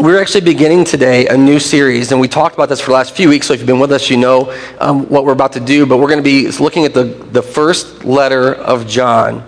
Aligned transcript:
we're 0.00 0.18
actually 0.18 0.40
beginning 0.40 0.82
today 0.82 1.26
a 1.26 1.36
new 1.36 1.58
series, 1.58 2.10
and 2.10 2.18
we 2.18 2.26
talked 2.26 2.54
about 2.54 2.70
this 2.70 2.80
for 2.80 2.86
the 2.86 2.94
last 2.94 3.14
few 3.14 3.28
weeks. 3.28 3.46
So 3.46 3.52
if 3.52 3.60
you've 3.60 3.66
been 3.66 3.78
with 3.78 3.92
us, 3.92 4.08
you 4.08 4.16
know 4.16 4.56
um, 4.80 5.06
what 5.10 5.26
we're 5.26 5.34
about 5.34 5.52
to 5.52 5.60
do. 5.60 5.84
But 5.84 5.98
we're 5.98 6.08
going 6.08 6.18
to 6.18 6.22
be 6.22 6.48
looking 6.52 6.86
at 6.86 6.94
the, 6.94 7.04
the 7.04 7.42
first 7.42 8.02
letter 8.02 8.54
of 8.54 8.86
John. 8.86 9.46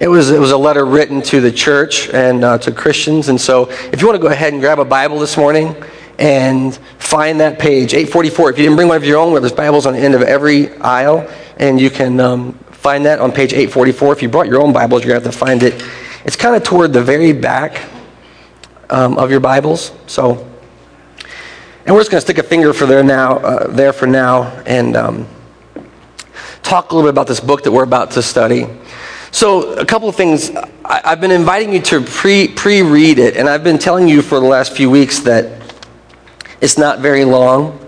It 0.00 0.08
was, 0.08 0.32
it 0.32 0.40
was 0.40 0.50
a 0.50 0.56
letter 0.56 0.84
written 0.84 1.22
to 1.22 1.40
the 1.40 1.52
church 1.52 2.08
and 2.08 2.42
uh, 2.42 2.58
to 2.58 2.72
Christians. 2.72 3.28
And 3.28 3.40
so 3.40 3.70
if 3.70 4.00
you 4.00 4.08
want 4.08 4.16
to 4.16 4.22
go 4.22 4.32
ahead 4.32 4.52
and 4.52 4.60
grab 4.60 4.80
a 4.80 4.84
Bible 4.84 5.20
this 5.20 5.36
morning 5.36 5.76
and 6.18 6.74
find 6.98 7.38
that 7.38 7.60
page, 7.60 7.94
844. 7.94 8.50
If 8.50 8.58
you 8.58 8.64
didn't 8.64 8.76
bring 8.76 8.88
one 8.88 8.96
of 8.96 9.04
your 9.04 9.18
own, 9.18 9.40
there's 9.40 9.52
Bibles 9.52 9.86
on 9.86 9.92
the 9.92 10.00
end 10.00 10.14
of 10.14 10.22
every 10.22 10.74
aisle, 10.78 11.30
and 11.58 11.80
you 11.80 11.90
can 11.90 12.18
um, 12.18 12.54
find 12.72 13.06
that 13.06 13.20
on 13.20 13.30
page 13.30 13.52
844. 13.52 14.14
If 14.14 14.22
you 14.22 14.28
brought 14.28 14.48
your 14.48 14.60
own 14.60 14.72
Bibles, 14.72 15.04
you're 15.04 15.12
going 15.12 15.22
to 15.22 15.28
have 15.28 15.32
to 15.32 15.38
find 15.38 15.62
it. 15.62 15.80
It's 16.24 16.36
kind 16.36 16.56
of 16.56 16.64
toward 16.64 16.92
the 16.92 17.02
very 17.02 17.32
back 17.32 17.80
um, 18.92 19.16
of 19.16 19.30
your 19.30 19.40
Bibles. 19.40 19.90
So, 20.06 20.46
and 21.84 21.94
we're 21.94 22.00
just 22.00 22.10
going 22.10 22.18
to 22.18 22.20
stick 22.20 22.38
a 22.38 22.42
finger 22.42 22.72
for 22.72 22.86
there 22.86 23.02
now, 23.02 23.38
uh, 23.38 23.66
there 23.68 23.92
for 23.92 24.06
now, 24.06 24.44
and 24.66 24.96
um, 24.96 25.26
talk 26.62 26.92
a 26.92 26.94
little 26.94 27.08
bit 27.08 27.14
about 27.14 27.26
this 27.26 27.40
book 27.40 27.64
that 27.64 27.72
we're 27.72 27.82
about 27.82 28.12
to 28.12 28.22
study. 28.22 28.66
So, 29.32 29.72
a 29.74 29.86
couple 29.86 30.08
of 30.08 30.14
things. 30.14 30.50
I, 30.84 31.00
have 31.04 31.20
been 31.22 31.30
inviting 31.30 31.72
you 31.72 31.80
to 31.80 32.02
pre 32.02 32.48
pre 32.48 32.82
read 32.82 33.18
it, 33.18 33.36
and 33.36 33.48
I've 33.48 33.64
been 33.64 33.78
telling 33.78 34.08
you 34.08 34.20
for 34.20 34.38
the 34.38 34.46
last 34.46 34.76
few 34.76 34.90
weeks 34.90 35.20
that 35.20 35.62
it's 36.60 36.76
not 36.76 37.00
very 37.00 37.24
long. 37.24 37.78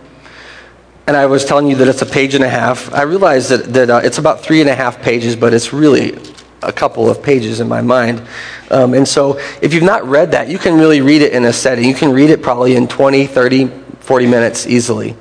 And 1.07 1.19
I 1.19 1.27
was 1.27 1.45
telling 1.45 1.67
you 1.69 1.77
that 1.77 1.87
it's 1.87 2.01
a 2.01 2.07
page 2.07 2.35
and 2.35 2.43
a 2.43 2.49
half. 2.49 2.91
I 2.95 3.03
realize 3.03 3.51
that, 3.51 3.75
that 3.75 3.91
uh, 3.91 4.01
it's 4.03 4.17
about 4.17 4.41
three 4.41 4.63
and 4.63 4.71
a 4.71 4.75
half 4.75 5.03
pages, 5.03 5.37
but 5.37 5.53
it's 5.53 5.71
really 5.71 6.19
a 6.65 6.73
couple 6.73 7.09
of 7.09 7.23
pages 7.23 7.61
in 7.61 7.69
my 7.69 7.83
mind. 7.83 8.23
Um, 8.71 8.95
and 8.95 9.07
so 9.07 9.39
if 9.63 9.73
you've 9.73 9.83
not 9.83 10.05
read 10.05 10.33
that, 10.33 10.49
you 10.49 10.59
can 10.59 10.79
really 10.79 11.01
read 11.01 11.23
it 11.23 11.33
in 11.33 11.45
a 11.45 11.53
setting. 11.53 11.85
You 11.85 11.95
can 11.95 12.13
read 12.13 12.31
it 12.31 12.43
probably 12.43 12.77
in 12.77 12.89
20, 12.89 13.27
30, 13.27 13.67
40 14.01 14.27
minutes 14.27 14.67
easily, 14.67 15.17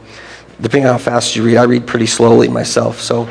depending 0.61 0.87
on 0.87 0.93
how 0.93 0.97
fast 0.97 1.35
you 1.35 1.43
read. 1.43 1.57
I 1.57 1.63
read 1.63 1.85
pretty 1.85 2.07
slowly 2.07 2.47
myself. 2.47 2.99
So 2.99 3.29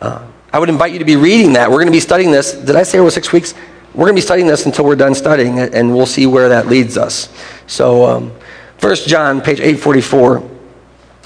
uh, 0.00 0.26
I 0.52 0.58
would 0.58 0.68
invite 0.68 0.92
you 0.92 0.98
to 0.98 1.04
be 1.04 1.16
reading 1.16 1.54
that. 1.54 1.70
We're 1.70 1.76
going 1.76 1.86
to 1.86 1.92
be 1.92 2.00
studying 2.00 2.30
this. 2.30 2.52
Did 2.52 2.76
I 2.76 2.82
say 2.82 2.98
it 2.98 3.02
was 3.02 3.14
six 3.14 3.32
weeks? 3.32 3.54
We're 3.94 4.04
going 4.04 4.14
to 4.14 4.20
be 4.22 4.24
studying 4.24 4.46
this 4.46 4.66
until 4.66 4.84
we're 4.84 4.96
done 4.96 5.14
studying 5.14 5.58
it, 5.58 5.74
and 5.74 5.94
we'll 5.94 6.06
see 6.06 6.26
where 6.26 6.48
that 6.50 6.68
leads 6.68 6.96
us. 6.96 7.28
So, 7.66 8.04
um, 8.04 8.32
1 8.80 8.96
John, 9.06 9.40
page 9.40 9.60
844. 9.60 10.48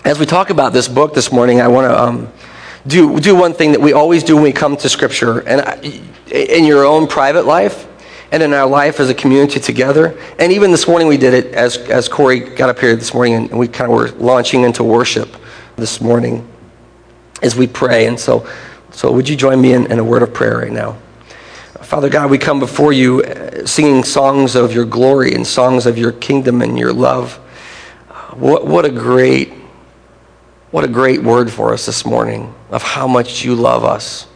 As 0.04 0.18
we 0.18 0.26
talk 0.26 0.50
about 0.50 0.72
this 0.72 0.88
book 0.88 1.12
this 1.12 1.30
morning, 1.30 1.60
I 1.60 1.68
want 1.68 1.90
to 1.90 2.02
um, 2.02 2.32
do, 2.86 3.20
do 3.20 3.34
one 3.34 3.54
thing 3.54 3.72
that 3.72 3.80
we 3.80 3.92
always 3.92 4.24
do 4.24 4.34
when 4.34 4.44
we 4.44 4.52
come 4.52 4.76
to 4.76 4.88
Scripture. 4.88 5.40
And 5.40 5.84
in 6.32 6.64
your 6.64 6.84
own 6.84 7.06
private 7.06 7.44
life 7.44 7.86
and 8.32 8.42
in 8.42 8.54
our 8.54 8.66
life 8.66 8.98
as 8.98 9.10
a 9.10 9.14
community 9.14 9.60
together. 9.60 10.18
And 10.38 10.52
even 10.52 10.70
this 10.70 10.88
morning 10.88 11.06
we 11.06 11.18
did 11.18 11.34
it 11.34 11.54
as, 11.54 11.76
as 11.76 12.08
Corey 12.08 12.40
got 12.40 12.70
up 12.70 12.78
here 12.78 12.96
this 12.96 13.12
morning 13.12 13.34
and 13.34 13.58
we 13.58 13.68
kind 13.68 13.90
of 13.90 13.96
were 13.96 14.10
launching 14.12 14.62
into 14.62 14.82
worship 14.82 15.36
this 15.76 16.00
morning 16.00 16.48
as 17.42 17.54
we 17.54 17.66
pray. 17.66 18.06
And 18.06 18.18
so, 18.18 18.48
so 18.90 19.12
would 19.12 19.28
you 19.28 19.36
join 19.36 19.60
me 19.60 19.74
in, 19.74 19.90
in 19.92 19.98
a 19.98 20.04
word 20.04 20.22
of 20.22 20.32
prayer 20.32 20.58
right 20.58 20.72
now? 20.72 20.96
Father 21.82 22.08
God, 22.08 22.30
we 22.30 22.38
come 22.38 22.58
before 22.58 22.94
you 22.94 23.22
uh, 23.22 23.66
singing 23.66 24.02
songs 24.02 24.54
of 24.54 24.72
your 24.72 24.86
glory 24.86 25.34
and 25.34 25.46
songs 25.46 25.84
of 25.84 25.98
your 25.98 26.12
kingdom 26.12 26.62
and 26.62 26.78
your 26.78 26.92
love. 26.92 27.34
What, 28.32 28.66
what 28.66 28.86
a 28.86 28.90
great, 28.90 29.52
what 30.72 30.84
a 30.84 30.88
great 30.88 31.22
word 31.22 31.50
for 31.50 31.72
us 31.72 31.86
this 31.86 32.04
morning 32.04 32.52
of 32.70 32.82
how 32.82 33.06
much 33.06 33.44
you 33.44 33.54
love 33.54 33.84
us. 33.84 34.26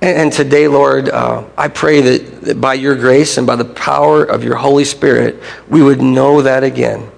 And, 0.00 0.32
today, 0.32 0.68
Lord, 0.68 1.08
uh, 1.08 1.44
I 1.56 1.66
pray 1.66 2.00
that, 2.02 2.42
that 2.42 2.60
by 2.60 2.74
your 2.74 2.94
grace 2.94 3.36
and 3.36 3.48
by 3.48 3.56
the 3.56 3.64
power 3.64 4.22
of 4.22 4.44
your 4.44 4.54
Holy 4.54 4.84
Spirit, 4.84 5.42
we 5.68 5.82
would 5.82 6.00
know 6.00 6.42
that 6.42 6.62
again. 6.62 7.10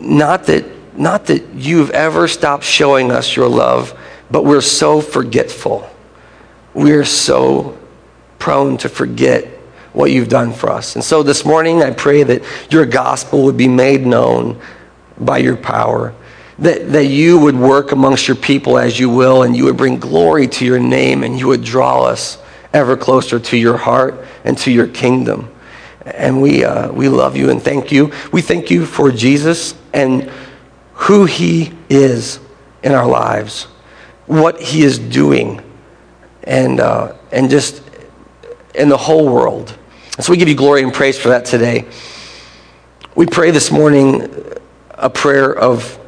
Not 0.00 0.46
that, 0.46 0.64
not 0.98 1.26
that 1.26 1.46
you've 1.54 1.90
ever 1.90 2.26
stopped 2.26 2.64
showing 2.64 3.12
us 3.12 3.36
your 3.36 3.48
love, 3.48 3.96
but 4.28 4.44
we're 4.44 4.60
so 4.60 5.00
forgetful. 5.00 5.88
We're 6.74 7.04
so 7.04 7.78
prone 8.40 8.76
to 8.78 8.88
forget 8.88 9.44
what 9.92 10.10
you've 10.10 10.28
done 10.28 10.52
for 10.52 10.70
us. 10.70 10.96
And 10.96 11.04
so 11.04 11.22
this 11.22 11.44
morning, 11.44 11.82
I 11.82 11.92
pray 11.92 12.24
that 12.24 12.42
your 12.72 12.86
gospel 12.86 13.44
would 13.44 13.56
be 13.56 13.68
made 13.68 14.04
known 14.04 14.60
by 15.16 15.38
your 15.38 15.56
power 15.56 16.12
that, 16.60 16.92
that 16.92 17.06
you 17.06 17.38
would 17.38 17.56
work 17.56 17.92
amongst 17.92 18.28
your 18.28 18.36
people 18.36 18.78
as 18.78 18.98
you 18.98 19.08
will, 19.08 19.42
and 19.42 19.56
you 19.56 19.64
would 19.64 19.76
bring 19.76 19.98
glory 19.98 20.46
to 20.46 20.64
your 20.64 20.78
name, 20.78 21.24
and 21.24 21.38
you 21.38 21.48
would 21.48 21.64
draw 21.64 22.04
us 22.04 22.38
ever 22.72 22.96
closer 22.96 23.40
to 23.40 23.56
your 23.56 23.76
heart 23.76 24.24
and 24.44 24.56
to 24.58 24.70
your 24.70 24.86
kingdom. 24.86 25.50
And 26.04 26.40
we, 26.40 26.64
uh, 26.64 26.92
we 26.92 27.08
love 27.08 27.36
you 27.36 27.50
and 27.50 27.62
thank 27.62 27.92
you. 27.92 28.12
We 28.32 28.42
thank 28.42 28.70
you 28.70 28.86
for 28.86 29.10
Jesus 29.10 29.74
and 29.92 30.30
who 30.94 31.24
he 31.24 31.72
is 31.88 32.40
in 32.82 32.92
our 32.92 33.06
lives, 33.06 33.64
what 34.26 34.60
he 34.60 34.82
is 34.82 34.98
doing, 34.98 35.62
and, 36.44 36.80
uh, 36.80 37.16
and 37.32 37.50
just 37.50 37.82
in 38.74 38.88
the 38.88 38.96
whole 38.96 39.26
world. 39.26 39.76
And 40.16 40.24
so 40.24 40.32
we 40.32 40.36
give 40.36 40.48
you 40.48 40.54
glory 40.54 40.82
and 40.82 40.92
praise 40.92 41.18
for 41.18 41.28
that 41.28 41.44
today. 41.44 41.86
We 43.14 43.26
pray 43.26 43.50
this 43.50 43.70
morning 43.70 44.30
a 44.90 45.10
prayer 45.10 45.54
of 45.54 45.99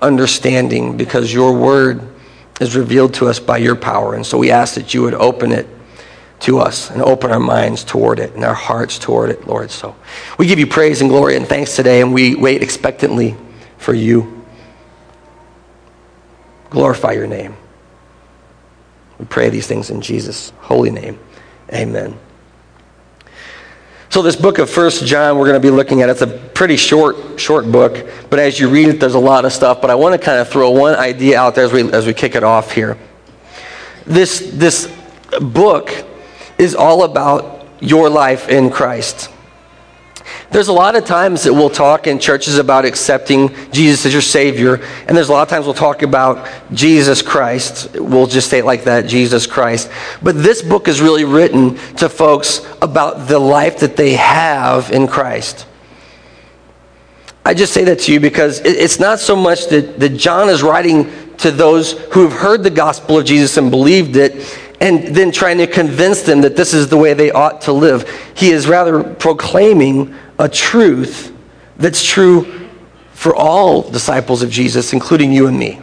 understanding 0.00 0.96
because 0.96 1.32
your 1.32 1.52
word 1.52 2.00
is 2.60 2.76
revealed 2.76 3.14
to 3.14 3.26
us 3.26 3.38
by 3.38 3.58
your 3.58 3.76
power. 3.76 4.14
And 4.14 4.24
so 4.24 4.38
we 4.38 4.50
ask 4.50 4.74
that 4.74 4.94
you 4.94 5.02
would 5.02 5.14
open 5.14 5.52
it 5.52 5.66
to 6.40 6.58
us 6.58 6.90
and 6.90 7.02
open 7.02 7.30
our 7.30 7.40
minds 7.40 7.84
toward 7.84 8.18
it 8.18 8.34
and 8.34 8.44
our 8.44 8.54
hearts 8.54 8.98
toward 8.98 9.30
it, 9.30 9.46
Lord. 9.46 9.70
So 9.70 9.96
we 10.38 10.46
give 10.46 10.58
you 10.58 10.66
praise 10.66 11.00
and 11.00 11.10
glory 11.10 11.36
and 11.36 11.46
thanks 11.46 11.76
today, 11.76 12.00
and 12.00 12.12
we 12.12 12.34
wait 12.34 12.62
expectantly 12.62 13.36
for 13.78 13.94
you. 13.94 14.44
Glorify 16.70 17.12
your 17.12 17.26
name. 17.26 17.56
We 19.18 19.24
pray 19.24 19.48
these 19.48 19.66
things 19.66 19.88
in 19.88 20.02
Jesus' 20.02 20.52
holy 20.60 20.90
name. 20.90 21.18
Amen. 21.72 22.18
So 24.16 24.22
this 24.22 24.34
book 24.34 24.56
of 24.56 24.70
First 24.70 25.04
John 25.04 25.36
we're 25.36 25.44
going 25.44 25.60
to 25.60 25.68
be 25.68 25.70
looking 25.70 26.00
at, 26.00 26.08
it's 26.08 26.22
a 26.22 26.26
pretty 26.26 26.78
short, 26.78 27.38
short 27.38 27.70
book, 27.70 28.08
but 28.30 28.38
as 28.38 28.58
you 28.58 28.70
read 28.70 28.88
it, 28.88 28.98
there's 28.98 29.12
a 29.12 29.18
lot 29.18 29.44
of 29.44 29.52
stuff. 29.52 29.82
But 29.82 29.90
I 29.90 29.94
want 29.94 30.14
to 30.14 30.18
kind 30.18 30.38
of 30.38 30.48
throw 30.48 30.70
one 30.70 30.94
idea 30.94 31.38
out 31.38 31.54
there 31.54 31.66
as 31.66 31.72
we, 31.74 31.92
as 31.92 32.06
we 32.06 32.14
kick 32.14 32.34
it 32.34 32.42
off 32.42 32.72
here. 32.72 32.96
This, 34.06 34.50
this 34.54 34.90
book 35.42 35.92
is 36.56 36.74
all 36.74 37.02
about 37.02 37.68
your 37.80 38.08
life 38.08 38.48
in 38.48 38.70
Christ. 38.70 39.28
There's 40.50 40.68
a 40.68 40.72
lot 40.72 40.96
of 40.96 41.04
times 41.04 41.44
that 41.44 41.52
we'll 41.52 41.70
talk 41.70 42.06
in 42.06 42.18
churches 42.18 42.58
about 42.58 42.84
accepting 42.84 43.54
Jesus 43.72 44.06
as 44.06 44.12
your 44.12 44.22
Savior, 44.22 44.80
and 45.06 45.16
there's 45.16 45.28
a 45.28 45.32
lot 45.32 45.42
of 45.42 45.48
times 45.48 45.66
we'll 45.66 45.74
talk 45.74 46.02
about 46.02 46.48
Jesus 46.72 47.22
Christ. 47.22 47.94
We'll 47.94 48.26
just 48.26 48.48
say 48.48 48.60
it 48.60 48.64
like 48.64 48.84
that 48.84 49.06
Jesus 49.06 49.46
Christ. 49.46 49.90
But 50.22 50.42
this 50.42 50.62
book 50.62 50.88
is 50.88 51.00
really 51.00 51.24
written 51.24 51.76
to 51.96 52.08
folks 52.08 52.66
about 52.80 53.28
the 53.28 53.38
life 53.38 53.80
that 53.80 53.96
they 53.96 54.14
have 54.14 54.90
in 54.92 55.06
Christ. 55.06 55.66
I 57.44 57.54
just 57.54 57.72
say 57.72 57.84
that 57.84 58.00
to 58.00 58.12
you 58.12 58.18
because 58.18 58.60
it's 58.64 58.98
not 58.98 59.20
so 59.20 59.36
much 59.36 59.68
that, 59.68 60.00
that 60.00 60.16
John 60.16 60.48
is 60.48 60.64
writing 60.64 61.12
to 61.36 61.52
those 61.52 61.92
who 62.12 62.22
have 62.22 62.32
heard 62.32 62.64
the 62.64 62.70
gospel 62.70 63.18
of 63.18 63.24
Jesus 63.24 63.56
and 63.56 63.70
believed 63.70 64.16
it 64.16 64.34
and 64.80 65.14
then 65.14 65.32
trying 65.32 65.58
to 65.58 65.66
convince 65.66 66.22
them 66.22 66.42
that 66.42 66.56
this 66.56 66.74
is 66.74 66.88
the 66.88 66.96
way 66.96 67.14
they 67.14 67.30
ought 67.30 67.62
to 67.62 67.72
live. 67.72 68.08
He 68.34 68.50
is 68.50 68.66
rather 68.68 69.02
proclaiming 69.02 70.14
a 70.38 70.48
truth 70.48 71.32
that's 71.76 72.04
true 72.04 72.68
for 73.12 73.34
all 73.34 73.82
disciples 73.82 74.42
of 74.42 74.50
Jesus, 74.50 74.92
including 74.92 75.32
you 75.32 75.46
and 75.46 75.58
me. 75.58 75.80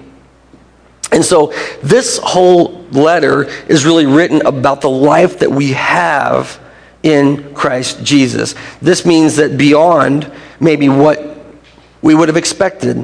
And 1.12 1.24
so 1.24 1.54
this 1.81 2.20
whole 2.20 2.86
letter 2.92 3.44
is 3.68 3.86
really 3.86 4.06
written 4.06 4.46
about 4.46 4.81
the 4.81 4.90
life 4.90 5.40
that 5.40 5.52
we 5.52 5.74
have 5.74 6.60
in 7.04 7.54
Christ 7.54 8.04
Jesus. 8.04 8.56
This 8.81 9.06
means 9.06 9.36
that 9.36 9.58
beyond 9.58 10.31
maybe 10.60 10.90
what 10.90 11.38
we 12.01 12.16
would 12.16 12.30
have 12.30 12.38
expected. 12.38 12.98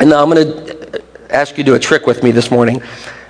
And 0.00 0.10
now 0.10 0.22
I'm 0.22 0.30
going 0.30 0.46
to 0.46 0.77
ask 1.30 1.56
you 1.58 1.64
to 1.64 1.70
do 1.70 1.74
a 1.74 1.78
trick 1.78 2.06
with 2.06 2.22
me 2.22 2.30
this 2.30 2.50
morning. 2.50 2.82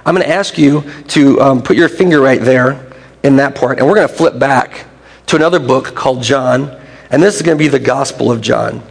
I'm 0.05 0.15
going 0.15 0.27
to 0.27 0.33
ask 0.33 0.57
you 0.57 0.85
to 1.09 1.41
um, 1.41 1.63
put 1.63 1.77
your 1.77 1.89
finger 1.89 2.21
right 2.21 2.41
there 2.41 2.87
in 3.23 3.37
that 3.37 3.55
part, 3.55 3.79
and 3.79 3.87
we're 3.87 3.95
going 3.95 4.09
to 4.09 4.15
flip 4.15 4.39
back 4.39 4.87
to 5.27 5.37
another 5.37 5.59
book 5.59 5.95
called 5.95 6.23
John 6.23 6.79
and 7.11 7.23
this 7.23 7.37
is 7.37 7.43
going 7.43 7.57
to 7.57 7.63
be 7.63 7.69
the 7.69 7.79
Gospel 7.79 8.31
of 8.31 8.41
John. 8.41 8.83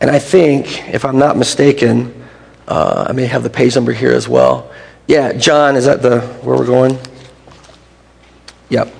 And 0.00 0.10
I 0.10 0.18
think, 0.18 0.88
if 0.88 1.04
I'm 1.04 1.18
not 1.18 1.36
mistaken, 1.36 2.24
uh, 2.68 3.06
I 3.08 3.12
may 3.12 3.26
have 3.26 3.42
the 3.42 3.50
page 3.50 3.74
number 3.74 3.92
here 3.92 4.12
as 4.12 4.28
well. 4.28 4.70
Yeah, 5.08 5.32
John, 5.32 5.76
is 5.76 5.86
that 5.86 6.02
the 6.02 6.20
where 6.20 6.56
we're 6.56 6.66
going? 6.66 6.98
Yep. 8.68 8.94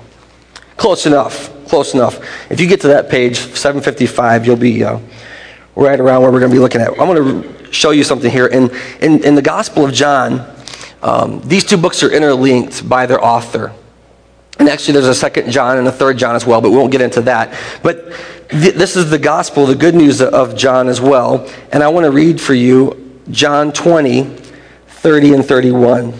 Close 0.75 1.05
enough. 1.05 1.53
Close 1.67 1.93
enough. 1.93 2.19
If 2.51 2.59
you 2.59 2.67
get 2.67 2.81
to 2.81 2.87
that 2.89 3.09
page, 3.09 3.37
755, 3.37 4.45
you'll 4.45 4.55
be 4.55 4.83
uh, 4.83 4.99
right 5.77 5.99
around 5.99 6.23
where 6.23 6.31
we're 6.31 6.39
going 6.39 6.51
to 6.51 6.55
be 6.55 6.59
looking 6.59 6.81
at. 6.81 6.89
I'm 6.89 7.07
going 7.07 7.43
to 7.43 7.71
show 7.71 7.91
you 7.91 8.03
something 8.03 8.31
here. 8.31 8.47
In, 8.47 8.71
in, 8.99 9.23
in 9.23 9.35
the 9.35 9.41
Gospel 9.41 9.85
of 9.85 9.93
John, 9.93 10.45
um, 11.03 11.41
these 11.41 11.63
two 11.63 11.77
books 11.77 12.01
are 12.01 12.11
interlinked 12.11 12.87
by 12.89 13.05
their 13.05 13.23
author. 13.23 13.73
And 14.59 14.67
actually, 14.67 14.93
there's 14.93 15.05
a 15.05 15.13
second 15.13 15.51
John 15.51 15.77
and 15.77 15.87
a 15.87 15.91
third 15.91 16.17
John 16.17 16.35
as 16.35 16.45
well, 16.45 16.61
but 16.61 16.71
we 16.71 16.77
won't 16.77 16.91
get 16.91 17.01
into 17.01 17.21
that. 17.21 17.53
But 17.83 18.11
th- 18.49 18.73
this 18.73 18.95
is 18.95 19.11
the 19.11 19.19
gospel, 19.19 19.67
the 19.67 19.75
good 19.75 19.93
news 19.93 20.19
of 20.19 20.55
John 20.55 20.89
as 20.89 20.99
well. 20.99 21.47
And 21.71 21.83
I 21.83 21.89
want 21.89 22.05
to 22.05 22.11
read 22.11 22.41
for 22.41 22.55
you 22.55 23.21
John 23.29 23.71
20, 23.71 24.23
30 24.23 25.33
and 25.35 25.45
31 25.45 26.13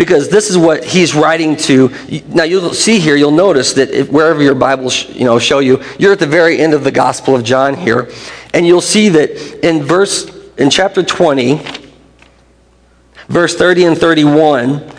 because 0.00 0.30
this 0.30 0.48
is 0.48 0.56
what 0.56 0.82
he's 0.82 1.14
writing 1.14 1.54
to. 1.54 1.90
Now 2.28 2.44
you'll 2.44 2.72
see 2.72 2.98
here, 2.98 3.16
you'll 3.16 3.32
notice 3.32 3.74
that 3.74 3.90
if, 3.90 4.10
wherever 4.10 4.42
your 4.42 4.54
Bibles 4.54 5.06
you 5.10 5.26
know 5.26 5.38
show 5.38 5.58
you, 5.58 5.82
you're 5.98 6.12
at 6.12 6.18
the 6.18 6.26
very 6.26 6.58
end 6.58 6.72
of 6.72 6.84
the 6.84 6.90
Gospel 6.90 7.36
of 7.36 7.44
John 7.44 7.74
here, 7.74 8.08
and 8.54 8.66
you'll 8.66 8.80
see 8.80 9.10
that 9.10 9.30
in 9.62 9.82
verse 9.82 10.24
in 10.56 10.70
chapter 10.70 11.02
20, 11.02 11.60
verse 13.28 13.54
30 13.54 13.84
and 13.84 13.98
31. 13.98 14.90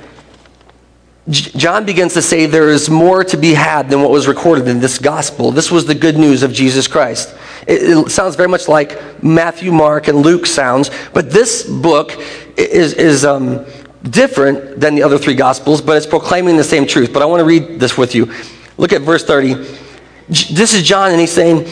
John 1.30 1.83
begins 1.83 2.13
to 2.13 2.21
say 2.21 2.45
there 2.45 2.69
is 2.69 2.88
more 2.88 3.24
to 3.24 3.38
be 3.38 3.56
had 3.56 3.89
than 3.89 4.04
what 4.04 4.12
was 4.12 4.27
recorded 4.27 4.68
in 4.68 4.80
this 4.80 5.00
gospel. 5.00 5.51
This 5.51 5.71
was 5.71 5.88
the 5.88 5.95
good 5.95 6.18
news 6.18 6.44
of 6.44 6.54
Jesus 6.54 6.88
Christ. 6.88 7.36
It, 7.65 7.81
it, 7.81 8.09
sounds 8.12 8.36
very 8.36 8.50
much 8.50 8.68
like 8.68 9.24
Matthew, 9.24 9.71
Mark, 9.71 10.07
and 10.07 10.19
Luke 10.19 10.45
sounds, 10.45 10.92
but 11.12 11.31
this 11.31 11.63
book 11.63 12.13
is, 12.57 12.94
is 12.94 13.25
um, 13.25 13.65
different 14.03 14.80
than 14.80 14.95
the 14.95 15.03
other 15.03 15.18
three 15.18 15.36
gospels, 15.36 15.81
but 15.81 15.98
it's 15.98 16.07
proclaiming 16.07 16.57
the 16.57 16.63
same 16.63 16.88
truth. 16.88 17.13
But 17.13 17.21
I 17.21 17.25
want 17.25 17.42
to 17.42 17.45
read 17.45 17.80
this 17.80 17.98
with 17.98 18.15
you. 18.15 18.33
Look 18.77 18.94
at 18.94 19.01
verse 19.01 19.24
30. 19.24 19.53
This 20.27 20.74
is 20.74 20.83
John, 20.83 21.12
and 21.12 21.19
he's 21.19 21.31
saying, 21.31 21.68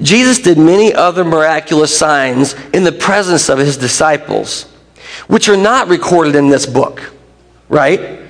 Jesus 0.00 0.38
did 0.38 0.58
many 0.58 0.92
other 0.92 1.24
miraculous 1.24 1.96
signs 1.96 2.54
in 2.72 2.84
the 2.84 2.92
presence 2.92 3.48
of 3.48 3.58
his 3.58 3.76
disciples, 3.76 4.64
which 5.26 5.48
are 5.48 5.56
not 5.56 5.88
recorded 5.88 6.36
in 6.36 6.48
this 6.48 6.66
book, 6.66 7.12
right? 7.68 8.20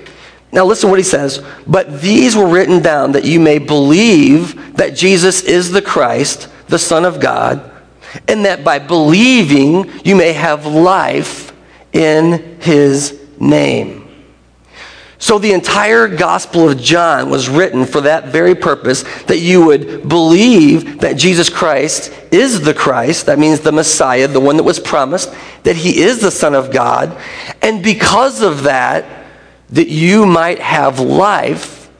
Now, 0.52 0.64
listen 0.64 0.88
what 0.88 0.98
he 0.98 1.04
says. 1.04 1.44
But 1.66 2.00
these 2.00 2.36
were 2.36 2.48
written 2.48 2.80
down 2.80 3.12
that 3.12 3.24
you 3.24 3.40
may 3.40 3.58
believe 3.58 4.76
that 4.76 4.94
Jesus 4.94 5.42
is 5.42 5.72
the 5.72 5.82
Christ, 5.82 6.48
the 6.68 6.78
Son 6.78 7.04
of 7.04 7.20
God, 7.20 7.70
and 8.28 8.44
that 8.44 8.64
by 8.64 8.78
believing 8.78 9.90
you 10.04 10.14
may 10.14 10.32
have 10.32 10.64
life 10.64 11.52
in 11.92 12.60
his 12.60 13.25
name. 13.40 14.06
So 15.18 15.38
the 15.38 15.52
entire 15.52 16.08
Gospel 16.08 16.68
of 16.68 16.78
John 16.78 17.30
was 17.30 17.48
written 17.48 17.86
for 17.86 18.02
that 18.02 18.26
very 18.26 18.54
purpose 18.54 19.02
that 19.24 19.38
you 19.38 19.64
would 19.64 20.08
believe 20.08 21.00
that 21.00 21.16
Jesus 21.16 21.48
Christ 21.48 22.12
is 22.30 22.60
the 22.60 22.74
Christ, 22.74 23.26
that 23.26 23.38
means 23.38 23.60
the 23.60 23.72
Messiah, 23.72 24.28
the 24.28 24.40
one 24.40 24.56
that 24.58 24.62
was 24.62 24.78
promised, 24.78 25.34
that 25.62 25.76
he 25.76 26.02
is 26.02 26.20
the 26.20 26.30
Son 26.30 26.54
of 26.54 26.70
God, 26.70 27.18
and 27.62 27.82
because 27.82 28.42
of 28.42 28.64
that, 28.64 29.26
that 29.70 29.88
you 29.88 30.26
might 30.26 30.58
have 30.58 31.00
life 31.00 31.90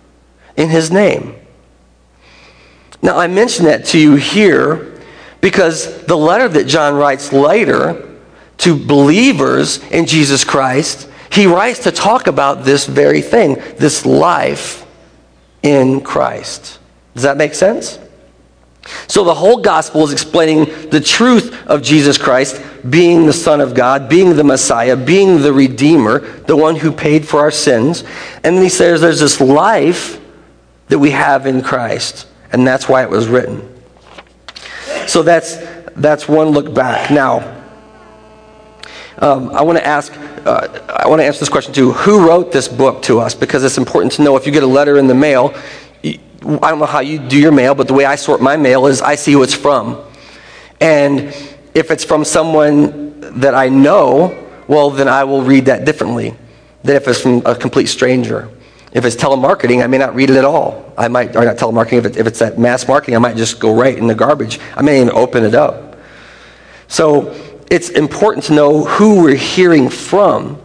in 0.56 0.68
his 0.68 0.90
name. 0.90 1.34
Now, 3.02 3.18
I 3.18 3.26
mention 3.28 3.64
that 3.64 3.86
to 3.86 3.98
you 3.98 4.16
here 4.16 5.00
because 5.40 6.04
the 6.04 6.16
letter 6.16 6.48
that 6.48 6.66
John 6.66 6.94
writes 6.94 7.32
later 7.32 8.16
to 8.58 8.76
believers 8.76 9.78
in 9.90 10.06
Jesus 10.06 10.44
Christ 10.44 11.08
he 11.36 11.46
writes 11.46 11.80
to 11.80 11.92
talk 11.92 12.26
about 12.26 12.64
this 12.64 12.86
very 12.86 13.20
thing, 13.20 13.54
this 13.76 14.06
life 14.06 14.86
in 15.62 16.00
Christ. 16.00 16.78
Does 17.14 17.24
that 17.24 17.36
make 17.36 17.54
sense? 17.54 17.98
So 19.08 19.24
the 19.24 19.34
whole 19.34 19.60
gospel 19.60 20.04
is 20.04 20.12
explaining 20.12 20.90
the 20.90 21.00
truth 21.00 21.66
of 21.66 21.82
Jesus 21.82 22.18
Christ 22.18 22.62
being 22.88 23.26
the 23.26 23.32
Son 23.32 23.60
of 23.60 23.74
God, 23.74 24.08
being 24.08 24.36
the 24.36 24.44
Messiah, 24.44 24.96
being 24.96 25.42
the 25.42 25.52
Redeemer, 25.52 26.20
the 26.20 26.56
one 26.56 26.76
who 26.76 26.92
paid 26.92 27.26
for 27.26 27.40
our 27.40 27.50
sins. 27.50 28.04
And 28.44 28.56
then 28.56 28.62
he 28.62 28.68
says 28.68 29.00
there's 29.00 29.20
this 29.20 29.40
life 29.40 30.20
that 30.88 30.98
we 30.98 31.10
have 31.10 31.46
in 31.46 31.62
Christ, 31.62 32.28
and 32.52 32.66
that's 32.66 32.88
why 32.88 33.02
it 33.02 33.10
was 33.10 33.26
written. 33.26 33.68
So 35.06 35.22
that's, 35.22 35.56
that's 35.96 36.28
one 36.28 36.50
look 36.50 36.72
back. 36.72 37.10
Now, 37.10 37.54
um, 39.18 39.50
I 39.50 39.62
want 39.62 39.78
to 39.78 39.86
ask, 39.86 40.12
uh, 40.46 41.02
I 41.04 41.08
want 41.08 41.20
to 41.20 41.24
answer 41.24 41.40
this 41.40 41.48
question 41.48 41.74
too. 41.74 41.92
Who 41.92 42.26
wrote 42.26 42.52
this 42.52 42.68
book 42.68 43.02
to 43.02 43.18
us? 43.20 43.34
Because 43.34 43.64
it's 43.64 43.78
important 43.78 44.12
to 44.12 44.22
know 44.22 44.36
if 44.36 44.46
you 44.46 44.52
get 44.52 44.62
a 44.62 44.66
letter 44.66 44.96
in 44.96 45.06
the 45.06 45.14
mail, 45.14 45.54
I 46.04 46.70
don't 46.70 46.78
know 46.78 46.86
how 46.86 47.00
you 47.00 47.18
do 47.18 47.38
your 47.38 47.52
mail, 47.52 47.74
but 47.74 47.88
the 47.88 47.94
way 47.94 48.04
I 48.04 48.14
sort 48.14 48.40
my 48.40 48.56
mail 48.56 48.86
is 48.86 49.02
I 49.02 49.16
see 49.16 49.32
who 49.32 49.42
it's 49.42 49.54
from. 49.54 50.00
And 50.80 51.34
if 51.74 51.90
it's 51.90 52.04
from 52.04 52.24
someone 52.24 53.20
that 53.40 53.54
I 53.54 53.68
know, 53.68 54.46
well, 54.68 54.90
then 54.90 55.08
I 55.08 55.24
will 55.24 55.42
read 55.42 55.66
that 55.66 55.84
differently 55.84 56.36
than 56.84 56.96
if 56.96 57.08
it's 57.08 57.20
from 57.20 57.42
a 57.44 57.54
complete 57.54 57.86
stranger. 57.86 58.48
If 58.92 59.04
it's 59.04 59.16
telemarketing, 59.16 59.82
I 59.82 59.88
may 59.88 59.98
not 59.98 60.14
read 60.14 60.30
it 60.30 60.36
at 60.36 60.44
all. 60.44 60.94
I 60.96 61.08
might, 61.08 61.34
or 61.34 61.44
not 61.44 61.56
telemarketing, 61.56 61.98
if, 61.98 62.04
it, 62.06 62.16
if 62.16 62.26
it's 62.26 62.38
that 62.38 62.58
mass 62.58 62.86
marketing, 62.86 63.16
I 63.16 63.18
might 63.18 63.36
just 63.36 63.58
go 63.58 63.74
right 63.74 63.96
in 63.96 64.06
the 64.06 64.14
garbage. 64.14 64.60
I 64.76 64.82
may 64.82 65.00
even 65.00 65.10
open 65.10 65.44
it 65.44 65.54
up. 65.54 65.98
So 66.88 67.34
it's 67.70 67.90
important 67.90 68.44
to 68.46 68.54
know 68.54 68.84
who 68.84 69.22
we're 69.22 69.36
hearing 69.36 69.88
from. 69.88 70.60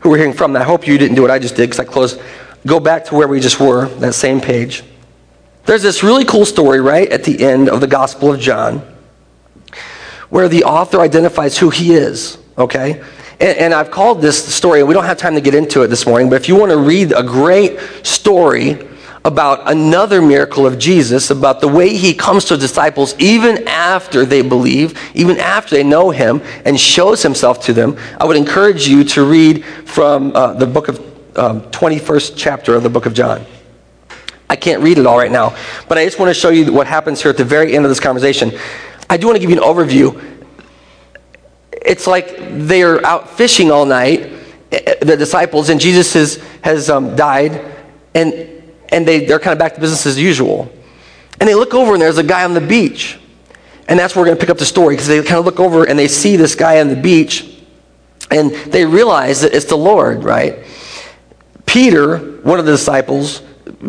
Who 0.00 0.10
we're 0.10 0.18
hearing 0.18 0.32
from. 0.32 0.54
And 0.54 0.62
I 0.62 0.66
hope 0.66 0.86
you 0.86 0.98
didn't 0.98 1.14
do 1.14 1.22
what 1.22 1.30
I 1.30 1.38
just 1.38 1.56
did 1.56 1.70
because 1.70 1.80
I 1.80 1.84
closed. 1.84 2.20
Go 2.66 2.80
back 2.80 3.04
to 3.06 3.14
where 3.14 3.28
we 3.28 3.40
just 3.40 3.60
were, 3.60 3.86
that 3.86 4.14
same 4.14 4.40
page. 4.40 4.82
There's 5.64 5.82
this 5.82 6.02
really 6.02 6.24
cool 6.24 6.44
story 6.44 6.80
right 6.80 7.08
at 7.10 7.24
the 7.24 7.42
end 7.42 7.68
of 7.68 7.80
the 7.80 7.86
Gospel 7.86 8.32
of 8.34 8.40
John 8.40 8.82
where 10.30 10.48
the 10.48 10.64
author 10.64 11.00
identifies 11.00 11.58
who 11.58 11.70
he 11.70 11.92
is, 11.92 12.38
okay? 12.56 13.02
And, 13.40 13.58
and 13.58 13.74
I've 13.74 13.90
called 13.90 14.22
this 14.22 14.54
story, 14.54 14.80
and 14.80 14.88
we 14.88 14.94
don't 14.94 15.04
have 15.04 15.18
time 15.18 15.34
to 15.34 15.40
get 15.40 15.54
into 15.54 15.82
it 15.82 15.88
this 15.88 16.06
morning, 16.06 16.30
but 16.30 16.36
if 16.36 16.48
you 16.48 16.56
want 16.56 16.70
to 16.70 16.78
read 16.78 17.12
a 17.12 17.22
great 17.22 17.78
story 18.04 18.78
about 19.24 19.70
another 19.70 20.22
miracle 20.22 20.66
of 20.66 20.78
Jesus, 20.78 21.30
about 21.30 21.60
the 21.60 21.68
way 21.68 21.94
he 21.94 22.14
comes 22.14 22.46
to 22.46 22.56
disciples 22.56 23.14
even 23.18 23.68
after 23.68 24.24
they 24.24 24.42
believe, 24.42 24.98
even 25.14 25.38
after 25.38 25.76
they 25.76 25.84
know 25.84 26.10
him, 26.10 26.40
and 26.64 26.80
shows 26.80 27.22
himself 27.22 27.62
to 27.64 27.72
them, 27.72 27.98
I 28.18 28.24
would 28.24 28.36
encourage 28.36 28.88
you 28.88 29.04
to 29.04 29.24
read 29.24 29.64
from 29.84 30.34
uh, 30.34 30.54
the 30.54 30.66
book 30.66 30.88
of 30.88 30.98
um, 31.36 31.62
21st 31.70 32.32
chapter 32.36 32.74
of 32.74 32.82
the 32.82 32.90
book 32.90 33.06
of 33.06 33.14
John. 33.14 33.44
I 34.48 34.56
can't 34.56 34.82
read 34.82 34.98
it 34.98 35.06
all 35.06 35.16
right 35.16 35.30
now, 35.30 35.56
but 35.88 35.96
I 35.96 36.04
just 36.04 36.18
want 36.18 36.30
to 36.30 36.34
show 36.34 36.50
you 36.50 36.72
what 36.72 36.86
happens 36.86 37.22
here 37.22 37.30
at 37.30 37.36
the 37.36 37.44
very 37.44 37.76
end 37.76 37.84
of 37.84 37.90
this 37.90 38.00
conversation. 38.00 38.52
I 39.08 39.16
do 39.16 39.26
want 39.26 39.36
to 39.36 39.40
give 39.40 39.50
you 39.50 39.56
an 39.56 39.62
overview. 39.62 40.20
It's 41.72 42.06
like 42.06 42.36
they're 42.38 43.04
out 43.06 43.30
fishing 43.30 43.70
all 43.70 43.86
night, 43.86 44.32
eh, 44.72 44.80
eh, 44.86 44.94
the 45.02 45.16
disciples, 45.16 45.68
and 45.68 45.80
Jesus 45.80 46.12
has, 46.14 46.36
has 46.62 46.90
um, 46.90 47.14
died, 47.14 47.64
and 48.14 48.59
and 48.90 49.06
they, 49.06 49.24
they're 49.24 49.38
kind 49.38 49.52
of 49.52 49.58
back 49.58 49.74
to 49.74 49.80
business 49.80 50.06
as 50.06 50.18
usual. 50.18 50.70
And 51.38 51.48
they 51.48 51.54
look 51.54 51.74
over 51.74 51.92
and 51.94 52.02
there's 52.02 52.18
a 52.18 52.22
guy 52.22 52.44
on 52.44 52.54
the 52.54 52.60
beach. 52.60 53.18
And 53.88 53.98
that's 53.98 54.14
where 54.14 54.22
we're 54.22 54.26
going 54.26 54.38
to 54.38 54.40
pick 54.40 54.50
up 54.50 54.58
the 54.58 54.66
story 54.66 54.94
because 54.94 55.08
they 55.08 55.22
kind 55.22 55.38
of 55.38 55.44
look 55.44 55.58
over 55.58 55.84
and 55.84 55.98
they 55.98 56.06
see 56.06 56.36
this 56.36 56.54
guy 56.54 56.80
on 56.80 56.88
the 56.88 56.96
beach 56.96 57.60
and 58.30 58.52
they 58.52 58.84
realize 58.84 59.40
that 59.40 59.52
it's 59.54 59.64
the 59.64 59.76
Lord, 59.76 60.22
right? 60.22 60.58
Peter, 61.66 62.18
one 62.42 62.60
of 62.60 62.66
the 62.66 62.72
disciples, 62.72 63.40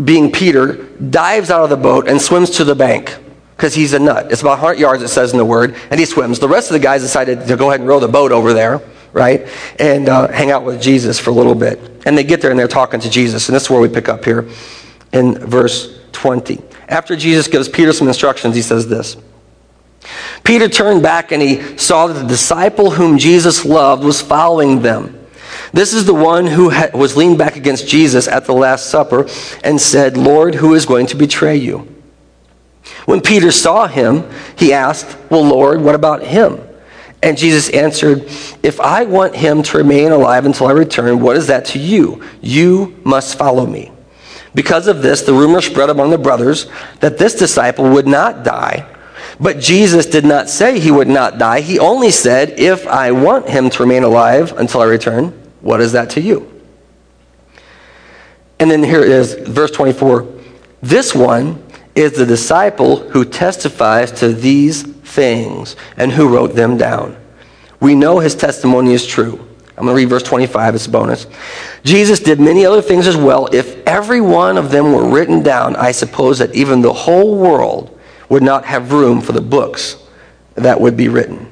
being 0.04 0.32
Peter, 0.32 0.86
dives 0.98 1.52
out 1.52 1.64
of 1.64 1.70
the 1.70 1.78
boat 1.78 2.08
and 2.08 2.20
swims 2.20 2.50
to 2.52 2.64
the 2.64 2.74
bank 2.74 3.16
because 3.56 3.76
he's 3.76 3.94
a 3.94 4.00
nut. 4.00 4.32
It's 4.32 4.42
about 4.42 4.60
100 4.60 4.80
yards, 4.80 5.04
it 5.04 5.10
says 5.10 5.34
in 5.34 5.38
the 5.38 5.46
word, 5.46 5.76
and 5.92 6.00
he 6.00 6.06
swims. 6.06 6.40
The 6.40 6.48
rest 6.48 6.72
of 6.72 6.74
the 6.74 6.80
guys 6.80 7.02
decided 7.02 7.48
to 7.48 7.56
go 7.56 7.70
ahead 7.70 7.82
and 7.82 7.88
row 7.88 8.00
the 8.00 8.08
boat 8.08 8.32
over 8.32 8.54
there, 8.54 8.82
right? 9.14 9.48
And 9.78 10.10
uh, 10.10 10.30
hang 10.30 10.50
out 10.50 10.64
with 10.64 10.82
Jesus 10.82 11.20
for 11.20 11.30
a 11.30 11.34
little 11.34 11.54
bit. 11.54 11.80
And 12.06 12.18
they 12.18 12.24
get 12.24 12.42
there 12.42 12.50
and 12.50 12.60
they're 12.60 12.68
talking 12.68 13.00
to 13.02 13.10
Jesus. 13.10 13.48
And 13.50 13.56
this 13.56 13.64
is 13.64 13.70
where 13.70 13.80
we 13.80 13.90
pick 13.90 14.10
up 14.10 14.26
here 14.26 14.50
in 15.14 15.38
verse 15.38 16.00
20. 16.12 16.62
After 16.88 17.16
Jesus 17.16 17.48
gives 17.48 17.70
Peter 17.70 17.94
some 17.94 18.08
instructions, 18.08 18.56
he 18.56 18.62
says 18.62 18.88
this 18.88 19.18
Peter 20.44 20.68
turned 20.68 21.04
back 21.04 21.32
and 21.32 21.42
he 21.42 21.78
saw 21.78 22.08
that 22.08 22.22
the 22.22 22.28
disciple 22.28 22.92
whom 22.92 23.18
Jesus 23.18 23.66
loved 23.66 24.04
was 24.04 24.22
following 24.22 24.82
them. 24.82 25.18
This 25.74 25.94
is 25.94 26.06
the 26.06 26.14
one 26.14 26.48
who 26.48 26.72
was 26.94 27.16
leaned 27.16 27.38
back 27.38 27.56
against 27.56 27.88
Jesus 27.88 28.28
at 28.28 28.46
the 28.46 28.54
Last 28.54 28.90
Supper 28.90 29.28
and 29.64 29.80
said, 29.80 30.18
Lord, 30.18 30.56
who 30.56 30.74
is 30.74 30.86
going 30.86 31.08
to 31.08 31.16
betray 31.16 31.56
you? 31.56 31.88
When 33.06 33.22
Peter 33.22 33.52
saw 33.52 33.88
him, 33.88 34.30
he 34.58 34.74
asked, 34.74 35.18
Well, 35.30 35.44
Lord, 35.44 35.82
what 35.82 35.96
about 35.96 36.24
him? 36.24 36.60
And 37.24 37.38
Jesus 37.38 37.70
answered, 37.70 38.24
If 38.64 38.80
I 38.80 39.04
want 39.04 39.36
him 39.36 39.64
to 39.64 39.78
remain 39.78 40.12
alive 40.12 40.46
until 40.46 40.68
I 40.68 40.72
return, 40.72 41.20
what 41.20 41.38
is 41.38 41.48
that 41.48 41.66
to 41.68 41.80
you? 41.80 42.24
You 42.42 43.00
must 43.04 43.38
follow 43.38 43.66
me. 43.66 43.92
Because 44.54 44.88
of 44.88 45.02
this, 45.02 45.22
the 45.22 45.34
rumor 45.34 45.62
spread 45.62 45.90
among 45.90 46.10
the 46.10 46.18
brothers 46.18 46.68
that 47.00 47.18
this 47.18 47.36
disciple 47.36 47.90
would 47.92 48.08
not 48.08 48.44
die. 48.44 48.88
But 49.40 49.60
Jesus 49.60 50.06
did 50.06 50.26
not 50.26 50.50
say 50.50 50.80
he 50.80 50.92
would 50.92 51.08
not 51.08 51.38
die. 51.38 51.62
He 51.62 51.80
only 51.80 52.12
said, 52.12 52.60
If 52.60 52.86
I 52.88 53.12
want 53.12 53.50
him 53.50 53.70
to 53.70 53.84
remain 53.84 54.04
alive 54.04 54.54
until 54.58 54.82
I 54.82 54.86
return, 54.86 55.30
what 55.62 55.82
is 55.82 55.94
that 55.94 56.10
to 56.12 56.22
you? 56.22 56.48
And 58.60 58.70
then 58.70 58.84
here 58.84 59.02
it 59.02 59.10
is, 59.10 59.34
verse 59.34 59.72
24. 59.72 60.28
This 60.82 61.16
one 61.16 61.64
is 61.96 62.14
the 62.14 62.26
disciple 62.26 62.98
who 63.10 63.26
testifies 63.26 64.12
to 64.14 64.34
these 64.34 64.84
things 64.84 65.76
and 65.98 66.12
who 66.12 66.34
wrote 66.34 66.56
them 66.56 66.78
down. 66.78 67.18
We 67.80 67.96
know 67.96 68.20
his 68.20 68.36
testimony 68.36 68.94
is 68.94 69.06
true. 69.06 69.48
I'm 69.82 69.88
going 69.88 69.96
to 69.98 70.04
read 70.04 70.10
verse 70.10 70.22
25, 70.22 70.76
it's 70.76 70.86
a 70.86 70.92
bonus. 70.92 71.26
Jesus 71.84 72.20
did 72.20 72.40
many 72.40 72.68
other 72.68 72.84
things 72.84 73.08
as 73.08 73.18
well. 73.18 73.50
If 73.52 73.84
every 73.88 74.22
one 74.22 74.60
of 74.60 74.70
them 74.70 74.94
were 74.94 75.10
written 75.10 75.42
down, 75.42 75.76
I 75.76 75.92
suppose 75.92 76.38
that 76.38 76.54
even 76.54 76.84
the 76.84 76.94
whole 76.94 77.36
world 77.36 78.00
would 78.30 78.44
not 78.44 78.64
have 78.66 78.92
room 78.92 79.22
for 79.22 79.32
the 79.32 79.42
books 79.42 79.98
that 80.54 80.80
would 80.80 80.96
be 80.96 81.08
written. 81.08 81.52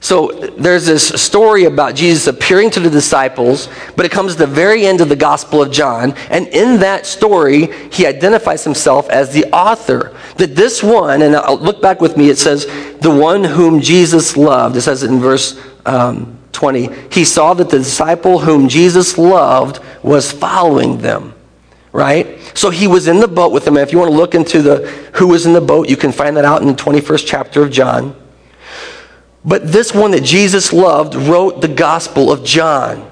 So 0.00 0.28
there's 0.56 0.86
this 0.86 1.08
story 1.22 1.64
about 1.64 1.94
Jesus 1.94 2.26
appearing 2.26 2.70
to 2.70 2.80
the 2.80 2.88
disciples, 2.88 3.68
but 3.94 4.06
it 4.06 4.10
comes 4.10 4.32
to 4.32 4.38
the 4.38 4.46
very 4.46 4.86
end 4.86 5.02
of 5.02 5.10
the 5.10 5.16
Gospel 5.16 5.60
of 5.60 5.70
John. 5.70 6.14
And 6.30 6.46
in 6.46 6.80
that 6.80 7.04
story, 7.04 7.66
he 7.92 8.06
identifies 8.06 8.64
himself 8.64 9.10
as 9.10 9.34
the 9.34 9.44
author. 9.52 10.16
That 10.38 10.56
this 10.56 10.82
one, 10.82 11.20
and 11.20 11.36
I'll 11.36 11.58
look 11.58 11.82
back 11.82 12.00
with 12.00 12.16
me, 12.16 12.30
it 12.30 12.38
says, 12.38 12.64
the 13.00 13.14
one 13.14 13.44
whom 13.44 13.82
Jesus 13.82 14.38
loved. 14.38 14.74
It 14.76 14.80
says 14.80 15.02
it 15.02 15.10
in 15.10 15.20
verse 15.20 15.60
um, 15.84 16.37
20. 16.58 16.90
He 17.12 17.24
saw 17.24 17.54
that 17.54 17.70
the 17.70 17.78
disciple 17.78 18.40
whom 18.40 18.68
Jesus 18.68 19.16
loved 19.16 19.80
was 20.02 20.32
following 20.32 20.98
them. 20.98 21.34
Right? 21.92 22.38
So 22.52 22.70
he 22.70 22.88
was 22.88 23.06
in 23.06 23.20
the 23.20 23.28
boat 23.28 23.52
with 23.52 23.64
them. 23.64 23.76
If 23.76 23.92
you 23.92 23.98
want 23.98 24.10
to 24.10 24.16
look 24.16 24.34
into 24.34 24.60
the 24.60 24.88
who 25.14 25.28
was 25.28 25.46
in 25.46 25.52
the 25.52 25.60
boat, 25.60 25.88
you 25.88 25.96
can 25.96 26.10
find 26.10 26.36
that 26.36 26.44
out 26.44 26.60
in 26.60 26.66
the 26.66 26.74
21st 26.74 27.24
chapter 27.26 27.62
of 27.62 27.70
John. 27.70 28.16
But 29.44 29.70
this 29.70 29.94
one 29.94 30.10
that 30.10 30.24
Jesus 30.24 30.72
loved 30.72 31.14
wrote 31.14 31.60
the 31.60 31.68
Gospel 31.68 32.32
of 32.32 32.44
John. 32.44 33.08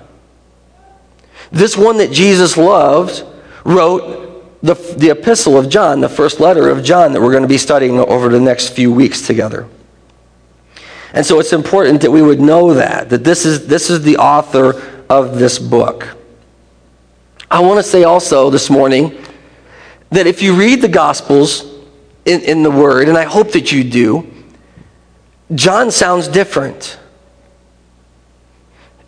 This 1.52 1.76
one 1.76 1.98
that 1.98 2.10
Jesus 2.10 2.56
loved 2.56 3.24
wrote 3.64 4.60
the, 4.60 4.74
the 4.74 5.10
Epistle 5.10 5.56
of 5.56 5.68
John, 5.68 6.00
the 6.00 6.08
first 6.08 6.40
letter 6.40 6.68
of 6.68 6.82
John 6.82 7.12
that 7.12 7.22
we're 7.22 7.30
going 7.30 7.42
to 7.42 7.48
be 7.48 7.58
studying 7.58 8.00
over 8.00 8.28
the 8.28 8.40
next 8.40 8.70
few 8.70 8.92
weeks 8.92 9.24
together. 9.24 9.68
And 11.16 11.24
so 11.24 11.40
it's 11.40 11.54
important 11.54 12.02
that 12.02 12.10
we 12.10 12.20
would 12.20 12.40
know 12.40 12.74
that, 12.74 13.08
that 13.08 13.24
this 13.24 13.46
is, 13.46 13.66
this 13.66 13.88
is 13.88 14.02
the 14.02 14.18
author 14.18 14.82
of 15.08 15.38
this 15.38 15.58
book. 15.58 16.14
I 17.50 17.60
want 17.60 17.78
to 17.78 17.82
say 17.82 18.04
also 18.04 18.50
this 18.50 18.68
morning 18.68 19.16
that 20.10 20.26
if 20.26 20.42
you 20.42 20.54
read 20.54 20.82
the 20.82 20.88
Gospels 20.88 21.64
in, 22.26 22.42
in 22.42 22.62
the 22.62 22.70
Word, 22.70 23.08
and 23.08 23.16
I 23.16 23.24
hope 23.24 23.52
that 23.52 23.72
you 23.72 23.82
do, 23.82 24.30
John 25.54 25.90
sounds 25.90 26.28
different. 26.28 26.98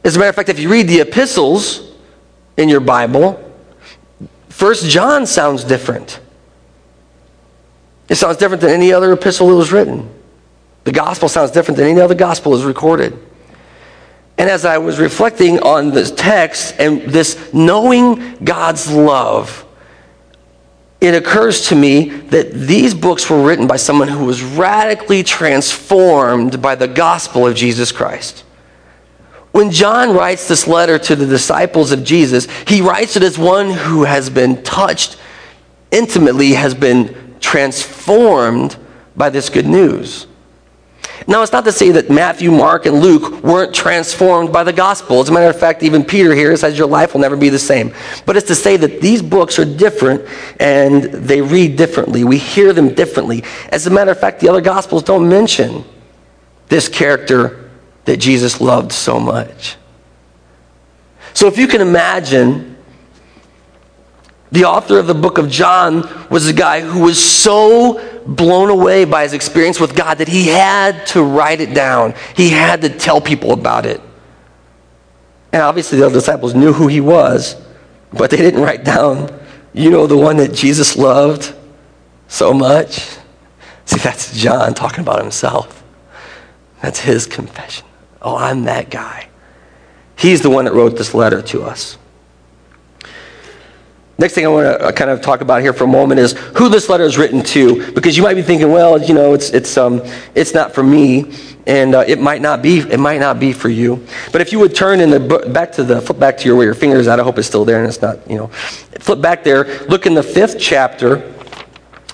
As 0.03 0.17
a 0.17 0.19
matter 0.19 0.31
of 0.31 0.35
fact, 0.35 0.49
if 0.49 0.59
you 0.59 0.71
read 0.71 0.89
the 0.89 1.01
epistles 1.01 1.93
in 2.57 2.71
your 2.71 2.81
Bible, 2.81 3.45
First 4.49 4.89
John 4.89 5.27
sounds 5.27 5.63
different. 5.63 6.21
It 8.09 8.15
sounds 8.15 8.39
different 8.39 8.63
than 8.63 8.71
any 8.71 8.95
other 8.95 9.13
epistle 9.13 9.49
that 9.49 9.57
was 9.57 9.73
written. 9.73 10.18
The 10.89 10.93
gospel 10.93 11.29
sounds 11.29 11.51
different 11.51 11.77
than 11.77 11.87
any 11.87 12.01
other 12.01 12.15
gospel 12.15 12.55
is 12.55 12.65
recorded. 12.65 13.13
And 14.39 14.49
as 14.49 14.65
I 14.65 14.79
was 14.79 14.99
reflecting 14.99 15.61
on 15.61 15.91
this 15.91 16.11
text 16.11 16.77
and 16.79 17.03
this 17.03 17.53
knowing 17.53 18.37
God's 18.43 18.91
love, 18.91 19.67
it 21.03 21.15
occurs 21.15 21.69
to 21.69 21.77
me 21.77 22.09
that 22.09 22.55
these 22.55 22.95
books 22.95 23.29
were 23.29 23.43
written 23.43 23.67
by 23.67 23.77
someone 23.77 24.09
who 24.09 24.25
was 24.25 24.43
radically 24.43 25.23
transformed 25.23 26.63
by 26.63 26.75
the 26.75 26.89
gospel 26.89 27.47
of 27.47 27.55
Jesus 27.55 27.93
Christ. 27.93 28.45
When 29.53 29.71
John 29.71 30.15
writes 30.17 30.49
this 30.49 30.67
letter 30.67 30.99
to 31.01 31.15
the 31.15 31.27
disciples 31.27 31.93
of 31.93 32.03
Jesus, 32.03 32.49
he 32.67 32.81
writes 32.81 33.15
it 33.15 33.23
as 33.23 33.37
one 33.37 33.73
who 33.73 34.05
has 34.05 34.31
been 34.31 34.63
touched 34.63 35.19
intimately, 35.91 36.53
has 36.53 36.73
been 36.73 37.37
transformed 37.41 38.79
by 39.15 39.29
this 39.29 39.51
good 39.51 39.67
news. 39.67 40.28
Now, 41.29 41.43
it's 41.43 41.53
not 41.53 41.67
to 41.67 41.73
say 41.73 41.91
that 41.91 42.09
Matthew, 42.09 42.51
Mark, 42.51 42.87
and 42.87 43.01
Luke 43.01 43.43
weren't 43.43 43.75
transformed 43.75 44.51
by 44.51 44.65
the 44.65 44.73
gospel. 44.73 45.21
As 45.21 45.29
a 45.29 45.33
matter 45.33 45.51
of 45.51 45.61
fact, 45.61 45.83
even 45.83 46.03
Peter 46.03 46.35
here 46.35 46.57
says 46.57 46.79
your 46.79 46.87
life 46.87 47.13
will 47.13 47.21
never 47.21 47.37
be 47.37 47.51
the 47.51 47.59
same. 47.59 47.93
But 48.25 48.39
it's 48.39 48.47
to 48.47 48.55
say 48.55 48.79
that 48.79 49.03
these 49.03 49.21
books 49.21 49.59
are 49.59 49.67
different 49.67 50.27
and 50.59 51.05
they 51.05 51.43
read 51.43 51.77
differently. 51.77 52.25
We 52.25 52.39
hear 52.39 52.73
them 52.73 52.95
differently. 52.95 53.45
As 53.69 53.87
a 53.87 53.91
matter 53.91 54.11
of 54.11 54.19
fact, 54.19 54.41
the 54.41 54.49
other 54.49 54.63
gospels 54.63 55.03
don't 55.03 55.29
mention 55.29 55.85
this 56.69 56.89
character 56.89 57.69
that 58.07 58.17
Jesus 58.17 58.59
loved 58.59 58.91
so 58.91 59.21
much. 59.21 59.77
So 61.35 61.47
if 61.47 61.59
you 61.59 61.67
can 61.67 61.83
imagine 61.83 62.78
the 64.51 64.65
author 64.65 64.99
of 64.99 65.07
the 65.07 65.15
book 65.15 65.39
of 65.39 65.51
John 65.51 66.09
was 66.31 66.49
a 66.49 66.53
guy 66.53 66.81
who 66.81 67.01
was 67.01 67.23
so 67.23 68.01
blown 68.27 68.71
away 68.71 69.05
by 69.05 69.23
his 69.25 69.35
experience 69.35 69.79
with 69.79 69.95
God 69.95 70.19
that 70.19 70.29
he 70.29 70.49
had 70.49 71.07
to 71.09 71.23
write 71.23 71.61
it 71.61 71.75
down. 71.75 72.15
He 72.35 72.51
had 72.51 72.81
to 72.83 72.89
tell 72.89 73.21
people 73.21 73.53
about 73.53 73.85
it. 73.85 74.01
And 75.53 75.63
obviously, 75.63 75.99
the 75.99 76.07
other 76.07 76.15
disciples 76.15 76.55
knew 76.55 76.73
who 76.73 76.89
he 76.89 77.01
was, 77.01 77.57
but 78.13 78.31
they 78.31 78.37
didn't 78.37 78.61
write 78.61 78.85
down, 78.85 79.39
you 79.73 79.91
know, 79.91 80.07
the 80.07 80.17
one 80.17 80.37
that 80.39 80.55
Jesus 80.55 80.97
loved 80.97 81.55
so 82.29 82.53
much. 82.53 83.17
See, 83.85 83.99
that's 83.99 84.37
John 84.37 84.75
talking 84.75 85.01
about 85.01 85.21
himself. 85.21 85.83
That's 86.83 87.01
his 87.01 87.27
confession. 87.27 87.87
Oh, 88.21 88.37
I'm 88.37 88.65
that 88.65 88.91
guy. 88.91 89.29
He's 90.17 90.43
the 90.43 90.51
one 90.51 90.65
that 90.65 90.75
wrote 90.75 90.97
this 90.97 91.15
letter 91.15 91.41
to 91.43 91.63
us. 91.63 91.97
Next 94.21 94.35
thing 94.35 94.45
I 94.45 94.49
want 94.49 94.65
to 94.67 94.85
uh, 94.85 94.91
kind 94.91 95.11
of 95.11 95.21
talk 95.21 95.43
about 95.43 95.63
here 95.63 95.73
for 95.73 95.85
a 95.85 95.89
moment 95.89 96.19
is 96.19 96.33
who 96.33 96.69
this 96.69 96.89
letter 96.89 97.05
is 97.05 97.17
written 97.17 97.41
to, 97.45 97.93
because 97.93 98.17
you 98.17 98.25
might 98.25 98.35
be 98.35 98.43
thinking, 98.43 98.73
well, 98.73 99.01
you 99.01 99.15
know, 99.15 99.33
it's 99.33 99.51
it's 99.51 99.77
um 99.77 100.03
it's 100.35 100.55
not 100.55 100.75
for 100.75 100.83
me, 100.83 101.33
and 101.69 101.95
uh, 101.95 102.05
it 102.05 102.21
might 102.21 102.43
not 102.43 102.61
be 102.61 102.81
it 102.81 102.99
might 102.99 103.21
not 103.21 103.39
be 103.39 103.53
for 103.53 103.69
you. 103.69 104.05
But 104.33 104.41
if 104.41 104.51
you 104.51 104.59
would 104.59 104.75
turn 104.75 104.99
in 104.99 105.11
the 105.11 105.21
book 105.21 105.53
back 105.53 105.71
to 105.75 105.85
the 105.85 106.01
flip 106.01 106.19
back 106.19 106.37
to 106.39 106.47
your 106.47 106.57
where 106.57 106.67
your 106.67 106.75
fingers 106.75 107.07
at, 107.07 107.21
I 107.21 107.23
hope 107.23 107.39
it's 107.39 107.47
still 107.47 107.65
there 107.65 107.79
and 107.79 107.87
it's 107.87 108.03
not, 108.03 108.29
you 108.29 108.37
know, 108.37 108.49
flip 108.99 109.21
back 109.21 109.45
there. 109.45 109.87
Look 109.87 110.05
in 110.05 110.15
the 110.15 110.23
fifth 110.25 110.59
chapter 110.59 111.33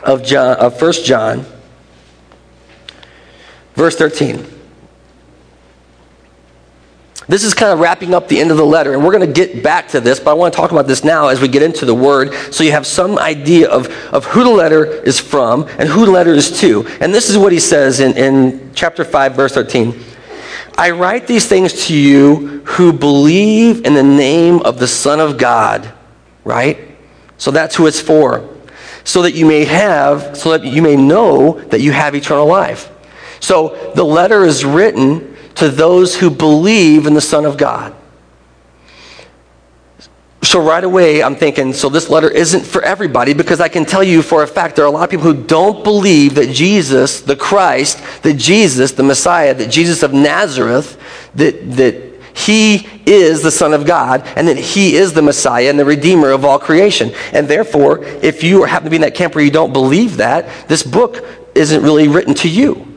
of 0.02 0.22
John 0.22 0.58
of 0.58 0.78
First 0.78 1.06
John, 1.06 1.46
verse 3.76 3.96
thirteen. 3.96 4.44
This 7.26 7.42
is 7.42 7.54
kind 7.54 7.72
of 7.72 7.78
wrapping 7.78 8.12
up 8.12 8.28
the 8.28 8.38
end 8.38 8.50
of 8.50 8.58
the 8.58 8.66
letter, 8.66 8.92
and 8.92 9.02
we're 9.02 9.12
going 9.12 9.26
to 9.26 9.32
get 9.32 9.62
back 9.62 9.88
to 9.88 10.00
this, 10.00 10.20
but 10.20 10.32
I 10.32 10.34
want 10.34 10.52
to 10.52 10.56
talk 10.56 10.72
about 10.72 10.86
this 10.86 11.04
now 11.04 11.28
as 11.28 11.40
we 11.40 11.48
get 11.48 11.62
into 11.62 11.86
the 11.86 11.94
word 11.94 12.34
so 12.52 12.62
you 12.64 12.72
have 12.72 12.86
some 12.86 13.18
idea 13.18 13.70
of, 13.70 13.88
of 14.12 14.26
who 14.26 14.44
the 14.44 14.50
letter 14.50 14.84
is 14.84 15.18
from 15.18 15.66
and 15.78 15.88
who 15.88 16.04
the 16.04 16.12
letter 16.12 16.32
is 16.32 16.60
to. 16.60 16.86
And 17.00 17.14
this 17.14 17.30
is 17.30 17.38
what 17.38 17.50
he 17.50 17.60
says 17.60 18.00
in, 18.00 18.16
in 18.18 18.72
chapter 18.74 19.04
5, 19.04 19.34
verse 19.34 19.54
13. 19.54 19.98
I 20.76 20.90
write 20.90 21.26
these 21.26 21.46
things 21.46 21.86
to 21.86 21.96
you 21.96 22.62
who 22.64 22.92
believe 22.92 23.86
in 23.86 23.94
the 23.94 24.02
name 24.02 24.60
of 24.60 24.78
the 24.78 24.88
Son 24.88 25.18
of 25.20 25.38
God, 25.38 25.90
right? 26.44 26.78
So 27.38 27.50
that's 27.50 27.74
who 27.74 27.86
it's 27.86 28.00
for. 28.00 28.50
So 29.04 29.22
that 29.22 29.32
you 29.32 29.46
may 29.46 29.64
have, 29.64 30.36
so 30.36 30.50
that 30.56 30.64
you 30.64 30.82
may 30.82 30.96
know 30.96 31.60
that 31.60 31.80
you 31.80 31.92
have 31.92 32.14
eternal 32.14 32.46
life. 32.46 32.90
So 33.40 33.92
the 33.94 34.04
letter 34.04 34.44
is 34.44 34.64
written 34.64 35.33
to 35.56 35.68
those 35.68 36.16
who 36.16 36.30
believe 36.30 37.06
in 37.06 37.14
the 37.14 37.20
Son 37.20 37.44
of 37.44 37.56
God. 37.56 37.94
So 40.42 40.60
right 40.60 40.84
away, 40.84 41.22
I'm 41.22 41.36
thinking, 41.36 41.72
so 41.72 41.88
this 41.88 42.10
letter 42.10 42.30
isn't 42.30 42.64
for 42.64 42.82
everybody 42.82 43.32
because 43.32 43.60
I 43.60 43.68
can 43.68 43.86
tell 43.86 44.04
you 44.04 44.20
for 44.20 44.42
a 44.42 44.46
fact 44.46 44.76
there 44.76 44.84
are 44.84 44.88
a 44.88 44.90
lot 44.90 45.04
of 45.04 45.10
people 45.10 45.24
who 45.24 45.42
don't 45.42 45.82
believe 45.82 46.34
that 46.34 46.50
Jesus, 46.50 47.22
the 47.22 47.34
Christ, 47.34 47.98
that 48.22 48.34
Jesus, 48.34 48.92
the 48.92 49.02
Messiah, 49.02 49.54
that 49.54 49.70
Jesus 49.70 50.02
of 50.02 50.12
Nazareth, 50.12 51.00
that, 51.34 51.72
that 51.72 52.14
he 52.34 52.86
is 53.06 53.42
the 53.42 53.50
Son 53.50 53.72
of 53.72 53.86
God 53.86 54.22
and 54.36 54.46
that 54.46 54.58
he 54.58 54.96
is 54.96 55.12
the 55.12 55.22
Messiah 55.22 55.70
and 55.70 55.78
the 55.78 55.84
Redeemer 55.84 56.30
of 56.30 56.44
all 56.44 56.58
creation. 56.58 57.12
And 57.32 57.48
therefore, 57.48 58.04
if 58.04 58.44
you 58.44 58.64
happen 58.64 58.84
to 58.84 58.90
be 58.90 58.96
in 58.96 59.02
that 59.02 59.14
camp 59.14 59.34
where 59.34 59.44
you 59.44 59.50
don't 59.50 59.72
believe 59.72 60.18
that, 60.18 60.68
this 60.68 60.82
book 60.82 61.24
isn't 61.54 61.82
really 61.82 62.08
written 62.08 62.34
to 62.34 62.48
you. 62.48 62.93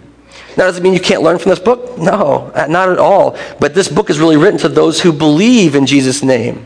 Now, 0.58 0.66
does 0.66 0.78
it 0.78 0.84
mean 0.84 0.94
you 0.94 1.00
can't 1.00 1.22
learn 1.22 1.38
from 1.38 1.52
this 1.52 1.60
book? 1.60 2.00
No, 2.00 2.52
uh, 2.56 2.66
not 2.68 2.90
at 2.90 2.98
all. 2.98 3.38
But 3.60 3.76
this 3.76 3.88
book 3.88 4.10
is 4.10 4.20
really 4.20 4.38
written 4.38 4.60
to 4.62 4.70
those 4.70 5.00
who 5.00 5.14
believe 5.14 5.76
in 5.76 5.86
Jesus' 5.86 6.24
name. 6.24 6.66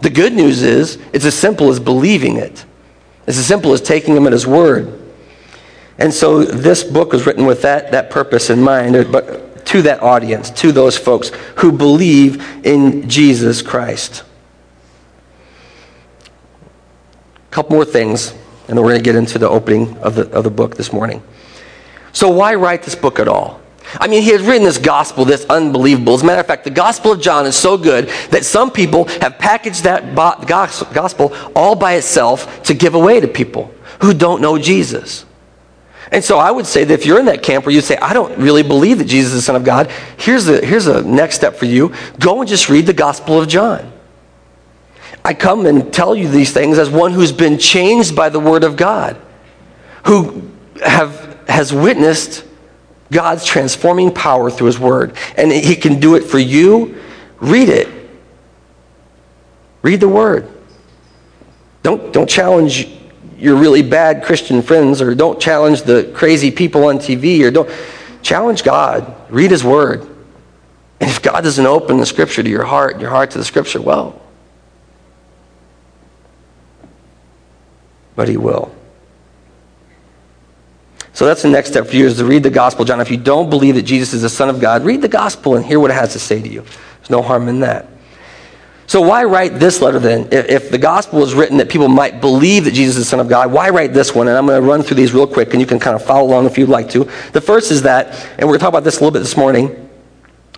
The 0.00 0.08
good 0.08 0.32
news 0.32 0.62
is, 0.62 0.98
it's 1.12 1.26
as 1.26 1.34
simple 1.34 1.68
as 1.68 1.78
believing 1.78 2.36
it. 2.36 2.64
It's 3.26 3.38
as 3.38 3.46
simple 3.46 3.72
as 3.74 3.82
taking 3.82 4.16
him 4.16 4.26
at 4.26 4.32
his 4.32 4.46
word. 4.46 5.00
And 5.98 6.12
so 6.12 6.42
this 6.42 6.82
book 6.82 7.12
was 7.12 7.26
written 7.26 7.44
with 7.44 7.62
that, 7.62 7.92
that 7.92 8.10
purpose 8.10 8.48
in 8.48 8.62
mind, 8.62 9.12
but 9.12 9.66
to 9.66 9.82
that 9.82 10.02
audience, 10.02 10.50
to 10.50 10.72
those 10.72 10.96
folks 10.96 11.30
who 11.56 11.70
believe 11.70 12.66
in 12.66 13.08
Jesus 13.08 13.62
Christ. 13.62 14.24
A 17.50 17.50
couple 17.50 17.76
more 17.76 17.84
things, 17.84 18.32
and 18.68 18.76
then 18.76 18.84
we're 18.84 18.90
going 18.90 19.02
to 19.02 19.04
get 19.04 19.16
into 19.16 19.38
the 19.38 19.48
opening 19.48 19.96
of 19.98 20.14
the, 20.14 20.30
of 20.30 20.44
the 20.44 20.50
book 20.50 20.76
this 20.76 20.92
morning. 20.92 21.22
So 22.14 22.30
why 22.30 22.54
write 22.54 22.82
this 22.82 22.94
book 22.94 23.18
at 23.18 23.28
all? 23.28 23.60
I 24.00 24.08
mean, 24.08 24.22
he 24.22 24.30
has 24.30 24.40
written 24.40 24.62
this 24.62 24.78
gospel 24.78 25.26
that's 25.26 25.44
unbelievable. 25.44 26.14
As 26.14 26.22
a 26.22 26.26
matter 26.26 26.40
of 26.40 26.46
fact, 26.46 26.64
the 26.64 26.70
Gospel 26.70 27.12
of 27.12 27.20
John 27.20 27.44
is 27.44 27.54
so 27.54 27.76
good 27.76 28.08
that 28.30 28.44
some 28.44 28.70
people 28.70 29.04
have 29.20 29.38
packaged 29.38 29.84
that 29.84 30.14
gospel 30.16 31.36
all 31.54 31.74
by 31.74 31.94
itself 31.94 32.62
to 32.64 32.74
give 32.74 32.94
away 32.94 33.20
to 33.20 33.28
people 33.28 33.72
who 34.00 34.14
don't 34.14 34.40
know 34.40 34.58
Jesus. 34.58 35.26
And 36.10 36.24
so 36.24 36.38
I 36.38 36.50
would 36.50 36.66
say 36.66 36.84
that 36.84 36.94
if 36.94 37.06
you're 37.06 37.18
in 37.18 37.26
that 37.26 37.42
camp 37.42 37.66
where 37.66 37.74
you 37.74 37.80
say, 37.80 37.96
I 37.96 38.12
don't 38.12 38.38
really 38.38 38.62
believe 38.62 38.98
that 38.98 39.06
Jesus 39.06 39.32
is 39.32 39.40
the 39.40 39.42
Son 39.42 39.56
of 39.56 39.64
God, 39.64 39.90
here's 40.16 40.48
a, 40.48 40.64
here's 40.64 40.86
a 40.86 41.02
next 41.02 41.36
step 41.36 41.56
for 41.56 41.66
you. 41.66 41.92
Go 42.18 42.40
and 42.40 42.48
just 42.48 42.68
read 42.68 42.86
the 42.86 42.92
Gospel 42.92 43.40
of 43.40 43.48
John. 43.48 43.92
I 45.24 45.34
come 45.34 45.66
and 45.66 45.92
tell 45.92 46.14
you 46.14 46.28
these 46.28 46.52
things 46.52 46.78
as 46.78 46.90
one 46.90 47.12
who's 47.12 47.32
been 47.32 47.58
changed 47.58 48.14
by 48.14 48.28
the 48.28 48.40
Word 48.40 48.62
of 48.62 48.76
God 48.76 49.20
who 50.04 50.50
have, 50.82 51.33
has 51.48 51.72
witnessed 51.72 52.44
God's 53.10 53.44
transforming 53.44 54.12
power 54.12 54.50
through 54.50 54.66
His 54.66 54.78
Word. 54.78 55.16
And 55.36 55.52
He 55.52 55.76
can 55.76 56.00
do 56.00 56.14
it 56.16 56.24
for 56.24 56.38
you. 56.38 57.00
Read 57.40 57.68
it. 57.68 57.88
Read 59.82 60.00
the 60.00 60.08
Word. 60.08 60.48
Don't, 61.82 62.12
don't 62.12 62.28
challenge 62.28 62.88
your 63.38 63.56
really 63.56 63.82
bad 63.82 64.24
Christian 64.24 64.62
friends 64.62 65.02
or 65.02 65.14
don't 65.14 65.40
challenge 65.40 65.82
the 65.82 66.10
crazy 66.14 66.50
people 66.50 66.86
on 66.86 66.98
TV 66.98 67.42
or 67.44 67.50
don't 67.50 67.70
challenge 68.22 68.64
God. 68.64 69.14
Read 69.30 69.50
His 69.50 69.62
Word. 69.62 70.00
And 71.00 71.10
if 71.10 71.20
God 71.20 71.42
doesn't 71.42 71.66
open 71.66 71.98
the 71.98 72.06
Scripture 72.06 72.42
to 72.42 72.48
your 72.48 72.64
heart, 72.64 73.00
your 73.00 73.10
heart 73.10 73.32
to 73.32 73.38
the 73.38 73.44
Scripture, 73.44 73.82
well, 73.82 74.20
but 78.16 78.28
He 78.28 78.36
will. 78.36 78.74
So 81.14 81.26
that's 81.26 81.42
the 81.42 81.48
next 81.48 81.70
step 81.70 81.86
for 81.86 81.96
you 81.96 82.06
is 82.06 82.16
to 82.18 82.24
read 82.24 82.42
the 82.42 82.50
gospel, 82.50 82.84
John. 82.84 83.00
If 83.00 83.10
you 83.10 83.16
don't 83.16 83.48
believe 83.48 83.76
that 83.76 83.82
Jesus 83.82 84.12
is 84.12 84.22
the 84.22 84.28
Son 84.28 84.48
of 84.48 84.60
God, 84.60 84.84
read 84.84 85.00
the 85.00 85.08
gospel 85.08 85.54
and 85.54 85.64
hear 85.64 85.78
what 85.78 85.92
it 85.92 85.94
has 85.94 86.12
to 86.12 86.18
say 86.18 86.42
to 86.42 86.48
you. 86.48 86.62
There's 86.62 87.10
no 87.10 87.22
harm 87.22 87.48
in 87.48 87.60
that. 87.60 87.88
So 88.86 89.00
why 89.00 89.24
write 89.24 89.60
this 89.60 89.80
letter 89.80 89.98
then? 89.98 90.28
If 90.30 90.70
the 90.70 90.78
gospel 90.78 91.22
is 91.22 91.32
written 91.34 91.56
that 91.58 91.70
people 91.70 91.88
might 91.88 92.20
believe 92.20 92.64
that 92.64 92.74
Jesus 92.74 92.96
is 92.96 93.04
the 93.04 93.08
Son 93.08 93.20
of 93.20 93.28
God, 93.28 93.50
why 93.52 93.70
write 93.70 93.94
this 93.94 94.14
one? 94.14 94.28
And 94.28 94.36
I'm 94.36 94.44
going 94.44 94.60
to 94.60 94.68
run 94.68 94.82
through 94.82 94.96
these 94.96 95.14
real 95.14 95.26
quick 95.26 95.52
and 95.52 95.60
you 95.60 95.66
can 95.66 95.78
kind 95.78 95.96
of 95.96 96.04
follow 96.04 96.26
along 96.26 96.46
if 96.46 96.58
you'd 96.58 96.68
like 96.68 96.90
to. 96.90 97.04
The 97.32 97.40
first 97.40 97.70
is 97.70 97.82
that, 97.82 98.08
and 98.36 98.40
we're 98.40 98.46
going 98.46 98.58
to 98.58 98.62
talk 98.64 98.68
about 98.70 98.84
this 98.84 98.96
a 98.96 99.00
little 99.00 99.12
bit 99.12 99.20
this 99.20 99.36
morning, 99.36 99.88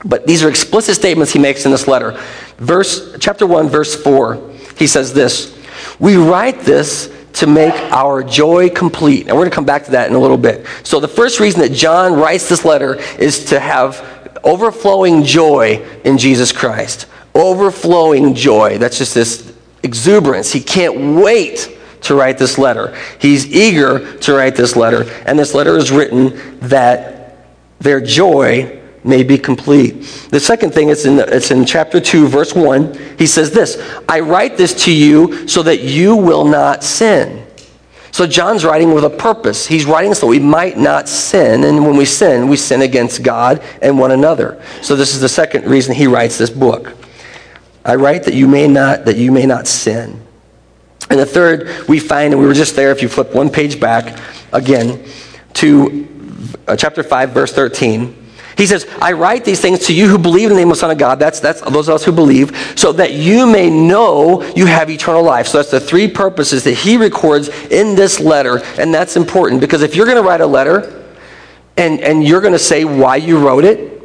but 0.04 0.26
these 0.26 0.42
are 0.42 0.48
explicit 0.48 0.94
statements 0.96 1.32
he 1.32 1.38
makes 1.38 1.66
in 1.66 1.70
this 1.70 1.86
letter. 1.86 2.18
Verse, 2.56 3.16
chapter 3.20 3.46
1, 3.46 3.68
verse 3.68 3.94
4, 3.94 4.52
he 4.78 4.86
says 4.86 5.12
this, 5.12 5.56
We 6.00 6.16
write 6.16 6.60
this 6.60 7.15
to 7.37 7.47
make 7.47 7.75
our 7.93 8.23
joy 8.23 8.71
complete. 8.71 9.28
And 9.28 9.31
we're 9.31 9.43
going 9.43 9.50
to 9.50 9.55
come 9.55 9.64
back 9.64 9.85
to 9.85 9.90
that 9.93 10.09
in 10.09 10.16
a 10.16 10.19
little 10.19 10.38
bit. 10.38 10.66
So, 10.83 11.00
the 11.00 11.09
first 11.09 11.38
reason 11.38 11.61
that 11.61 11.73
John 11.73 12.14
writes 12.14 12.49
this 12.49 12.64
letter 12.64 12.97
is 13.19 13.47
to 13.47 13.61
have 13.61 14.38
overflowing 14.43 15.23
joy 15.23 15.85
in 16.05 16.19
Jesus 16.19 16.52
Christ. 16.52 17.07
Overflowing 17.35 18.35
joy. 18.35 18.78
That's 18.78 18.99
just 18.99 19.14
this 19.14 19.55
exuberance. 19.83 20.52
He 20.52 20.61
can't 20.61 21.16
wait 21.23 21.78
to 22.02 22.14
write 22.14 22.38
this 22.38 22.57
letter. 22.57 22.97
He's 23.21 23.47
eager 23.47 24.16
to 24.19 24.35
write 24.35 24.57
this 24.57 24.76
letter. 24.76 25.05
And 25.26 25.38
this 25.38 25.55
letter 25.55 25.76
is 25.76 25.90
written 25.90 26.59
that 26.61 27.38
their 27.81 28.00
joy 28.00 28.83
may 29.06 29.22
be 29.22 29.38
complete. 29.38 30.02
The 30.30 30.40
second 30.40 30.72
thing 30.72 30.88
is 30.88 31.06
in, 31.06 31.18
it's 31.18 31.50
in 31.50 31.64
chapter 31.64 32.00
2, 32.00 32.28
verse 32.28 32.54
1. 32.54 33.16
He 33.18 33.26
says 33.26 33.50
this 33.50 33.82
I 34.08 34.20
write 34.20 34.56
this 34.56 34.84
to 34.84 34.92
you 34.92 35.48
so 35.48 35.62
that 35.62 35.80
you 35.80 36.16
will 36.16 36.44
not 36.44 36.82
sin. 36.82 37.46
So 38.16 38.26
John's 38.26 38.64
writing 38.64 38.94
with 38.94 39.04
a 39.04 39.10
purpose. 39.10 39.66
He's 39.66 39.84
writing 39.84 40.14
so 40.14 40.26
we 40.26 40.38
might 40.38 40.78
not 40.78 41.06
sin. 41.06 41.64
And 41.64 41.84
when 41.84 41.96
we 41.96 42.06
sin, 42.06 42.48
we 42.48 42.56
sin 42.56 42.80
against 42.80 43.22
God 43.22 43.62
and 43.82 43.98
one 43.98 44.10
another. 44.10 44.62
So 44.80 44.96
this 44.96 45.14
is 45.14 45.20
the 45.20 45.28
second 45.28 45.66
reason 45.66 45.94
he 45.94 46.06
writes 46.06 46.38
this 46.38 46.48
book. 46.48 46.94
I 47.84 47.94
write 47.96 48.25
that 48.25 48.32
you 48.32 48.48
may 48.48 48.68
not, 48.68 49.04
that 49.04 49.16
you 49.16 49.30
may 49.30 49.44
not 49.44 49.66
sin. 49.66 50.20
And 51.10 51.20
the 51.20 51.26
third 51.26 51.88
we 51.88 52.00
find, 52.00 52.32
and 52.32 52.40
we 52.40 52.48
were 52.48 52.54
just 52.54 52.75
there, 52.75 52.90
if 52.90 53.02
you 53.02 53.08
flip 53.08 53.34
one 53.34 53.50
page 53.50 53.78
back 53.78 54.18
again 54.52 55.04
to 55.54 56.08
uh, 56.66 56.75
chapter 56.75 57.02
5, 57.02 57.30
verse 57.30 57.52
13. 57.52 58.25
He 58.56 58.66
says, 58.66 58.86
I 59.02 59.12
write 59.12 59.44
these 59.44 59.60
things 59.60 59.86
to 59.86 59.94
you 59.94 60.08
who 60.08 60.16
believe 60.16 60.50
in 60.50 60.56
the 60.56 60.60
name 60.60 60.70
of 60.70 60.76
the 60.76 60.80
Son 60.80 60.90
of 60.90 60.96
God. 60.96 61.18
That's, 61.18 61.40
that's 61.40 61.60
those 61.60 61.88
of 61.88 61.96
us 61.96 62.04
who 62.04 62.12
believe, 62.12 62.75
so 62.75 62.90
that 62.92 63.12
you 63.12 63.46
may 63.46 63.68
know 63.68 64.42
you 64.54 64.64
have 64.64 64.88
eternal 64.88 65.22
life. 65.22 65.48
So 65.48 65.58
that's 65.58 65.70
the 65.70 65.80
three 65.80 66.08
purposes 66.08 66.64
that 66.64 66.72
he 66.72 66.96
records 66.96 67.48
in 67.48 67.94
this 67.94 68.18
letter. 68.18 68.62
And 68.78 68.94
that's 68.94 69.16
important 69.16 69.60
because 69.60 69.82
if 69.82 69.94
you're 69.94 70.06
going 70.06 70.16
to 70.16 70.26
write 70.26 70.40
a 70.40 70.46
letter 70.46 71.04
and, 71.76 72.00
and 72.00 72.25
you're 72.25 72.40
going 72.40 72.54
to 72.54 72.58
say 72.58 72.84
why 72.84 73.16
you 73.16 73.38
wrote 73.38 73.64
it, 73.64 74.02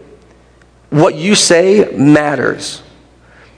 what 0.89 1.15
you 1.15 1.35
say 1.35 1.89
matters. 1.95 2.83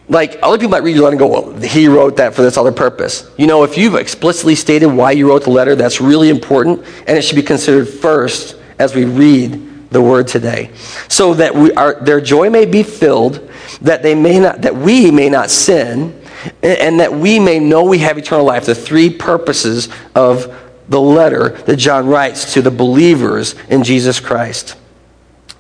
Like, 0.07 0.37
other 0.43 0.57
people 0.57 0.71
might 0.71 0.83
read 0.83 0.95
your 0.95 1.05
letter 1.05 1.13
and 1.13 1.19
go, 1.19 1.27
well, 1.27 1.59
he 1.59 1.87
wrote 1.87 2.17
that 2.17 2.35
for 2.35 2.43
this 2.43 2.57
other 2.57 2.71
purpose. 2.71 3.31
You 3.37 3.47
know, 3.47 3.63
if 3.63 3.77
you've 3.77 3.95
explicitly 3.95 4.53
stated 4.53 4.87
why 4.87 5.11
you 5.11 5.29
wrote 5.29 5.45
the 5.45 5.49
letter, 5.49 5.75
that's 5.75 5.99
really 5.99 6.29
important, 6.29 6.85
and 7.07 7.17
it 7.17 7.23
should 7.23 7.37
be 7.37 7.41
considered 7.41 7.87
first 7.87 8.57
as 8.77 8.93
we 8.93 9.05
read 9.05 9.72
the 9.93 10.01
word 10.01 10.27
today, 10.27 10.71
so 11.07 11.33
that 11.35 11.55
we 11.55 11.71
are, 11.73 11.95
their 12.01 12.19
joy 12.19 12.49
may 12.49 12.65
be 12.65 12.83
filled, 12.83 13.49
that 13.81 14.03
they 14.03 14.15
may 14.15 14.39
not, 14.39 14.61
that 14.61 14.75
we 14.75 15.11
may 15.11 15.29
not 15.29 15.49
sin, 15.49 16.19
and 16.61 16.99
that 16.99 17.13
we 17.13 17.39
may 17.39 17.59
know 17.59 17.83
we 17.83 17.99
have 17.99 18.17
eternal 18.17 18.45
life. 18.45 18.65
The 18.65 18.75
three 18.75 19.09
purposes 19.09 19.89
of 20.15 20.59
the 20.89 20.99
letter 20.99 21.49
that 21.49 21.77
John 21.77 22.07
writes 22.07 22.53
to 22.53 22.61
the 22.61 22.71
believers 22.71 23.55
in 23.69 23.83
Jesus 23.83 24.19
Christ. 24.19 24.75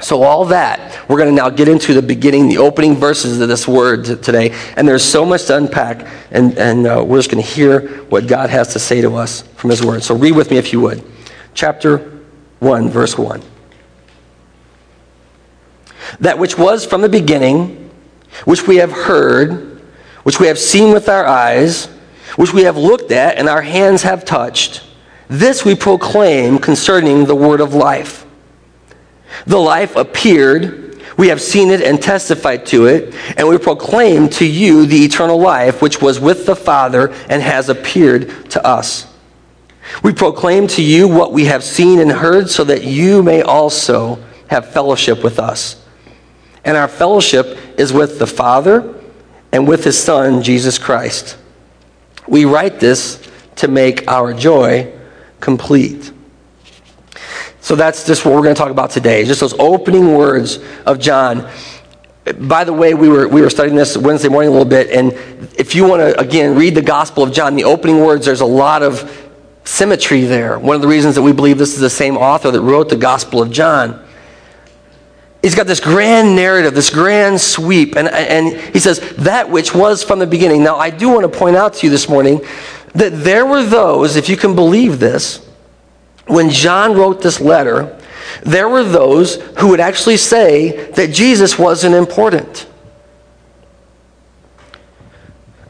So, 0.01 0.23
all 0.23 0.45
that, 0.45 1.07
we're 1.07 1.17
going 1.17 1.29
to 1.29 1.35
now 1.35 1.49
get 1.49 1.69
into 1.69 1.93
the 1.93 2.01
beginning, 2.01 2.49
the 2.49 2.57
opening 2.57 2.95
verses 2.95 3.39
of 3.39 3.47
this 3.47 3.67
word 3.67 4.03
today. 4.03 4.53
And 4.75 4.87
there's 4.87 5.03
so 5.03 5.23
much 5.23 5.45
to 5.45 5.55
unpack, 5.55 6.05
and, 6.31 6.57
and 6.57 6.85
uh, 6.85 7.03
we're 7.05 7.19
just 7.19 7.31
going 7.31 7.41
to 7.41 7.49
hear 7.49 8.03
what 8.05 8.27
God 8.27 8.49
has 8.49 8.73
to 8.73 8.79
say 8.79 8.99
to 9.01 9.15
us 9.15 9.43
from 9.55 9.69
His 9.69 9.83
word. 9.83 10.03
So, 10.03 10.15
read 10.15 10.33
with 10.35 10.51
me 10.51 10.57
if 10.57 10.73
you 10.73 10.81
would. 10.81 11.03
Chapter 11.53 11.99
1, 12.59 12.89
verse 12.89 13.17
1 13.17 13.41
that 16.19 16.37
which 16.37 16.57
was 16.57 16.85
from 16.85 17.01
the 17.01 17.09
beginning, 17.09 17.89
which 18.45 18.67
we 18.67 18.77
have 18.77 18.91
heard, 18.91 19.81
which 20.23 20.39
we 20.39 20.47
have 20.47 20.59
seen 20.59 20.93
with 20.93 21.09
our 21.09 21.25
eyes, 21.25 21.85
which 22.35 22.53
we 22.53 22.63
have 22.63 22.77
looked 22.77 23.11
at 23.11 23.37
and 23.37 23.47
our 23.47 23.61
hands 23.61 24.03
have 24.03 24.25
touched, 24.25 24.83
this 25.27 25.65
we 25.65 25.75
proclaim 25.75 26.59
concerning 26.59 27.25
the 27.25 27.35
word 27.35 27.61
of 27.61 27.73
life. 27.73 28.25
The 29.45 29.57
life 29.57 29.95
appeared, 29.95 31.01
we 31.17 31.27
have 31.29 31.41
seen 31.41 31.69
it 31.69 31.81
and 31.81 32.01
testified 32.01 32.65
to 32.67 32.85
it, 32.85 33.13
and 33.37 33.47
we 33.47 33.57
proclaim 33.57 34.29
to 34.29 34.45
you 34.45 34.85
the 34.85 35.03
eternal 35.03 35.39
life 35.39 35.81
which 35.81 36.01
was 36.01 36.19
with 36.19 36.45
the 36.45 36.55
Father 36.55 37.11
and 37.29 37.41
has 37.41 37.69
appeared 37.69 38.49
to 38.51 38.65
us. 38.65 39.07
We 40.03 40.13
proclaim 40.13 40.67
to 40.67 40.81
you 40.81 41.07
what 41.07 41.33
we 41.33 41.45
have 41.45 41.63
seen 41.63 41.99
and 41.99 42.11
heard 42.11 42.49
so 42.49 42.63
that 42.63 42.83
you 42.83 43.21
may 43.21 43.41
also 43.41 44.23
have 44.47 44.71
fellowship 44.71 45.23
with 45.23 45.39
us. 45.39 45.82
And 46.65 46.77
our 46.77 46.87
fellowship 46.87 47.57
is 47.77 47.91
with 47.91 48.19
the 48.19 48.27
Father 48.27 48.93
and 49.51 49.67
with 49.67 49.83
His 49.83 50.01
Son, 50.01 50.41
Jesus 50.41 50.77
Christ. 50.77 51.37
We 52.27 52.45
write 52.45 52.79
this 52.79 53.21
to 53.57 53.67
make 53.67 54.07
our 54.07 54.33
joy 54.33 54.91
complete. 55.39 56.11
So 57.59 57.75
that's 57.75 58.05
just 58.05 58.25
what 58.25 58.33
we're 58.33 58.41
going 58.41 58.55
to 58.55 58.59
talk 58.59 58.71
about 58.71 58.91
today, 58.91 59.23
just 59.25 59.39
those 59.39 59.57
opening 59.59 60.13
words 60.15 60.59
of 60.85 60.99
John. 60.99 61.49
By 62.39 62.63
the 62.63 62.73
way, 62.73 62.93
we 62.93 63.09
were, 63.09 63.27
we 63.27 63.41
were 63.41 63.49
studying 63.49 63.75
this 63.75 63.97
Wednesday 63.97 64.29
morning 64.29 64.49
a 64.49 64.51
little 64.51 64.67
bit, 64.67 64.89
and 64.89 65.11
if 65.57 65.75
you 65.75 65.85
want 65.87 66.01
to, 66.01 66.19
again, 66.19 66.55
read 66.55 66.75
the 66.75 66.81
Gospel 66.81 67.23
of 67.23 67.33
John, 67.33 67.55
the 67.55 67.65
opening 67.65 67.99
words, 67.99 68.25
there's 68.25 68.41
a 68.41 68.45
lot 68.45 68.81
of 68.81 69.29
symmetry 69.65 70.21
there. 70.21 70.59
One 70.59 70.75
of 70.75 70.81
the 70.81 70.87
reasons 70.87 71.15
that 71.15 71.21
we 71.21 71.33
believe 71.33 71.57
this 71.57 71.73
is 71.73 71.79
the 71.79 71.89
same 71.89 72.17
author 72.17 72.51
that 72.51 72.61
wrote 72.61 72.89
the 72.89 72.95
Gospel 72.95 73.41
of 73.41 73.51
John 73.51 74.05
he's 75.43 75.53
got 75.53 75.67
this 75.67 75.81
grand 75.81 76.35
narrative, 76.35 76.73
this 76.73 76.89
grand 76.89 77.39
sweep, 77.39 77.95
and, 77.95 78.07
and 78.07 78.59
he 78.73 78.79
says, 78.79 78.99
that 79.17 79.47
which 79.49 79.75
was 79.75 80.01
from 80.01 80.17
the 80.17 80.25
beginning. 80.25 80.63
Now, 80.63 80.77
I 80.77 80.89
do 80.89 81.09
want 81.09 81.31
to 81.31 81.37
point 81.37 81.55
out 81.55 81.75
to 81.75 81.85
you 81.85 81.91
this 81.91 82.09
morning 82.09 82.41
that 82.95 83.11
there 83.11 83.45
were 83.45 83.63
those, 83.63 84.15
if 84.15 84.29
you 84.29 84.37
can 84.37 84.55
believe 84.55 84.99
this, 84.99 85.45
when 86.25 86.49
John 86.49 86.93
wrote 86.93 87.21
this 87.21 87.41
letter, 87.41 87.99
there 88.43 88.69
were 88.69 88.83
those 88.83 89.35
who 89.59 89.67
would 89.69 89.81
actually 89.81 90.17
say 90.17 90.89
that 90.91 91.11
Jesus 91.11 91.59
wasn't 91.59 91.93
important. 91.93 92.65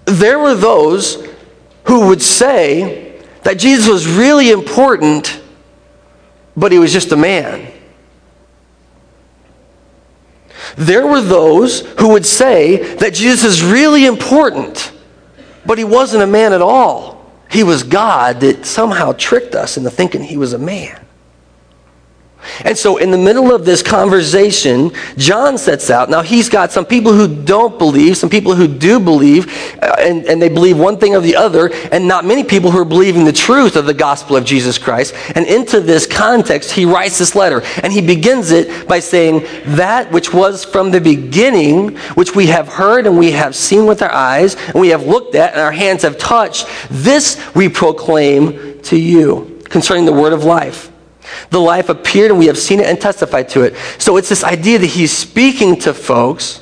There 0.06 0.38
were 0.38 0.54
those 0.54 1.28
who 1.86 2.08
would 2.10 2.22
say 2.22 3.22
that 3.42 3.58
Jesus 3.58 3.90
was 3.90 4.08
really 4.08 4.52
important, 4.52 5.42
but 6.56 6.72
he 6.72 6.78
was 6.78 6.94
just 6.94 7.12
a 7.12 7.18
man. 7.18 7.73
There 10.76 11.06
were 11.06 11.22
those 11.22 11.82
who 12.00 12.10
would 12.10 12.26
say 12.26 12.96
that 12.96 13.14
Jesus 13.14 13.44
is 13.44 13.64
really 13.64 14.06
important, 14.06 14.92
but 15.66 15.78
he 15.78 15.84
wasn't 15.84 16.24
a 16.24 16.28
man 16.28 16.54
at 16.54 16.62
all. 16.62 17.32
He 17.50 17.64
was 17.64 17.84
God 17.84 18.40
that 18.40 18.66
somehow 18.66 19.14
tricked 19.14 19.54
us 19.54 19.78
into 19.78 19.92
thinking 19.92 20.24
he 20.24 20.38
was 20.38 20.54
a 20.54 20.58
man. 20.58 21.03
And 22.66 22.78
so, 22.78 22.98
in 22.98 23.12
the 23.12 23.18
middle 23.18 23.54
of 23.54 23.66
this 23.66 23.82
conversation, 23.82 24.92
John 25.18 25.58
sets 25.58 25.90
out. 25.90 26.10
Now, 26.10 26.22
he's 26.22 26.50
got 26.50 26.72
some 26.72 26.86
people 26.86 27.14
who 27.14 27.44
don't 27.44 27.78
believe, 27.78 28.18
some 28.18 28.30
people 28.30 28.56
who 28.56 28.68
do 28.68 29.00
believe, 29.00 29.48
uh, 29.82 29.96
and, 30.00 30.26
and 30.26 30.42
they 30.42 30.50
believe 30.50 30.78
one 30.78 30.98
thing 30.98 31.16
or 31.16 31.22
the 31.22 31.36
other, 31.36 31.72
and 31.92 32.08
not 32.08 32.26
many 32.26 32.44
people 32.44 32.72
who 32.72 32.80
are 32.80 32.86
believing 32.86 33.26
the 33.26 33.34
truth 33.34 33.76
of 33.76 33.86
the 33.86 33.94
gospel 33.94 34.36
of 34.36 34.46
Jesus 34.46 34.78
Christ. 34.78 35.14
And 35.36 35.46
into 35.46 35.82
this 35.82 36.06
context, 36.06 36.72
he 36.72 36.86
writes 36.86 37.18
this 37.18 37.36
letter. 37.36 37.62
And 37.84 37.92
he 37.92 38.02
begins 38.02 38.52
it 38.52 38.88
by 38.88 39.00
saying, 39.00 39.46
That 39.76 40.12
which 40.12 40.34
was 40.34 40.64
from 40.64 40.92
the 40.92 41.02
beginning, 41.02 41.98
which 42.16 42.36
we 42.36 42.48
have 42.48 42.68
heard 42.68 43.08
and 43.08 43.18
we 43.18 43.32
have 43.32 43.56
seen 43.56 43.86
with 43.86 44.02
our 44.02 44.12
eyes, 44.12 44.56
and 44.56 44.76
we 44.76 44.90
have 44.90 45.06
looked 45.06 45.36
at, 45.36 45.54
and 45.54 45.62
our 45.62 45.72
hands 45.72 46.04
have 46.04 46.18
touched, 46.18 46.68
this 46.90 47.42
we 47.56 47.70
proclaim 47.70 48.82
to 48.84 48.98
you 48.98 49.62
concerning 49.66 50.06
the 50.06 50.14
word 50.14 50.34
of 50.34 50.44
life. 50.44 50.93
The 51.50 51.60
life 51.60 51.90
appeared 51.90 52.32
and 52.32 52.40
we 52.40 52.48
have 52.48 52.58
seen 52.58 52.80
it 52.80 52.88
and 52.88 53.00
testified 53.00 53.50
to 53.50 53.62
it. 53.62 53.76
So 53.98 54.18
it's 54.18 54.30
this 54.30 54.44
idea 54.44 54.80
that 54.80 54.88
he's 54.88 55.16
speaking 55.16 55.80
to 55.82 55.94
folks 55.94 56.62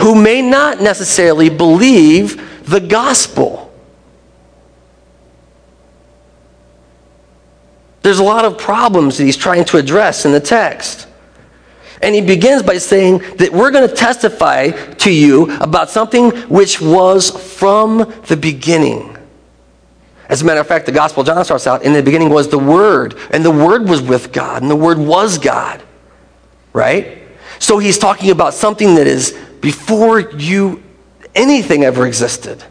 who 0.00 0.14
may 0.14 0.42
not 0.42 0.80
necessarily 0.80 1.48
believe 1.50 2.68
the 2.68 2.80
gospel. 2.80 3.72
There's 8.02 8.18
a 8.18 8.24
lot 8.24 8.44
of 8.44 8.58
problems 8.58 9.16
that 9.16 9.24
he's 9.24 9.36
trying 9.36 9.64
to 9.66 9.78
address 9.78 10.26
in 10.26 10.32
the 10.32 10.40
text. 10.40 11.08
And 12.02 12.14
he 12.14 12.20
begins 12.20 12.62
by 12.62 12.76
saying 12.76 13.18
that 13.36 13.50
we're 13.50 13.70
going 13.70 13.88
to 13.88 13.94
testify 13.94 14.70
to 14.70 15.10
you 15.10 15.50
about 15.56 15.88
something 15.88 16.32
which 16.48 16.80
was 16.80 17.30
from 17.56 18.12
the 18.26 18.36
beginning. 18.36 19.16
As 20.28 20.42
a 20.42 20.44
matter 20.44 20.60
of 20.60 20.66
fact, 20.66 20.86
the 20.86 20.92
Gospel 20.92 21.20
of 21.20 21.26
John 21.26 21.44
starts 21.44 21.66
out, 21.66 21.82
in 21.82 21.92
the 21.92 22.02
beginning 22.02 22.30
was 22.30 22.48
the 22.48 22.58
Word, 22.58 23.14
and 23.30 23.44
the 23.44 23.50
Word 23.50 23.88
was 23.88 24.02
with 24.02 24.32
God, 24.32 24.62
and 24.62 24.70
the 24.70 24.76
Word 24.76 24.98
was 24.98 25.38
God. 25.38 25.82
Right? 26.72 27.18
So 27.58 27.78
he's 27.78 27.98
talking 27.98 28.30
about 28.30 28.54
something 28.54 28.94
that 28.96 29.06
is 29.06 29.38
before 29.60 30.20
you 30.20 30.82
anything 31.34 31.84
ever 31.84 32.06
existed. 32.06 32.62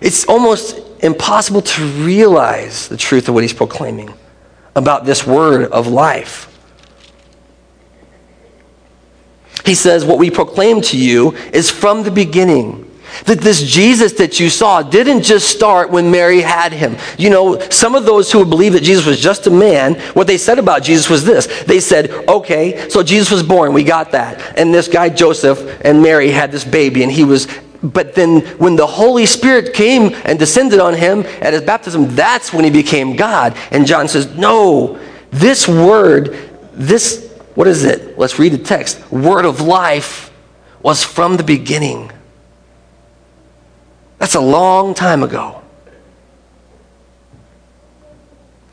It's 0.00 0.24
almost 0.26 0.80
impossible 1.02 1.62
to 1.62 1.82
realize 2.04 2.88
the 2.88 2.96
truth 2.96 3.28
of 3.28 3.34
what 3.34 3.44
he's 3.44 3.52
proclaiming 3.52 4.12
about 4.74 5.04
this 5.04 5.26
word 5.26 5.70
of 5.72 5.86
life. 5.86 6.52
He 9.64 9.74
says, 9.74 10.04
What 10.04 10.18
we 10.18 10.30
proclaim 10.30 10.80
to 10.82 10.98
you 10.98 11.32
is 11.52 11.70
from 11.70 12.02
the 12.02 12.10
beginning. 12.10 12.82
That 13.24 13.40
this 13.40 13.62
Jesus 13.62 14.12
that 14.14 14.38
you 14.38 14.50
saw 14.50 14.82
didn't 14.82 15.22
just 15.22 15.48
start 15.48 15.90
when 15.90 16.10
Mary 16.10 16.40
had 16.40 16.72
him. 16.72 16.96
You 17.18 17.30
know, 17.30 17.58
some 17.70 17.94
of 17.94 18.04
those 18.04 18.30
who 18.30 18.44
believe 18.44 18.74
that 18.74 18.82
Jesus 18.82 19.06
was 19.06 19.20
just 19.20 19.46
a 19.46 19.50
man, 19.50 19.94
what 20.14 20.26
they 20.26 20.38
said 20.38 20.58
about 20.58 20.82
Jesus 20.82 21.08
was 21.08 21.24
this. 21.24 21.46
They 21.64 21.80
said, 21.80 22.10
okay, 22.28 22.88
so 22.88 23.02
Jesus 23.02 23.30
was 23.30 23.42
born, 23.42 23.72
we 23.72 23.84
got 23.84 24.12
that. 24.12 24.58
And 24.58 24.72
this 24.72 24.88
guy 24.88 25.08
Joseph 25.08 25.80
and 25.84 26.02
Mary 26.02 26.30
had 26.30 26.52
this 26.52 26.64
baby, 26.64 27.02
and 27.02 27.10
he 27.10 27.24
was 27.24 27.48
but 27.82 28.14
then 28.14 28.40
when 28.58 28.74
the 28.74 28.86
Holy 28.86 29.26
Spirit 29.26 29.74
came 29.74 30.14
and 30.24 30.38
descended 30.38 30.80
on 30.80 30.94
him 30.94 31.20
at 31.40 31.52
his 31.52 31.62
baptism, 31.62 32.14
that's 32.16 32.52
when 32.52 32.64
he 32.64 32.70
became 32.70 33.16
God. 33.16 33.56
And 33.70 33.86
John 33.86 34.08
says, 34.08 34.34
No, 34.34 34.98
this 35.30 35.68
word, 35.68 36.36
this 36.72 37.26
what 37.54 37.66
is 37.66 37.84
it? 37.84 38.18
Let's 38.18 38.38
read 38.38 38.52
the 38.52 38.58
text. 38.58 39.10
Word 39.10 39.46
of 39.46 39.62
life 39.62 40.30
was 40.82 41.02
from 41.02 41.38
the 41.38 41.42
beginning. 41.42 42.12
That's 44.18 44.34
a 44.34 44.40
long 44.40 44.94
time 44.94 45.22
ago. 45.22 45.62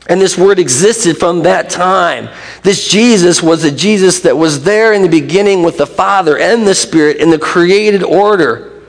And 0.06 0.20
this 0.20 0.36
word 0.36 0.58
existed 0.58 1.16
from 1.16 1.42
that 1.42 1.70
time. 1.70 2.28
This 2.62 2.88
Jesus 2.88 3.42
was 3.42 3.64
a 3.64 3.70
Jesus 3.70 4.20
that 4.20 4.36
was 4.36 4.62
there 4.62 4.92
in 4.92 5.02
the 5.02 5.08
beginning 5.08 5.62
with 5.62 5.78
the 5.78 5.86
Father 5.86 6.38
and 6.38 6.66
the 6.66 6.74
Spirit 6.74 7.18
in 7.18 7.30
the 7.30 7.38
created 7.38 8.02
order. 8.02 8.82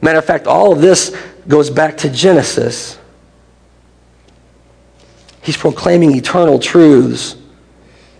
Matter 0.00 0.18
of 0.18 0.24
fact, 0.24 0.48
all 0.48 0.72
of 0.72 0.80
this 0.80 1.16
goes 1.46 1.70
back 1.70 1.96
to 1.98 2.10
Genesis. 2.10 2.98
He's 5.42 5.56
proclaiming 5.56 6.16
eternal 6.16 6.58
truths 6.58 7.36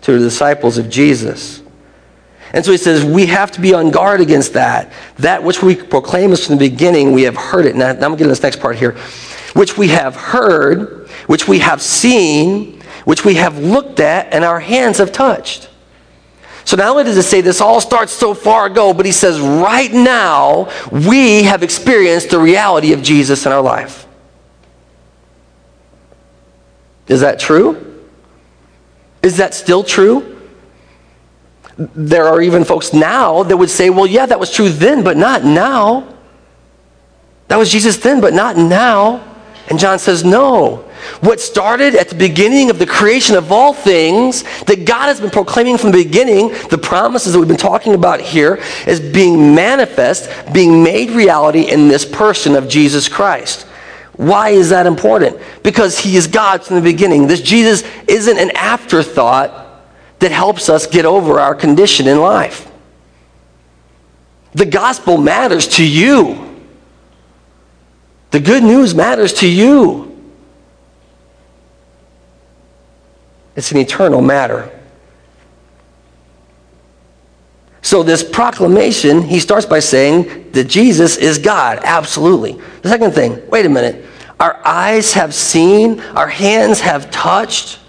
to 0.02 0.12
the 0.12 0.18
disciples 0.18 0.78
of 0.78 0.88
Jesus. 0.88 1.61
And 2.52 2.64
so 2.64 2.70
he 2.70 2.76
says, 2.76 3.04
we 3.04 3.26
have 3.26 3.50
to 3.52 3.60
be 3.60 3.72
on 3.72 3.90
guard 3.90 4.20
against 4.20 4.52
that. 4.52 4.92
That 5.18 5.42
which 5.42 5.62
we 5.62 5.74
proclaim 5.74 6.32
is 6.32 6.46
from 6.46 6.58
the 6.58 6.70
beginning, 6.70 7.12
we 7.12 7.22
have 7.22 7.36
heard 7.36 7.64
it. 7.64 7.74
Now, 7.74 7.88
I'm 7.88 7.96
getting 7.96 8.18
to 8.18 8.28
this 8.28 8.42
next 8.42 8.60
part 8.60 8.76
here. 8.76 8.92
Which 9.54 9.78
we 9.78 9.88
have 9.88 10.14
heard, 10.14 11.08
which 11.26 11.48
we 11.48 11.60
have 11.60 11.80
seen, 11.80 12.82
which 13.04 13.24
we 13.24 13.34
have 13.34 13.58
looked 13.58 14.00
at, 14.00 14.32
and 14.32 14.44
our 14.44 14.60
hands 14.60 14.98
have 14.98 15.12
touched. 15.12 15.70
So 16.64 16.76
not 16.76 16.88
only 16.88 17.04
does 17.04 17.16
it 17.16 17.24
say 17.24 17.40
this 17.40 17.60
all 17.60 17.80
starts 17.80 18.12
so 18.12 18.34
far 18.34 18.66
ago, 18.66 18.94
but 18.94 19.04
he 19.04 19.12
says 19.12 19.40
right 19.40 19.92
now 19.92 20.70
we 20.90 21.42
have 21.42 21.62
experienced 21.62 22.30
the 22.30 22.38
reality 22.38 22.92
of 22.92 23.02
Jesus 23.02 23.46
in 23.46 23.52
our 23.52 23.62
life. 23.62 24.06
Is 27.08 27.20
that 27.22 27.40
true? 27.40 28.04
Is 29.22 29.38
that 29.38 29.54
still 29.54 29.82
true? 29.82 30.31
There 31.76 32.26
are 32.26 32.42
even 32.42 32.64
folks 32.64 32.92
now 32.92 33.42
that 33.44 33.56
would 33.56 33.70
say, 33.70 33.90
well, 33.90 34.06
yeah, 34.06 34.26
that 34.26 34.38
was 34.38 34.52
true 34.52 34.68
then, 34.68 35.02
but 35.02 35.16
not 35.16 35.44
now. 35.44 36.16
That 37.48 37.56
was 37.56 37.70
Jesus 37.70 37.96
then, 37.96 38.20
but 38.20 38.34
not 38.34 38.56
now. 38.56 39.28
And 39.68 39.78
John 39.78 39.98
says, 39.98 40.24
no. 40.24 40.88
What 41.20 41.40
started 41.40 41.94
at 41.94 42.08
the 42.08 42.14
beginning 42.14 42.70
of 42.70 42.78
the 42.78 42.86
creation 42.86 43.36
of 43.36 43.50
all 43.50 43.72
things, 43.72 44.42
that 44.64 44.84
God 44.84 45.06
has 45.06 45.20
been 45.20 45.30
proclaiming 45.30 45.78
from 45.78 45.90
the 45.92 46.02
beginning, 46.04 46.48
the 46.68 46.78
promises 46.78 47.32
that 47.32 47.38
we've 47.38 47.48
been 47.48 47.56
talking 47.56 47.94
about 47.94 48.20
here, 48.20 48.60
is 48.86 49.00
being 49.00 49.54
manifest, 49.54 50.30
being 50.52 50.82
made 50.82 51.10
reality 51.10 51.70
in 51.70 51.88
this 51.88 52.04
person 52.04 52.54
of 52.54 52.68
Jesus 52.68 53.08
Christ. 53.08 53.66
Why 54.16 54.50
is 54.50 54.70
that 54.70 54.86
important? 54.86 55.38
Because 55.62 55.98
he 55.98 56.16
is 56.16 56.26
God 56.26 56.64
from 56.64 56.76
the 56.76 56.82
beginning. 56.82 57.26
This 57.26 57.40
Jesus 57.40 57.82
isn't 58.06 58.38
an 58.38 58.50
afterthought 58.56 59.61
that 60.22 60.30
helps 60.30 60.68
us 60.68 60.86
get 60.86 61.04
over 61.04 61.40
our 61.40 61.52
condition 61.52 62.06
in 62.06 62.20
life. 62.20 62.70
The 64.54 64.64
gospel 64.64 65.18
matters 65.18 65.66
to 65.78 65.84
you. 65.84 66.60
The 68.30 68.38
good 68.38 68.62
news 68.62 68.94
matters 68.94 69.32
to 69.34 69.48
you. 69.48 70.16
It's 73.56 73.72
an 73.72 73.78
eternal 73.78 74.22
matter. 74.22 74.70
So, 77.82 78.04
this 78.04 78.22
proclamation, 78.22 79.22
he 79.22 79.40
starts 79.40 79.66
by 79.66 79.80
saying 79.80 80.52
that 80.52 80.68
Jesus 80.68 81.16
is 81.16 81.38
God. 81.38 81.80
Absolutely. 81.82 82.60
The 82.82 82.88
second 82.88 83.10
thing, 83.10 83.44
wait 83.50 83.66
a 83.66 83.68
minute. 83.68 84.06
Our 84.38 84.64
eyes 84.64 85.14
have 85.14 85.34
seen, 85.34 85.98
our 86.14 86.28
hands 86.28 86.80
have 86.80 87.10
touched, 87.10 87.80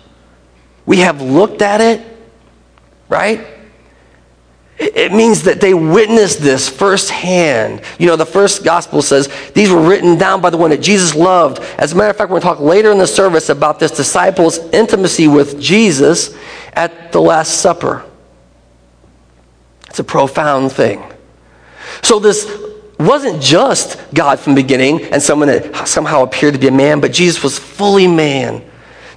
we 0.88 0.98
have 0.98 1.22
looked 1.22 1.62
at 1.62 1.80
it, 1.80 2.13
right? 3.10 3.46
It 4.80 5.14
means 5.14 5.44
that 5.44 5.62
they 5.62 5.74
witnessed 5.74 6.40
this 6.40 6.68
firsthand. 6.68 7.82
You 8.00 8.08
know, 8.08 8.16
the 8.16 8.26
first 8.26 8.64
gospel 8.64 9.02
says 9.02 9.30
these 9.54 9.70
were 9.70 9.82
written 9.82 10.18
down 10.18 10.42
by 10.42 10.50
the 10.50 10.58
one 10.58 10.72
that 10.72 10.82
Jesus 10.82 11.16
loved. 11.16 11.60
As 11.78 11.94
a 11.94 11.96
matter 11.96 12.10
of 12.10 12.18
fact, 12.18 12.30
we're 12.32 12.40
going 12.40 12.56
to 12.56 12.60
talk 12.60 12.60
later 12.60 12.92
in 12.92 12.98
the 12.98 13.08
service 13.08 13.50
about 13.50 13.80
this 13.80 13.92
disciples' 13.92 14.58
intimacy 14.74 15.28
with 15.28 15.60
Jesus 15.62 16.36
at 16.74 17.12
the 17.12 17.22
Last 17.22 17.62
Supper. 17.62 18.04
It's 19.90 20.00
a 20.00 20.04
profound 20.04 20.72
thing. 20.72 21.04
So 22.02 22.20
this 22.20 22.52
wasn't 23.00 23.42
just 23.42 24.00
God 24.14 24.40
from 24.40 24.56
the 24.56 24.62
beginning 24.62 25.04
and 25.04 25.22
someone 25.22 25.50
that 25.50 25.88
somehow 25.88 26.24
appeared 26.24 26.56
to 26.56 26.60
be 26.60 26.68
a 26.68 26.72
man, 26.72 27.00
but 27.00 27.14
Jesus 27.14 27.44
was 27.44 27.60
fully 27.60 28.08
man. 28.08 28.64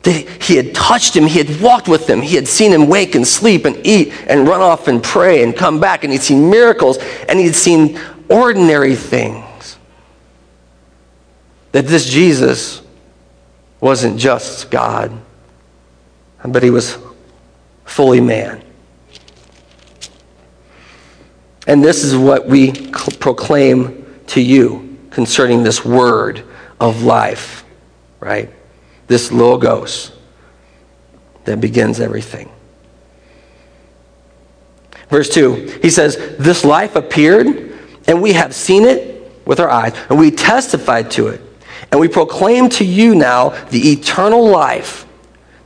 He 0.07 0.55
had 0.55 0.73
touched 0.73 1.17
him, 1.17 1.27
he 1.27 1.39
had 1.43 1.61
walked 1.61 1.89
with 1.89 2.09
him, 2.09 2.23
he 2.23 2.37
had 2.37 2.47
seen 2.47 2.73
him 2.73 2.87
wake 2.87 3.17
and 3.17 3.27
sleep 3.27 3.65
and 3.65 3.85
eat 3.85 4.13
and 4.29 4.47
run 4.47 4.61
off 4.61 4.87
and 4.87 5.03
pray 5.03 5.43
and 5.43 5.55
come 5.55 5.81
back, 5.81 6.05
and 6.05 6.13
he'd 6.13 6.23
seen 6.23 6.49
miracles 6.49 6.99
and 7.29 7.41
he'd 7.41 7.57
seen 7.57 7.99
ordinary 8.29 8.95
things. 8.95 9.79
That 11.73 11.87
this 11.87 12.09
Jesus 12.09 12.83
wasn't 13.81 14.19
just 14.19 14.71
God, 14.71 15.13
but 16.45 16.63
he 16.63 16.71
was 16.71 16.97
fully 17.85 18.21
man. 18.21 18.63
And 21.67 21.83
this 21.83 22.05
is 22.05 22.17
what 22.17 22.47
we 22.47 22.71
proclaim 22.93 24.07
to 24.29 24.41
you 24.41 24.99
concerning 25.11 25.65
this 25.65 25.85
word 25.85 26.45
of 26.79 27.03
life, 27.03 27.65
right? 28.21 28.51
This 29.07 29.31
logos 29.31 30.13
that 31.45 31.61
begins 31.61 32.01
everything. 32.01 32.51
Verse 35.09 35.29
2, 35.29 35.79
he 35.83 35.91
says, 35.91 36.17
This 36.39 36.65
life 36.65 36.97
appeared, 36.97 37.47
and 38.09 38.21
we 38.21 38.33
have 38.33 38.55
seen 38.55 38.85
it 38.85 39.31
with 39.47 39.61
our 39.61 39.71
eyes, 39.71 39.95
and 40.09 40.19
we 40.19 40.31
testified 40.33 41.11
to 41.13 41.29
it. 41.29 41.41
And 41.93 42.01
we 42.01 42.09
proclaim 42.09 42.69
to 42.71 42.85
you 42.85 43.15
now 43.15 43.51
the 43.67 43.93
eternal 43.93 44.49
life. 44.49 45.07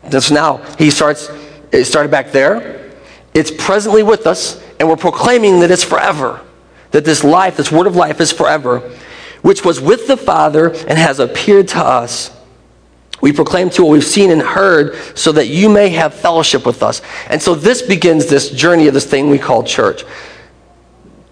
This 0.05 0.31
now, 0.31 0.59
he 0.76 0.90
starts, 0.90 1.31
it 1.72 1.85
started 1.87 2.11
back 2.11 2.33
there. 2.33 2.92
It's 3.33 3.50
presently 3.50 4.03
with 4.03 4.26
us 4.26 4.62
and 4.81 4.88
we're 4.88 4.96
proclaiming 4.96 5.61
that 5.61 5.70
it's 5.70 5.85
forever, 5.85 6.40
that 6.92 7.05
this 7.05 7.22
life, 7.22 7.59
this 7.59 7.70
word 7.70 7.87
of 7.87 7.94
life 7.96 8.18
is 8.18 8.33
forever, 8.33 8.79
which 9.42 9.62
was 9.62 9.79
with 9.79 10.07
the 10.07 10.16
Father 10.16 10.70
and 10.70 10.98
has 10.98 11.20
appeared 11.20 11.68
to 11.68 11.79
us. 11.79 12.35
We 13.21 13.33
proclaim 13.33 13.71
to 13.71 13.83
what 13.83 13.93
we've 13.93 14.05
seen 14.05 14.31
and 14.31 14.41
heard 14.41 14.97
so 15.15 15.33
that 15.33 15.49
you 15.49 15.69
may 15.69 15.91
have 15.91 16.15
fellowship 16.15 16.65
with 16.65 16.83
us. 16.83 17.03
And 17.29 17.41
so 17.41 17.55
this 17.55 17.83
begins 17.83 18.27
this 18.27 18.51
journey 18.51 18.89
of 18.89 18.95
this 18.95 19.05
thing 19.05 19.29
we 19.29 19.39
call 19.39 19.63
church. 19.63 20.05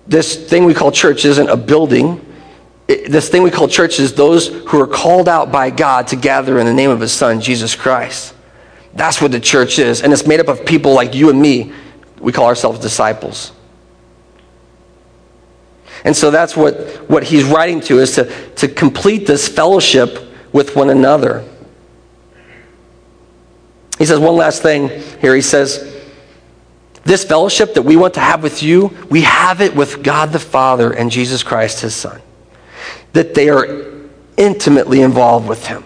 This 0.06 0.36
thing 0.48 0.64
we 0.64 0.74
call 0.74 0.92
church 0.92 1.24
isn't 1.24 1.48
a 1.48 1.56
building, 1.56 2.24
it, 2.88 3.12
this 3.12 3.28
thing 3.28 3.42
we 3.42 3.50
call 3.50 3.68
church 3.68 4.00
is 4.00 4.14
those 4.14 4.48
who 4.48 4.80
are 4.80 4.86
called 4.86 5.28
out 5.28 5.52
by 5.52 5.68
God 5.68 6.08
to 6.08 6.16
gather 6.16 6.58
in 6.58 6.66
the 6.66 6.72
name 6.72 6.90
of 6.90 7.00
his 7.00 7.12
son, 7.12 7.40
Jesus 7.40 7.74
Christ. 7.74 8.34
That's 8.94 9.20
what 9.20 9.30
the 9.30 9.40
church 9.40 9.78
is. 9.78 10.02
And 10.02 10.12
it's 10.12 10.26
made 10.26 10.40
up 10.40 10.48
of 10.48 10.64
people 10.64 10.94
like 10.94 11.14
you 11.14 11.28
and 11.28 11.40
me. 11.40 11.72
We 12.18 12.32
call 12.32 12.46
ourselves 12.46 12.80
disciples. 12.80 13.52
And 16.04 16.16
so 16.16 16.30
that's 16.30 16.56
what, 16.56 16.74
what 17.10 17.24
he's 17.24 17.44
writing 17.44 17.80
to 17.82 17.98
is 17.98 18.14
to, 18.14 18.54
to 18.56 18.68
complete 18.68 19.26
this 19.26 19.46
fellowship 19.46 20.32
with 20.52 20.74
one 20.74 20.90
another. 20.90 21.44
He 23.98 24.06
says 24.06 24.20
one 24.20 24.36
last 24.36 24.62
thing 24.62 24.88
here. 25.20 25.34
He 25.34 25.42
says, 25.42 25.96
This 27.02 27.24
fellowship 27.24 27.74
that 27.74 27.82
we 27.82 27.96
want 27.96 28.14
to 28.14 28.20
have 28.20 28.42
with 28.42 28.62
you, 28.62 28.96
we 29.10 29.22
have 29.22 29.60
it 29.60 29.74
with 29.74 30.02
God 30.02 30.32
the 30.32 30.38
Father 30.38 30.92
and 30.92 31.10
Jesus 31.10 31.42
Christ, 31.42 31.80
his 31.80 31.94
Son. 31.94 32.22
That 33.12 33.34
they 33.34 33.48
are 33.48 33.66
intimately 34.36 35.02
involved 35.02 35.48
with 35.48 35.66
him. 35.66 35.84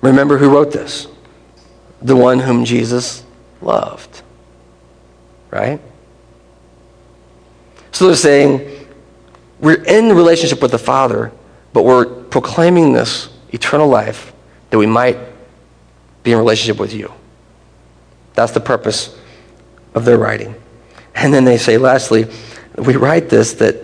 Remember 0.00 0.38
who 0.38 0.50
wrote 0.50 0.70
this? 0.70 1.08
The 2.00 2.14
one 2.14 2.38
whom 2.38 2.64
Jesus 2.64 3.24
loved. 3.60 4.22
Right? 5.50 5.80
So 7.90 8.06
they're 8.06 8.16
saying, 8.16 8.86
we're 9.60 9.82
in 9.82 10.10
relationship 10.14 10.60
with 10.60 10.72
the 10.72 10.78
Father, 10.78 11.32
but 11.72 11.84
we're 11.84 12.04
proclaiming 12.04 12.92
this 12.92 13.30
eternal 13.50 13.88
life 13.88 14.32
that 14.70 14.78
we 14.78 14.86
might 14.86 15.16
be 16.24 16.32
in 16.32 16.38
relationship 16.38 16.80
with 16.80 16.92
you. 16.92 17.12
That's 18.34 18.52
the 18.52 18.60
purpose 18.60 19.16
of 19.94 20.04
their 20.04 20.18
writing. 20.18 20.56
And 21.14 21.32
then 21.32 21.44
they 21.44 21.58
say, 21.58 21.78
lastly, 21.78 22.26
we 22.76 22.96
write 22.96 23.28
this 23.28 23.52
that 23.54 23.76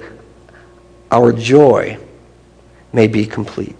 our 1.12 1.32
joy 1.32 1.98
may 2.92 3.06
be 3.06 3.26
complete. 3.26 3.76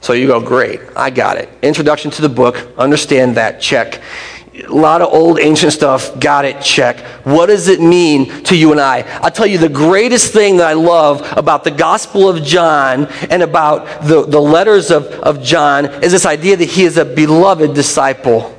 So 0.00 0.12
you 0.12 0.28
go, 0.28 0.40
great, 0.40 0.80
I 0.94 1.10
got 1.10 1.36
it. 1.36 1.48
Introduction 1.62 2.12
to 2.12 2.22
the 2.22 2.28
book, 2.28 2.64
understand 2.78 3.36
that, 3.36 3.60
check 3.60 4.00
a 4.64 4.72
lot 4.72 5.02
of 5.02 5.12
old 5.12 5.38
ancient 5.38 5.72
stuff, 5.72 6.18
got 6.18 6.44
it, 6.44 6.62
check. 6.62 7.00
What 7.24 7.46
does 7.46 7.68
it 7.68 7.80
mean 7.80 8.42
to 8.44 8.56
you 8.56 8.72
and 8.72 8.80
I? 8.80 9.02
I'll 9.20 9.30
tell 9.30 9.46
you 9.46 9.58
the 9.58 9.68
greatest 9.68 10.32
thing 10.32 10.56
that 10.58 10.66
I 10.66 10.72
love 10.72 11.20
about 11.36 11.62
the 11.64 11.70
Gospel 11.70 12.28
of 12.28 12.42
John 12.42 13.06
and 13.30 13.42
about 13.42 14.02
the, 14.02 14.24
the 14.24 14.40
letters 14.40 14.90
of, 14.90 15.06
of 15.06 15.42
John 15.42 15.86
is 16.02 16.12
this 16.12 16.24
idea 16.24 16.56
that 16.56 16.70
he 16.70 16.84
is 16.84 16.96
a 16.96 17.04
beloved 17.04 17.74
disciple. 17.74 18.56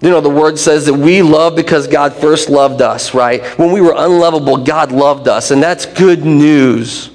You 0.00 0.10
know, 0.10 0.20
the 0.20 0.30
word 0.30 0.58
says 0.58 0.86
that 0.86 0.94
we 0.94 1.22
love 1.22 1.56
because 1.56 1.86
God 1.86 2.14
first 2.14 2.48
loved 2.48 2.82
us, 2.82 3.14
right? 3.14 3.42
When 3.58 3.72
we 3.72 3.80
were 3.80 3.94
unlovable, 3.96 4.64
God 4.64 4.92
loved 4.92 5.28
us, 5.28 5.50
and 5.50 5.62
that's 5.62 5.86
good 5.86 6.24
news. 6.24 7.10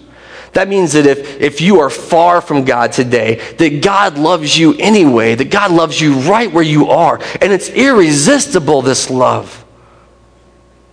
That 0.53 0.67
means 0.67 0.93
that 0.93 1.05
if, 1.05 1.39
if 1.39 1.61
you 1.61 1.79
are 1.79 1.89
far 1.89 2.41
from 2.41 2.65
God 2.65 2.91
today, 2.91 3.35
that 3.57 3.81
God 3.81 4.17
loves 4.17 4.57
you 4.57 4.75
anyway, 4.77 5.35
that 5.35 5.49
God 5.49 5.71
loves 5.71 5.99
you 5.99 6.19
right 6.21 6.51
where 6.51 6.63
you 6.63 6.89
are. 6.89 7.19
And 7.41 7.53
it's 7.53 7.69
irresistible, 7.69 8.81
this 8.81 9.09
love. 9.09 9.65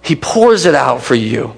He 0.02 0.14
pours 0.14 0.66
it 0.66 0.74
out 0.74 1.02
for 1.02 1.14
you. 1.14 1.54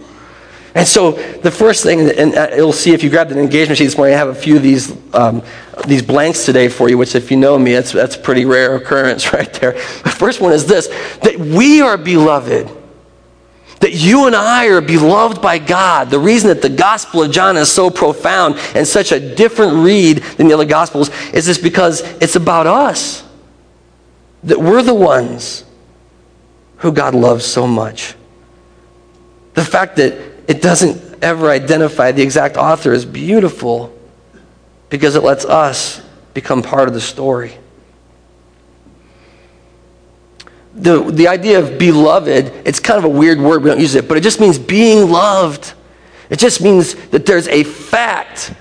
And 0.75 0.87
so 0.87 1.13
the 1.13 1.51
first 1.51 1.83
thing, 1.83 2.09
and 2.11 2.35
uh, 2.35 2.51
you'll 2.55 2.73
see 2.73 2.93
if 2.93 3.03
you 3.03 3.11
grab 3.11 3.29
the 3.29 3.41
engagement 3.41 3.79
sheet 3.79 3.87
this 3.87 3.97
morning, 3.97 4.15
I 4.15 4.19
have 4.19 4.29
a 4.29 4.35
few 4.35 4.57
of 4.57 4.63
these, 4.63 4.97
um, 5.13 5.43
these 5.87 6.03
blanks 6.03 6.45
today 6.45 6.69
for 6.69 6.89
you, 6.89 6.97
which 6.97 7.15
if 7.17 7.31
you 7.31 7.37
know 7.37 7.59
me, 7.59 7.73
that's, 7.73 7.91
that's 7.91 8.15
a 8.15 8.21
pretty 8.21 8.45
rare 8.45 8.77
occurrence 8.77 9.33
right 9.33 9.53
there. 9.55 9.73
The 9.73 10.15
first 10.17 10.41
one 10.41 10.53
is 10.53 10.67
this, 10.67 10.87
that 11.23 11.37
we 11.37 11.81
are 11.81 11.99
beloved 11.99 12.78
that 13.81 13.95
you 13.95 14.27
and 14.27 14.35
I 14.35 14.67
are 14.69 14.81
beloved 14.81 15.41
by 15.41 15.59
God. 15.59 16.11
The 16.11 16.19
reason 16.19 16.49
that 16.49 16.63
the 16.63 16.69
Gospel 16.69 17.23
of 17.23 17.31
John 17.31 17.57
is 17.57 17.71
so 17.71 17.91
profound 17.91 18.57
and 18.75 18.87
such 18.87 19.13
a 19.13 19.35
different 19.35 19.85
read 19.85 20.19
than 20.19 20.49
the 20.49 20.55
other 20.55 20.65
Gospels 20.65 21.11
is 21.33 21.47
this 21.47 21.59
because 21.59 22.01
it's 22.21 22.37
about 22.37 22.67
us. 22.67 23.25
That 24.45 24.59
we're 24.59 24.83
the 24.83 24.95
ones 24.95 25.65
who 26.79 26.93
God 26.93 27.15
loves 27.15 27.45
so 27.45 27.67
much. 27.67 28.15
The 29.55 29.65
fact 29.65 29.97
that 29.97 30.15
it 30.49 30.63
doesn't 30.63 31.23
ever 31.23 31.51
identify 31.51 32.13
the 32.13 32.23
exact 32.23 32.57
author 32.57 32.93
is 32.93 33.05
beautiful 33.05 33.97
because 34.89 35.17
it 35.17 35.23
lets 35.23 35.45
us 35.45 36.01
become 36.35 36.63
part 36.63 36.89
of 36.89 36.95
the 36.95 37.01
story 37.01 37.59
the, 40.79 41.03
the 41.11 41.29
idea 41.29 41.59
of 41.59 41.79
beloved, 41.79 42.53
it's 42.65 42.81
kind 42.81 42.99
of 42.99 43.05
a 43.05 43.09
weird 43.09 43.41
word, 43.41 43.63
we 43.63 43.71
don't 43.71 43.81
use 43.81 43.95
it, 43.95 44.09
but 44.09 44.17
it 44.17 44.23
just 44.23 44.41
means 44.41 44.59
being 44.59 45.11
loved. 45.11 45.75
It 46.31 46.39
just 46.39 46.61
means 46.61 46.95
that 47.09 47.27
there's 47.27 47.49
a 47.49 47.65
fact. 47.65 48.55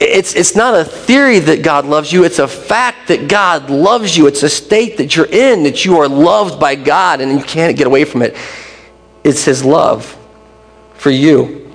It's, 0.00 0.34
it's 0.34 0.54
not 0.54 0.74
a 0.74 0.84
theory 0.84 1.40
that 1.40 1.62
God 1.62 1.84
loves 1.84 2.12
you, 2.12 2.24
it's 2.24 2.38
a 2.38 2.48
fact 2.48 3.08
that 3.08 3.28
God 3.28 3.68
loves 3.70 4.16
you. 4.16 4.26
It's 4.26 4.42
a 4.42 4.48
state 4.48 4.96
that 4.98 5.16
you're 5.16 5.26
in, 5.26 5.64
that 5.64 5.84
you 5.84 5.98
are 5.98 6.08
loved 6.08 6.58
by 6.60 6.74
God 6.74 7.20
and 7.20 7.32
you 7.32 7.44
can't 7.44 7.76
get 7.76 7.86
away 7.86 8.04
from 8.04 8.22
it. 8.22 8.36
It's 9.24 9.44
His 9.44 9.64
love 9.64 10.16
for 10.94 11.10
you. 11.10 11.74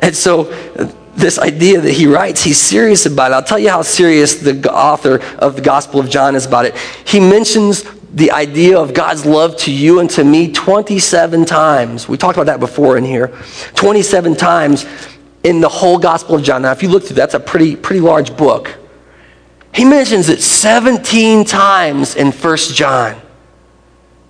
And 0.00 0.14
so, 0.14 0.50
uh, 0.76 0.92
this 1.14 1.38
idea 1.38 1.80
that 1.80 1.92
he 1.92 2.06
writes, 2.06 2.42
he's 2.42 2.58
serious 2.58 3.04
about 3.04 3.30
it. 3.30 3.34
I'll 3.34 3.42
tell 3.42 3.58
you 3.58 3.68
how 3.68 3.82
serious 3.82 4.36
the 4.36 4.72
author 4.72 5.22
of 5.38 5.56
the 5.56 5.60
Gospel 5.60 6.00
of 6.00 6.08
John 6.08 6.34
is 6.34 6.46
about 6.46 6.64
it. 6.64 6.76
He 7.04 7.20
mentions 7.20 7.84
the 8.12 8.32
idea 8.32 8.78
of 8.78 8.92
God's 8.92 9.24
love 9.24 9.56
to 9.58 9.72
you 9.72 10.00
and 10.00 10.10
to 10.10 10.24
me 10.24 10.52
27 10.52 11.44
times. 11.44 12.08
We 12.08 12.16
talked 12.16 12.36
about 12.36 12.46
that 12.46 12.60
before 12.60 12.96
in 12.96 13.04
here. 13.04 13.28
27 13.76 14.36
times 14.36 14.86
in 15.44 15.60
the 15.60 15.68
whole 15.68 15.98
Gospel 15.98 16.36
of 16.36 16.42
John. 16.42 16.62
Now, 16.62 16.72
if 16.72 16.82
you 16.82 16.88
look 16.88 17.04
through 17.04 17.16
that's 17.16 17.34
a 17.34 17.40
pretty, 17.40 17.76
pretty 17.76 18.00
large 18.00 18.36
book. 18.36 18.76
He 19.72 19.84
mentions 19.84 20.28
it 20.28 20.40
17 20.40 21.44
times 21.44 22.16
in 22.16 22.32
1 22.32 22.56
John. 22.74 23.20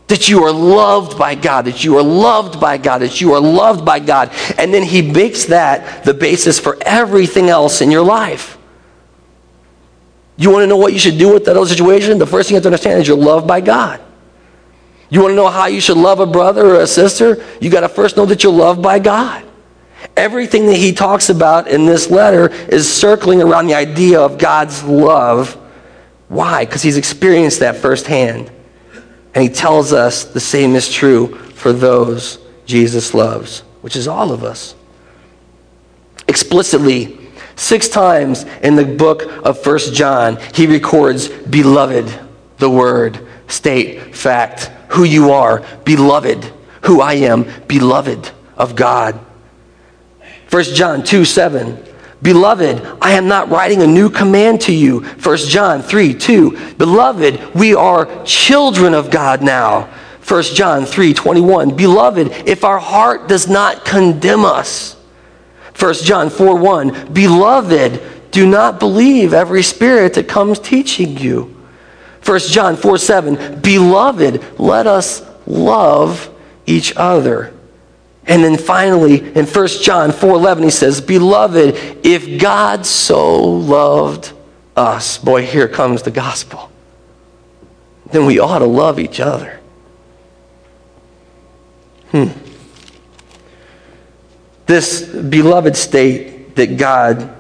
That 0.08 0.28
you 0.28 0.44
are 0.44 0.52
loved 0.52 1.16
by 1.16 1.34
God, 1.36 1.66
that 1.66 1.84
you 1.84 1.96
are 1.96 2.02
loved 2.02 2.60
by 2.60 2.76
God, 2.76 2.98
that 2.98 3.20
you 3.20 3.32
are 3.32 3.40
loved 3.40 3.84
by 3.84 4.00
God. 4.00 4.30
And 4.58 4.74
then 4.74 4.82
he 4.82 5.02
makes 5.02 5.46
that 5.46 6.04
the 6.04 6.12
basis 6.12 6.58
for 6.58 6.76
everything 6.82 7.48
else 7.48 7.80
in 7.80 7.90
your 7.90 8.04
life. 8.04 8.58
You 10.40 10.50
want 10.50 10.62
to 10.62 10.66
know 10.66 10.78
what 10.78 10.94
you 10.94 10.98
should 10.98 11.18
do 11.18 11.34
with 11.34 11.44
that 11.44 11.56
other 11.58 11.68
situation? 11.68 12.18
The 12.18 12.26
first 12.26 12.48
thing 12.48 12.54
you 12.54 12.56
have 12.56 12.62
to 12.62 12.68
understand 12.68 13.02
is 13.02 13.06
you're 13.06 13.14
loved 13.14 13.46
by 13.46 13.60
God. 13.60 14.00
You 15.10 15.20
want 15.20 15.32
to 15.32 15.36
know 15.36 15.48
how 15.48 15.66
you 15.66 15.82
should 15.82 15.98
love 15.98 16.18
a 16.18 16.24
brother 16.24 16.76
or 16.76 16.80
a 16.80 16.86
sister? 16.86 17.44
You 17.60 17.68
got 17.68 17.80
to 17.80 17.90
first 17.90 18.16
know 18.16 18.24
that 18.24 18.42
you're 18.42 18.50
loved 18.50 18.80
by 18.80 19.00
God. 19.00 19.44
Everything 20.16 20.64
that 20.68 20.78
he 20.78 20.92
talks 20.92 21.28
about 21.28 21.68
in 21.68 21.84
this 21.84 22.10
letter 22.10 22.48
is 22.48 22.90
circling 22.90 23.42
around 23.42 23.66
the 23.66 23.74
idea 23.74 24.18
of 24.18 24.38
God's 24.38 24.82
love. 24.82 25.52
Why? 26.28 26.64
Because 26.64 26.80
he's 26.82 26.96
experienced 26.96 27.60
that 27.60 27.76
firsthand. 27.76 28.50
And 29.34 29.42
he 29.42 29.50
tells 29.50 29.92
us 29.92 30.24
the 30.24 30.40
same 30.40 30.74
is 30.74 30.90
true 30.90 31.36
for 31.36 31.74
those 31.74 32.38
Jesus 32.64 33.12
loves, 33.12 33.60
which 33.82 33.94
is 33.94 34.08
all 34.08 34.32
of 34.32 34.42
us. 34.42 34.74
Explicitly, 36.28 37.19
Six 37.60 37.88
times 37.88 38.44
in 38.62 38.74
the 38.74 38.86
book 38.86 39.24
of 39.44 39.62
First 39.62 39.92
John, 39.92 40.38
he 40.54 40.66
records, 40.66 41.28
Beloved, 41.28 42.10
the 42.56 42.70
word, 42.70 43.20
state, 43.48 44.16
fact, 44.16 44.70
who 44.88 45.04
you 45.04 45.32
are, 45.32 45.62
beloved, 45.84 46.42
who 46.84 47.02
I 47.02 47.12
am, 47.16 47.44
beloved 47.68 48.30
of 48.56 48.74
God. 48.74 49.20
First 50.46 50.74
John 50.74 51.04
2 51.04 51.26
7. 51.26 51.84
Beloved, 52.22 52.80
I 53.02 53.12
am 53.12 53.28
not 53.28 53.50
writing 53.50 53.82
a 53.82 53.86
new 53.86 54.08
command 54.08 54.62
to 54.62 54.72
you. 54.72 55.00
1 55.00 55.36
John 55.36 55.82
3 55.82 56.14
2. 56.14 56.74
Beloved, 56.76 57.54
we 57.54 57.74
are 57.74 58.24
children 58.24 58.94
of 58.94 59.10
God 59.10 59.42
now. 59.42 59.82
1 60.26 60.42
John 60.54 60.86
3 60.86 61.12
21. 61.12 61.76
Beloved, 61.76 62.28
if 62.48 62.64
our 62.64 62.78
heart 62.78 63.28
does 63.28 63.50
not 63.50 63.84
condemn 63.84 64.46
us, 64.46 64.96
1 65.80 65.94
John 65.94 66.28
4 66.28 66.56
1, 66.56 67.12
Beloved, 67.12 68.02
do 68.30 68.46
not 68.46 68.78
believe 68.78 69.32
every 69.32 69.62
spirit 69.62 70.14
that 70.14 70.28
comes 70.28 70.58
teaching 70.58 71.16
you. 71.16 71.56
1 72.24 72.38
John 72.40 72.76
4 72.76 72.98
7, 72.98 73.60
Beloved, 73.60 74.60
let 74.60 74.86
us 74.86 75.26
love 75.46 76.30
each 76.66 76.92
other. 76.96 77.54
And 78.26 78.44
then 78.44 78.58
finally, 78.58 79.34
in 79.34 79.46
1 79.46 79.68
John 79.82 80.12
4 80.12 80.30
11, 80.30 80.64
he 80.64 80.70
says, 80.70 81.00
Beloved, 81.00 81.74
if 82.04 82.40
God 82.40 82.84
so 82.84 83.42
loved 83.42 84.32
us, 84.76 85.16
boy, 85.16 85.46
here 85.46 85.66
comes 85.66 86.02
the 86.02 86.10
gospel, 86.10 86.70
then 88.10 88.26
we 88.26 88.38
ought 88.38 88.58
to 88.58 88.66
love 88.66 89.00
each 89.00 89.18
other. 89.18 89.60
Hmm 92.10 92.49
this 94.70 95.02
beloved 95.02 95.76
state 95.76 96.54
that 96.54 96.76
God 96.76 97.36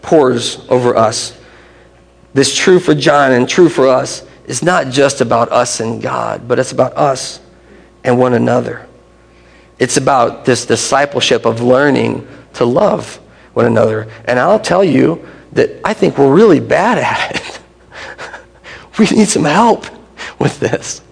pours 0.00 0.66
over 0.70 0.96
us, 0.96 1.38
this 2.32 2.56
true 2.56 2.80
for 2.80 2.94
John 2.94 3.32
and 3.32 3.46
true 3.46 3.68
for 3.68 3.86
us, 3.86 4.26
is 4.46 4.62
not 4.62 4.88
just 4.88 5.20
about 5.20 5.52
us 5.52 5.80
and 5.80 6.00
God, 6.00 6.48
but 6.48 6.58
it's 6.58 6.72
about 6.72 6.96
us 6.96 7.38
and 8.02 8.18
one 8.18 8.32
another. 8.32 8.88
It's 9.78 9.98
about 9.98 10.46
this 10.46 10.64
discipleship 10.64 11.44
of 11.44 11.60
learning 11.60 12.26
to 12.54 12.64
love 12.64 13.16
one 13.52 13.66
another. 13.66 14.10
And 14.24 14.38
I'll 14.38 14.58
tell 14.58 14.82
you 14.82 15.28
that 15.52 15.82
I 15.84 15.92
think 15.92 16.16
we're 16.16 16.32
really 16.32 16.60
bad 16.60 16.96
at 16.96 17.36
it. 17.36 17.60
we 18.98 19.04
need 19.14 19.28
some 19.28 19.44
help 19.44 19.84
with 20.38 20.60
this. 20.60 21.02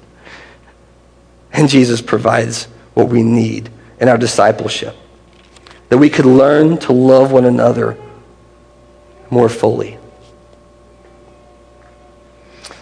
And 1.52 1.68
Jesus 1.68 2.00
provides 2.00 2.64
what 2.94 3.10
we 3.10 3.22
need 3.22 3.68
in 4.00 4.08
our 4.08 4.18
discipleship. 4.18 4.94
That 5.88 5.98
we 5.98 6.10
could 6.10 6.26
learn 6.26 6.78
to 6.78 6.92
love 6.92 7.32
one 7.32 7.44
another 7.44 7.96
more 9.30 9.48
fully. 9.48 9.98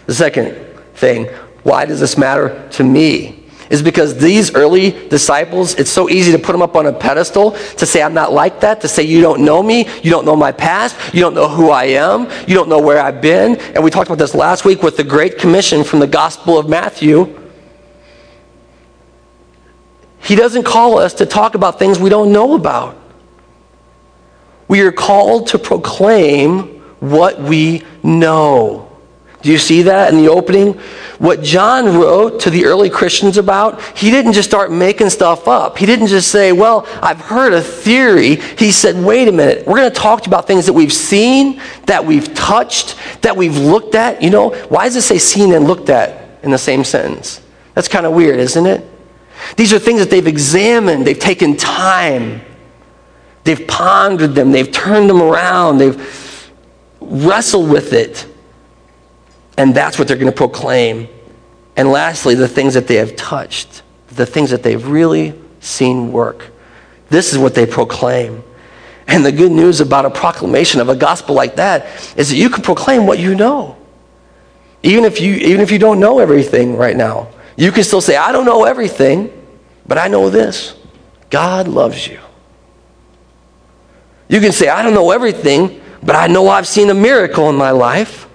The 0.07 0.15
second 0.15 0.57
thing, 0.95 1.27
why 1.63 1.85
does 1.85 2.01
this 2.01 2.17
matter 2.17 2.69
to 2.73 2.85
me? 2.85 3.45
Is 3.69 3.83
because 3.83 4.17
these 4.17 4.55
early 4.55 4.93
disciples, 5.09 5.75
it's 5.75 5.91
so 5.91 6.09
easy 6.09 6.31
to 6.31 6.39
put 6.39 6.53
them 6.53 6.63
up 6.63 6.77
on 6.77 6.87
a 6.87 6.93
pedestal, 6.93 7.51
to 7.51 7.87
say, 7.87 8.01
I'm 8.01 8.15
not 8.15 8.33
like 8.33 8.61
that, 8.61 8.81
to 8.83 8.89
say, 8.89 9.03
you 9.03 9.21
don't 9.21 9.45
know 9.45 9.61
me, 9.61 9.89
you 10.05 10.11
don't 10.11 10.25
know 10.25 10.37
my 10.37 10.53
past, 10.53 10.97
you 11.13 11.21
don't 11.21 11.35
know 11.35 11.49
who 11.49 11.71
I 11.71 11.87
am, 11.87 12.31
you 12.47 12.55
don't 12.55 12.69
know 12.69 12.79
where 12.79 13.01
I've 13.01 13.21
been. 13.21 13.57
And 13.57 13.83
we 13.83 13.91
talked 13.91 14.09
about 14.09 14.19
this 14.19 14.37
last 14.37 14.65
week 14.65 14.85
with 14.85 14.97
the 14.97 15.03
Great 15.03 15.37
Commission 15.39 15.83
from 15.83 15.99
the 15.99 16.07
Gospel 16.07 16.57
of 16.57 16.69
Matthew. 16.69 17.46
He 20.27 20.35
doesn't 20.35 20.65
call 20.65 20.99
us 20.99 21.15
to 21.15 21.27
talk 21.27 21.55
about 21.55 21.79
things 21.79 22.01
we 22.01 22.11
don't 22.11 22.33
know 22.33 22.55
about. 22.55 22.99
We 24.67 24.81
are 24.81 24.91
called 24.91 25.47
to 25.49 25.59
proclaim 25.59 26.81
what 26.99 27.41
we 27.41 27.85
know. 28.03 28.91
Do 29.43 29.53
you 29.53 29.59
see 29.59 29.83
that 29.83 30.13
in 30.13 30.19
the 30.19 30.29
opening? 30.29 30.73
What 31.19 31.43
John 31.43 31.97
wrote 31.97 32.41
to 32.41 32.51
the 32.51 32.65
early 32.65 32.91
Christians 32.91 33.37
about, 33.37 33.81
he 33.97 34.11
didn't 34.11 34.33
just 34.33 34.49
start 34.49 34.73
making 34.73 35.11
stuff 35.11 35.47
up. 35.47 35.79
He 35.79 35.87
didn't 35.87 36.09
just 36.09 36.33
say, 36.33 36.51
Well, 36.51 36.85
I've 37.01 37.21
heard 37.21 37.53
a 37.53 37.63
theory. 37.63 38.35
He 38.35 38.73
said, 38.73 38.97
Wait 38.97 39.29
a 39.29 39.33
minute. 39.33 39.65
We're 39.65 39.77
going 39.77 39.91
to 39.91 39.97
talk 39.97 40.27
about 40.27 40.49
things 40.49 40.67
that 40.67 40.73
we've 40.73 40.93
seen, 40.93 41.61
that 41.85 42.05
we've 42.05 42.35
touched, 42.35 42.97
that 43.23 43.37
we've 43.37 43.57
looked 43.57 43.95
at. 43.95 44.21
You 44.21 44.31
know, 44.31 44.51
why 44.65 44.87
does 44.87 44.97
it 44.97 45.03
say 45.03 45.19
seen 45.19 45.55
and 45.55 45.69
looked 45.69 45.89
at 45.89 46.41
in 46.43 46.51
the 46.51 46.59
same 46.59 46.83
sentence? 46.83 47.41
That's 47.75 47.87
kind 47.87 48.07
of 48.07 48.13
weird, 48.13 48.41
isn't 48.41 48.67
it? 48.67 48.96
These 49.57 49.73
are 49.73 49.79
things 49.79 50.01
that 50.01 50.11
they've 50.11 50.27
examined, 50.27 51.07
they've 51.07 51.19
taken 51.19 51.57
time, 51.57 52.41
they've 53.45 53.67
pondered 53.67 54.35
them, 54.35 54.51
they've 54.51 54.71
turned 54.71 55.09
them 55.09 55.23
around, 55.23 55.79
they've 55.79 56.53
wrestled 57.01 57.71
with 57.71 57.93
it. 57.93 58.27
And 59.57 59.75
that's 59.75 59.99
what 59.99 60.09
they're 60.09 60.17
going 60.17 60.33
to 60.33 60.37
proclaim. 60.37 61.09
And 61.77 61.91
lastly, 61.91 62.35
the 62.35 62.49
things 62.49 62.75
that 62.75 62.87
they 62.87 62.97
have 62.97 63.17
touched, 63.17 63.83
the 64.09 64.27
things 64.27 64.51
that 64.51 64.63
they've 64.63 64.87
really 64.87 65.35
seen 65.61 66.13
work. 66.13 66.51
This 67.09 67.33
is 67.33 67.39
what 67.39 67.55
they 67.55 67.67
proclaim. 67.67 68.43
And 69.07 69.25
the 69.25 69.33
good 69.33 69.53
news 69.53 69.81
about 69.81 70.05
a 70.05 70.11
proclamation 70.11 70.81
of 70.81 70.89
a 70.89 70.97
gospel 70.97 71.35
like 71.35 71.57
that 71.57 71.87
is 72.17 72.31
that 72.31 72.37
you 72.37 72.51
can 72.51 72.63
proclaim 72.63 73.07
what 73.07 73.19
you 73.19 73.35
know. 73.35 73.77
Even 74.83 75.05
if 75.05 75.21
you, 75.21 75.35
even 75.35 75.61
if 75.61 75.71
you 75.71 75.79
don't 75.79 76.01
know 76.01 76.19
everything 76.19 76.77
right 76.77 76.97
now, 76.97 77.29
you 77.57 77.73
can 77.73 77.85
still 77.85 78.01
say, 78.01 78.17
I 78.17 78.33
don't 78.33 78.45
know 78.45 78.65
everything, 78.65 79.33
but 79.87 79.99
I 79.99 80.09
know 80.09 80.31
this 80.31 80.75
God 81.31 81.69
loves 81.69 82.07
you. 82.07 82.21
You 84.29 84.41
can 84.41 84.53
say, 84.53 84.69
I 84.69 84.83
don't 84.83 84.95
know 84.95 85.11
everything, 85.11 85.81
but 86.03 86.17
I 86.17 86.27
know 86.27 86.49
I've 86.49 86.67
seen 86.67 86.91
a 86.91 86.95
miracle 86.95 87.49
in 87.49 87.57
my 87.57 87.71
life. 87.71 88.29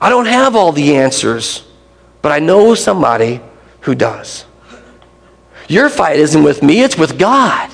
I 0.00 0.08
don't 0.08 0.26
have 0.26 0.56
all 0.56 0.72
the 0.72 0.96
answers, 0.96 1.64
but 2.22 2.32
I 2.32 2.38
know 2.38 2.74
somebody 2.74 3.40
who 3.80 3.94
does. 3.94 4.46
Your 5.68 5.88
fight 5.88 6.18
isn't 6.18 6.42
with 6.42 6.62
me, 6.62 6.82
it's 6.82 6.96
with 6.96 7.18
God. 7.18 7.70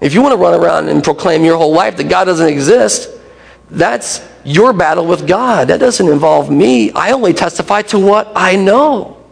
If 0.00 0.12
you 0.12 0.20
want 0.20 0.32
to 0.32 0.36
run 0.36 0.54
around 0.54 0.88
and 0.88 1.02
proclaim 1.02 1.44
your 1.44 1.56
whole 1.56 1.72
life 1.72 1.96
that 1.96 2.04
God 2.04 2.24
doesn't 2.24 2.48
exist, 2.48 3.10
that's 3.70 4.20
your 4.46 4.72
battle 4.72 5.06
with 5.06 5.26
God. 5.26 5.68
That 5.68 5.80
doesn't 5.80 6.08
involve 6.08 6.50
me. 6.50 6.92
I 6.92 7.10
only 7.12 7.34
testify 7.34 7.82
to 7.82 7.98
what 7.98 8.32
I 8.34 8.56
know. 8.56 9.22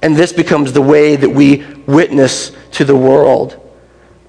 And 0.00 0.16
this 0.16 0.32
becomes 0.32 0.72
the 0.72 0.82
way 0.82 1.16
that 1.16 1.28
we 1.28 1.64
witness 1.86 2.52
to 2.72 2.84
the 2.84 2.96
world. 2.96 3.58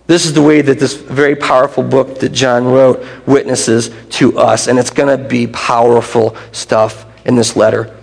This 0.05 0.25
is 0.25 0.33
the 0.33 0.41
way 0.41 0.61
that 0.61 0.79
this 0.79 0.95
very 0.95 1.35
powerful 1.35 1.83
book 1.83 2.19
that 2.19 2.29
John 2.29 2.65
wrote 2.65 3.05
witnesses 3.25 3.89
to 4.11 4.37
us, 4.37 4.67
and 4.67 4.77
it's 4.77 4.89
going 4.89 5.17
to 5.17 5.23
be 5.23 5.47
powerful 5.47 6.35
stuff 6.51 7.05
in 7.25 7.35
this 7.35 7.55
letter. 7.55 7.95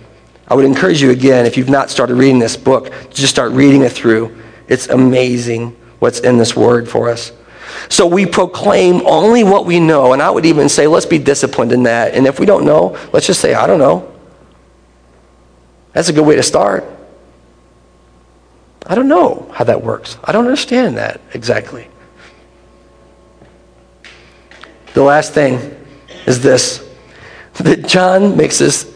I 0.47 0.55
would 0.55 0.65
encourage 0.65 1.01
you 1.01 1.11
again, 1.11 1.45
if 1.45 1.57
you've 1.57 1.69
not 1.69 1.89
started 1.89 2.15
reading 2.15 2.39
this 2.39 2.57
book, 2.57 2.91
to 2.91 3.15
just 3.15 3.29
start 3.31 3.51
reading 3.51 3.83
it 3.83 3.91
through. 3.91 4.35
It's 4.67 4.87
amazing 4.87 5.77
what's 5.99 6.19
in 6.19 6.37
this 6.37 6.55
word 6.55 6.89
for 6.89 7.09
us. 7.09 7.31
So 7.89 8.05
we 8.05 8.25
proclaim 8.25 9.01
only 9.05 9.43
what 9.43 9.65
we 9.65 9.79
know, 9.79 10.13
and 10.13 10.21
I 10.21 10.29
would 10.29 10.45
even 10.45 10.69
say, 10.69 10.87
let's 10.87 11.05
be 11.05 11.17
disciplined 11.17 11.71
in 11.71 11.83
that. 11.83 12.13
And 12.13 12.25
if 12.27 12.39
we 12.39 12.45
don't 12.45 12.65
know, 12.65 12.97
let's 13.13 13.27
just 13.27 13.41
say, 13.41 13.53
I 13.53 13.67
don't 13.67 13.79
know. 13.79 14.11
That's 15.93 16.09
a 16.09 16.13
good 16.13 16.25
way 16.25 16.35
to 16.35 16.43
start. 16.43 16.85
I 18.87 18.95
don't 18.95 19.07
know 19.07 19.49
how 19.53 19.63
that 19.65 19.83
works. 19.83 20.17
I 20.23 20.31
don't 20.31 20.45
understand 20.45 20.97
that 20.97 21.21
exactly. 21.33 21.87
The 24.93 25.03
last 25.03 25.33
thing 25.33 25.59
is 26.25 26.41
this 26.41 26.87
that 27.55 27.87
John 27.87 28.35
makes 28.35 28.57
this 28.57 28.93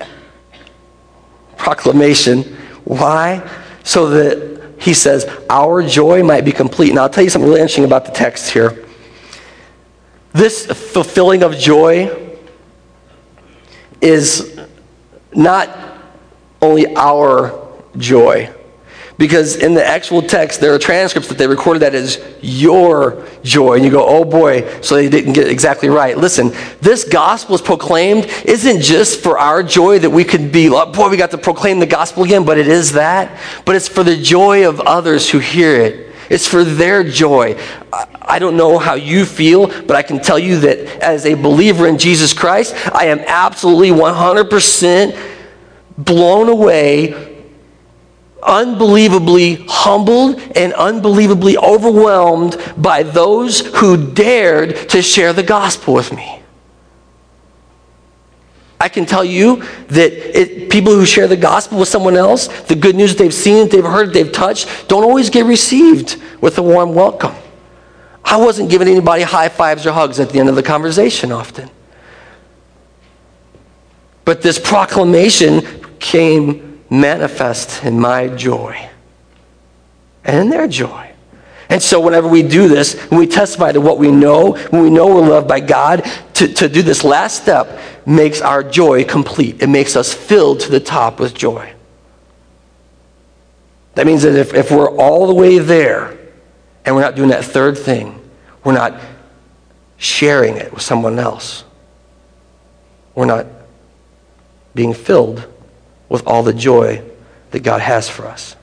proclamation. 1.58 2.44
Why? 2.86 3.48
So 3.84 4.10
that 4.10 4.55
he 4.86 4.94
says, 4.94 5.28
Our 5.50 5.82
joy 5.82 6.22
might 6.22 6.46
be 6.46 6.52
complete. 6.52 6.94
Now, 6.94 7.02
I'll 7.02 7.10
tell 7.10 7.24
you 7.24 7.30
something 7.32 7.50
really 7.50 7.60
interesting 7.60 7.86
about 7.86 8.06
the 8.06 8.12
text 8.12 8.52
here. 8.52 8.86
This 10.32 10.68
fulfilling 10.68 11.42
of 11.42 11.58
joy 11.58 12.36
is 14.00 14.60
not 15.34 15.76
only 16.62 16.96
our 16.96 17.68
joy, 17.98 18.54
because 19.18 19.56
in 19.56 19.74
the 19.74 19.86
actual 19.86 20.22
text, 20.22 20.60
there 20.60 20.74
are 20.74 20.80
transcripts 20.80 21.30
that 21.30 21.38
they 21.38 21.48
recorded 21.48 21.82
that 21.82 21.96
as 21.96 22.24
your 22.42 23.26
joy. 23.44 23.76
And 23.76 23.86
you 23.86 23.92
go, 23.92 24.06
oh 24.06 24.26
boy, 24.26 24.82
so 24.82 24.96
they 24.96 25.10
didn't 25.10 25.34
get 25.34 25.48
exactly 25.48 25.90
right. 25.90 26.18
Listen, 26.18 26.52
this 26.82 27.04
gospel 27.04 27.56
is 27.56 27.62
proclaimed 27.62 28.26
isn't 28.46 28.82
just 28.82 29.22
for 29.22 29.40
our 29.40 29.64
joy 29.64 30.00
that 30.00 30.10
we 30.10 30.24
could 30.24 30.52
be, 30.52 30.70
oh 30.70 30.92
boy, 30.92 31.10
we 31.10 31.18
got 31.18 31.32
to 31.32 31.38
proclaim 31.38 31.80
the 31.80 31.86
gospel 31.86 32.24
again, 32.24 32.44
but 32.44 32.58
it 32.58 32.68
is 32.68 32.94
that. 32.94 33.40
But 33.64 33.76
it's 33.76 33.88
for 33.88 34.04
the 34.04 34.18
joy 34.18 34.68
of 34.68 34.82
others 34.82 35.30
who 35.30 35.40
hear 35.40 35.80
it. 35.80 36.14
It's 36.30 36.48
for 36.48 36.64
their 36.64 37.04
joy. 37.04 37.58
I 38.22 38.40
don't 38.40 38.58
know 38.58 38.80
how 38.80 38.96
you 38.96 39.26
feel, 39.26 39.68
but 39.68 39.92
I 39.92 40.02
can 40.02 40.20
tell 40.20 40.40
you 40.40 40.60
that 40.62 40.80
as 41.02 41.26
a 41.26 41.36
believer 41.36 41.88
in 41.88 42.00
Jesus 42.00 42.34
Christ, 42.34 42.74
I 42.94 43.06
am 43.06 43.20
absolutely 43.20 43.90
100% 43.90 45.18
blown 45.98 46.50
away 46.50 47.35
unbelievably 48.46 49.66
humbled 49.68 50.40
and 50.56 50.74
unbelievably 50.74 51.58
overwhelmed 51.58 52.58
by 52.78 53.04
those 53.04 53.62
who 53.78 54.12
dared 54.14 54.90
to 54.90 55.02
share 55.02 55.34
the 55.34 55.44
gospel 55.44 55.94
with 55.94 56.14
me. 56.14 56.42
I 58.80 58.90
can 58.90 59.06
tell 59.06 59.24
you 59.24 59.64
that 59.88 60.12
it, 60.12 60.70
people 60.70 60.94
who 60.94 61.06
share 61.06 61.28
the 61.28 61.38
gospel 61.38 61.80
with 61.80 61.88
someone 61.88 62.16
else, 62.16 62.48
the 62.64 62.76
good 62.76 62.96
news 62.96 63.16
they've 63.16 63.34
seen, 63.34 63.70
they've 63.70 63.84
heard, 63.84 64.14
they've 64.14 64.32
touched, 64.32 64.88
don't 64.88 65.04
always 65.04 65.30
get 65.30 65.46
received 65.46 66.22
with 66.42 66.58
a 66.58 66.64
warm 66.64 66.94
welcome. 66.94 67.34
I 68.24 68.38
wasn't 68.38 68.70
giving 68.70 68.88
anybody 68.88 69.24
high 69.24 69.50
fives 69.50 69.86
or 69.86 69.92
hugs 69.92 70.20
at 70.20 70.30
the 70.30 70.40
end 70.40 70.50
of 70.50 70.56
the 70.56 70.64
conversation 70.64 71.32
often. 71.32 71.70
But 74.26 74.42
this 74.42 74.60
proclamation 74.60 75.62
came 76.00 76.75
manifest 77.00 77.84
in 77.84 78.00
my 78.00 78.28
joy 78.28 78.90
and 80.24 80.38
in 80.40 80.50
their 80.50 80.68
joy. 80.68 81.12
And 81.70 81.82
so, 81.82 82.00
whenever 82.00 82.28
we 82.28 82.44
do 82.44 82.68
this, 82.68 83.00
when 83.10 83.20
we 83.20 83.28
testify 83.28 83.72
to 83.72 83.82
what 83.82 83.98
we 83.98 84.12
know, 84.12 84.54
when 84.70 84.84
we 84.84 84.90
know 84.90 85.08
we're 85.08 85.28
loved 85.28 85.48
by 85.48 85.60
God, 85.60 86.06
to, 86.36 86.48
to 86.48 86.70
do 86.70 86.84
this 86.84 87.04
last 87.04 87.42
step 87.42 87.80
makes 88.06 88.40
our 88.42 88.64
joy 88.64 89.04
complete. 89.04 89.64
It 89.64 89.68
makes 89.68 89.96
us 89.96 90.14
filled 90.14 90.60
to 90.62 90.70
the 90.70 90.80
top 90.80 91.20
with 91.20 91.34
joy. 91.34 91.74
That 93.96 94.06
means 94.06 94.24
that 94.24 94.36
if, 94.36 94.54
if 94.54 94.70
we're 94.70 94.92
all 94.92 95.26
the 95.26 95.34
way 95.34 95.58
there 95.58 96.16
and 96.84 96.96
we're 96.96 97.02
not 97.02 97.16
doing 97.16 97.30
that 97.30 97.46
third 97.46 97.78
thing, 97.78 98.22
we're 98.64 98.74
not 98.74 99.00
sharing 99.98 100.58
it 100.58 100.72
with 100.72 100.84
someone 100.84 101.18
else, 101.18 101.64
we're 103.16 103.26
not 103.26 103.48
being 104.76 104.94
filled 104.94 105.48
with 106.10 106.26
all 106.28 106.44
the 106.44 106.54
joy 106.54 107.04
that 107.52 107.64
God 107.64 107.82
has 107.82 108.10
for 108.10 108.26
us. 108.26 108.56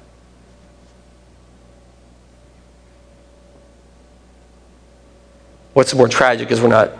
What's 5.72 5.94
more 5.94 6.08
tragic 6.08 6.50
is 6.50 6.60
we're 6.60 6.68
not 6.68 6.92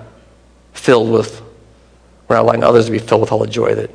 filled 0.73 1.11
with, 1.11 1.43
we're 2.29 2.37
not 2.37 2.43
allowing 2.43 2.65
others 2.65 2.87
to 2.87 2.91
be 2.91 2.99
filled 2.99 3.21
with 3.21 3.31
all 3.33 3.39
the 3.39 3.47
joy 3.47 3.75
that 3.75 3.91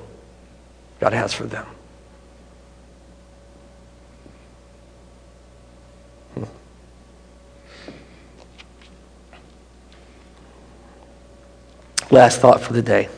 God 0.99 1.13
has 1.13 1.33
for 1.33 1.45
them. 1.45 1.65
Hmm. 6.35 6.43
Last 12.11 12.39
thought 12.39 12.61
for 12.61 12.73
the 12.73 12.83
day. 12.83 13.09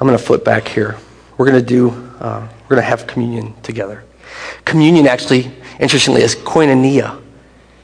I'm 0.00 0.06
going 0.06 0.18
to 0.18 0.24
flip 0.24 0.44
back 0.44 0.68
here. 0.68 0.96
We're 1.38 1.46
going 1.46 1.64
to 1.64 1.66
do, 1.66 1.90
uh, 2.20 2.46
we're 2.64 2.76
going 2.76 2.82
to 2.82 2.88
have 2.88 3.06
communion 3.06 3.54
together. 3.62 4.04
Communion 4.64 5.06
actually, 5.06 5.50
interestingly, 5.80 6.20
is 6.22 6.34
koinonia. 6.34 7.12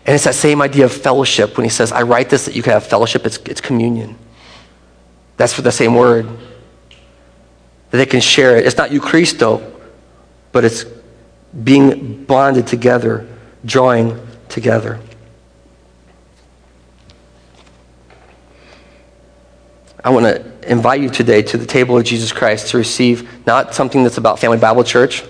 And 0.06 0.14
it's 0.14 0.24
that 0.24 0.34
same 0.34 0.60
idea 0.60 0.84
of 0.84 0.92
fellowship. 0.92 1.56
When 1.56 1.64
he 1.64 1.70
says, 1.70 1.92
I 1.92 2.02
write 2.02 2.28
this 2.28 2.44
that 2.44 2.54
you 2.54 2.62
can 2.62 2.72
have 2.72 2.84
fellowship, 2.84 3.24
it's, 3.24 3.38
it's 3.38 3.60
communion. 3.60 4.16
That's 5.36 5.54
for 5.54 5.62
the 5.62 5.72
same 5.72 5.94
word. 5.94 6.26
That 7.90 7.96
they 7.96 8.06
can 8.06 8.20
share 8.20 8.56
it. 8.56 8.66
It's 8.66 8.76
not 8.76 8.90
Eucharisto, 8.90 9.72
but 10.52 10.64
it's 10.64 10.84
being 11.62 12.24
bonded 12.24 12.66
together, 12.66 13.26
drawing 13.64 14.20
together. 14.48 15.00
I 20.04 20.10
want 20.10 20.26
to 20.26 20.70
invite 20.70 21.00
you 21.00 21.08
today 21.08 21.40
to 21.40 21.56
the 21.56 21.64
table 21.64 21.96
of 21.96 22.04
Jesus 22.04 22.30
Christ 22.30 22.68
to 22.68 22.78
receive 22.78 23.46
not 23.46 23.74
something 23.74 24.02
that's 24.02 24.18
about 24.18 24.38
Family 24.38 24.58
Bible 24.58 24.84
Church, 24.84 25.24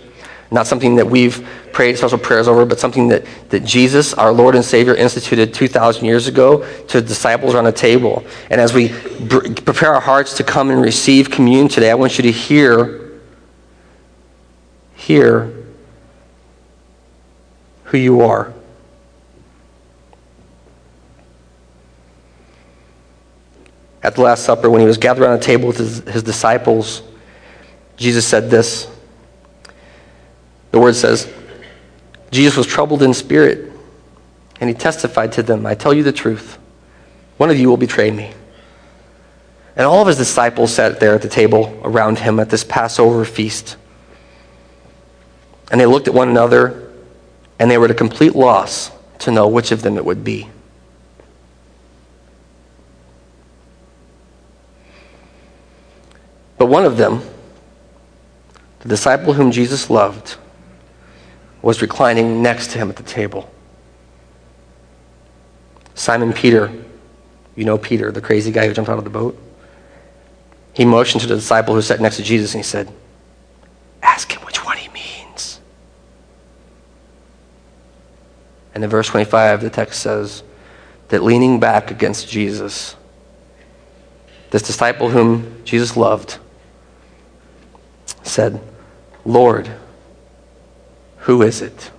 not 0.51 0.67
something 0.67 0.97
that 0.97 1.07
we've 1.07 1.47
prayed 1.73 1.97
special 1.97 2.19
prayers 2.19 2.49
over, 2.49 2.67
but 2.67 2.81
something 2.81 3.07
that, 3.09 3.25
that 3.51 3.65
Jesus, 3.65 4.15
our 4.15 4.33
Lord 4.33 4.57
and 4.57 4.65
Savior, 4.65 4.97
instituted 4.97 5.55
2,000 5.55 6.05
years 6.05 6.27
ago 6.27 6.67
to 6.89 7.01
disciples 7.01 7.55
around 7.55 7.67
a 7.67 7.73
table. 7.73 8.25
And 8.51 8.61
as 8.61 8.75
we 8.75 8.89
br- 9.29 9.53
prepare 9.63 9.95
our 9.95 10.01
hearts 10.01 10.37
to 10.39 10.45
come 10.45 10.71
and 10.71 10.83
receive 10.83 11.31
communion 11.31 11.69
today, 11.69 11.93
I 11.93 11.95
want 11.95 12.19
you 12.19 12.23
to 12.23 12.33
hear, 12.33 13.13
hear 14.97 15.55
who 17.85 17.99
you 17.99 18.23
are. 18.23 18.53
At 24.05 24.17
the 24.17 24.21
Last 24.21 24.45
Supper, 24.45 24.69
when 24.69 24.83
he 24.83 24.87
was 24.87 24.99
gathered 24.99 25.25
around 25.25 25.39
a 25.39 25.43
table 25.43 25.67
with 25.67 25.79
his, 25.79 26.01
his 26.01 26.23
disciples, 26.23 27.03
Jesus 27.97 28.27
said 28.27 28.51
this. 28.51 28.87
The 30.73 30.79
word 30.79 30.95
says, 30.95 31.33
Jesus 32.31 32.55
was 32.55 32.67
troubled 32.67 33.03
in 33.03 33.15
spirit, 33.15 33.73
and 34.61 34.69
he 34.69 34.75
testified 34.75 35.33
to 35.33 35.43
them, 35.43 35.65
I 35.65 35.75
tell 35.75 35.95
you 35.95 36.03
the 36.03 36.13
truth. 36.13 36.59
One 37.39 37.49
of 37.49 37.59
you 37.59 37.71
will 37.71 37.79
betray 37.79 38.11
me. 38.11 38.33
And 39.75 39.87
all 39.87 40.03
of 40.03 40.07
his 40.07 40.19
disciples 40.19 40.75
sat 40.75 41.01
there 41.01 41.15
at 41.15 41.23
the 41.23 41.29
table 41.29 41.81
around 41.83 42.19
him 42.19 42.39
at 42.39 42.51
this 42.51 42.63
Passover 42.63 43.25
feast. 43.25 43.77
And 45.73 45.81
they 45.81 45.87
looked 45.87 46.09
at 46.09 46.15
one 46.15 46.29
another, 46.29 46.93
and 47.59 47.71
they 47.71 47.79
were 47.79 47.87
at 47.87 47.91
a 47.91 47.95
complete 47.95 48.37
loss 48.37 48.91
to 49.21 49.31
know 49.31 49.49
which 49.49 49.73
of 49.73 49.81
them 49.81 49.97
it 49.97 50.05
would 50.05 50.23
be. 50.23 50.51
But 56.59 56.67
one 56.67 56.85
of 56.85 56.97
them, 56.97 57.21
the 58.81 58.89
disciple 58.89 59.33
whom 59.33 59.51
Jesus 59.51 59.91
loved, 59.91 60.37
was 61.63 61.81
reclining 61.81 62.43
next 62.43 62.71
to 62.73 62.79
him 62.79 62.91
at 62.91 62.97
the 62.97 63.03
table. 63.03 63.51
Simon 65.95 66.33
Peter, 66.33 66.71
you 67.57 67.65
know 67.65 67.79
Peter, 67.79 68.13
the 68.13 68.21
crazy 68.21 68.53
guy 68.53 68.67
who 68.67 68.75
jumped 68.75 68.91
out 68.91 68.99
of 68.99 69.05
the 69.05 69.11
boat. 69.11 69.41
He 70.75 70.85
motioned 70.85 71.23
to 71.23 71.27
the 71.27 71.37
disciple 71.37 71.75
who 71.75 71.83
sat 71.83 72.01
next 72.01 72.17
to 72.17 72.23
Jesus 72.23 72.55
and 72.55 72.63
he 72.63 72.69
said, 72.69 72.93
Ask 74.03 74.33
him 74.33 74.43
which 74.43 74.65
one 74.65 74.77
he 74.77 74.89
means. 74.89 75.61
And 78.75 78.83
in 78.85 78.91
verse 78.91 79.07
25, 79.09 79.63
the 79.63 79.71
text 79.71 80.03
says 80.03 80.43
that 81.09 81.23
leaning 81.23 81.61
back 81.61 81.91
against 81.91 82.29
Jesus, 82.29 82.97
this 84.51 84.63
disciple 84.63 85.11
whom 85.11 85.65
Jesus 85.65 85.97
loved, 85.97 86.39
said, 88.25 88.61
Lord, 89.25 89.71
who 91.19 91.43
is 91.43 91.63
it? 91.63 91.91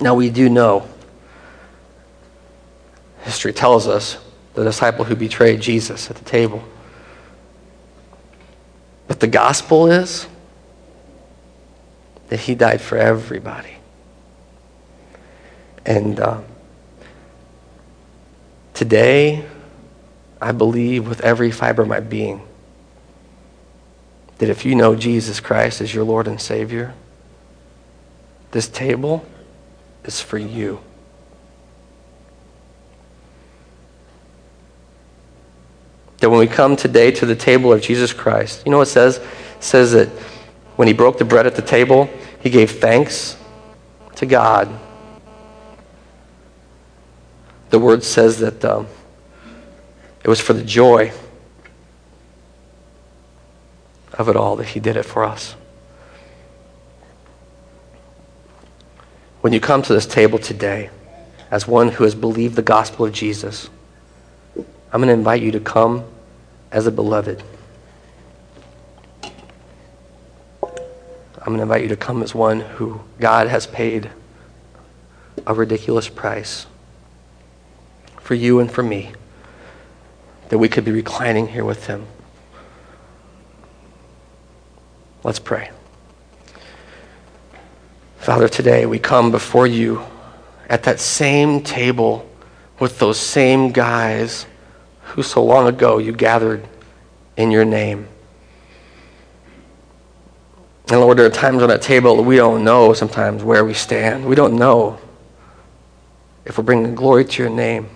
Now 0.00 0.14
we 0.14 0.30
do 0.30 0.48
know, 0.48 0.88
history 3.22 3.52
tells 3.52 3.86
us, 3.86 4.16
the 4.54 4.64
disciple 4.64 5.04
who 5.04 5.14
betrayed 5.14 5.60
Jesus 5.60 6.10
at 6.10 6.16
the 6.16 6.24
table. 6.24 6.64
But 9.06 9.20
the 9.20 9.26
gospel 9.26 9.90
is 9.90 10.26
that 12.28 12.40
he 12.40 12.54
died 12.54 12.80
for 12.80 12.96
everybody. 12.96 13.76
And 15.84 16.18
uh, 16.18 16.40
today, 18.74 19.44
I 20.40 20.52
believe 20.52 21.08
with 21.08 21.20
every 21.20 21.50
fiber 21.50 21.82
of 21.82 21.88
my 21.88 22.00
being 22.00 22.42
that 24.40 24.48
if 24.48 24.64
you 24.64 24.74
know 24.74 24.96
Jesus 24.96 25.38
Christ 25.38 25.82
as 25.82 25.94
your 25.94 26.02
Lord 26.02 26.26
and 26.26 26.40
Savior, 26.40 26.94
this 28.52 28.68
table 28.68 29.22
is 30.04 30.22
for 30.22 30.38
you. 30.38 30.80
That 36.20 36.30
when 36.30 36.38
we 36.38 36.46
come 36.46 36.74
today 36.74 37.10
to 37.12 37.26
the 37.26 37.36
table 37.36 37.70
of 37.70 37.82
Jesus 37.82 38.14
Christ, 38.14 38.62
you 38.64 38.72
know 38.72 38.78
what 38.78 38.88
it 38.88 38.92
says? 38.92 39.18
It 39.18 39.26
says 39.60 39.92
that 39.92 40.08
when 40.76 40.88
he 40.88 40.94
broke 40.94 41.18
the 41.18 41.26
bread 41.26 41.46
at 41.46 41.54
the 41.54 41.62
table, 41.62 42.08
he 42.40 42.48
gave 42.48 42.70
thanks 42.70 43.36
to 44.16 44.24
God. 44.24 44.70
The 47.68 47.78
word 47.78 48.02
says 48.02 48.38
that 48.38 48.64
um, 48.64 48.86
it 50.24 50.28
was 50.28 50.40
for 50.40 50.54
the 50.54 50.64
joy 50.64 51.12
of 54.14 54.28
it 54.28 54.36
all 54.36 54.56
that 54.56 54.68
He 54.68 54.80
did 54.80 54.96
it 54.96 55.04
for 55.04 55.24
us. 55.24 55.54
When 59.40 59.52
you 59.52 59.60
come 59.60 59.82
to 59.82 59.94
this 59.94 60.06
table 60.06 60.38
today 60.38 60.90
as 61.50 61.66
one 61.66 61.88
who 61.88 62.04
has 62.04 62.14
believed 62.14 62.56
the 62.56 62.62
gospel 62.62 63.06
of 63.06 63.12
Jesus, 63.12 63.70
I'm 64.56 65.00
going 65.00 65.08
to 65.08 65.14
invite 65.14 65.42
you 65.42 65.52
to 65.52 65.60
come 65.60 66.04
as 66.70 66.86
a 66.86 66.90
beloved. 66.90 67.42
I'm 70.62 71.46
going 71.46 71.56
to 71.56 71.62
invite 71.62 71.82
you 71.82 71.88
to 71.88 71.96
come 71.96 72.22
as 72.22 72.34
one 72.34 72.60
who 72.60 73.00
God 73.18 73.48
has 73.48 73.66
paid 73.66 74.10
a 75.46 75.54
ridiculous 75.54 76.08
price 76.08 76.66
for 78.20 78.34
you 78.34 78.60
and 78.60 78.70
for 78.70 78.82
me, 78.82 79.12
that 80.50 80.58
we 80.58 80.68
could 80.68 80.84
be 80.84 80.92
reclining 80.92 81.48
here 81.48 81.64
with 81.64 81.86
Him. 81.86 82.06
Let's 85.22 85.38
pray. 85.38 85.70
Father, 88.18 88.48
today 88.48 88.86
we 88.86 88.98
come 88.98 89.30
before 89.30 89.66
you 89.66 90.02
at 90.68 90.84
that 90.84 90.98
same 90.98 91.62
table 91.62 92.26
with 92.78 92.98
those 92.98 93.18
same 93.18 93.70
guys 93.70 94.46
who 95.02 95.22
so 95.22 95.44
long 95.44 95.66
ago 95.66 95.98
you 95.98 96.12
gathered 96.12 96.66
in 97.36 97.50
your 97.50 97.64
name. 97.64 98.08
And 100.88 101.00
Lord, 101.00 101.18
there 101.18 101.26
are 101.26 101.30
times 101.30 101.62
on 101.62 101.68
that 101.68 101.82
table 101.82 102.16
that 102.16 102.22
we 102.22 102.36
don't 102.36 102.64
know 102.64 102.94
sometimes 102.94 103.44
where 103.44 103.64
we 103.64 103.74
stand. 103.74 104.24
We 104.24 104.34
don't 104.34 104.56
know 104.56 104.98
if 106.44 106.56
we're 106.56 106.64
bringing 106.64 106.94
glory 106.94 107.24
to 107.26 107.42
your 107.42 107.50
name. 107.50 107.88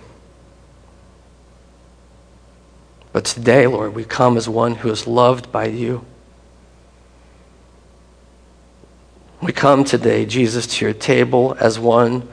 But 3.11 3.25
today, 3.25 3.65
Lord, 3.65 3.95
we 3.95 4.03
come 4.03 4.37
as 4.37 4.47
one 4.47 4.75
who 4.75 4.91
is 4.91 5.07
loved 5.07 5.51
by 5.51 5.65
you. 5.65 6.05
We 9.41 9.51
come 9.51 9.83
today, 9.83 10.25
Jesus, 10.25 10.65
to 10.67 10.85
your 10.85 10.93
table 10.93 11.55
as 11.59 11.77
one 11.77 12.27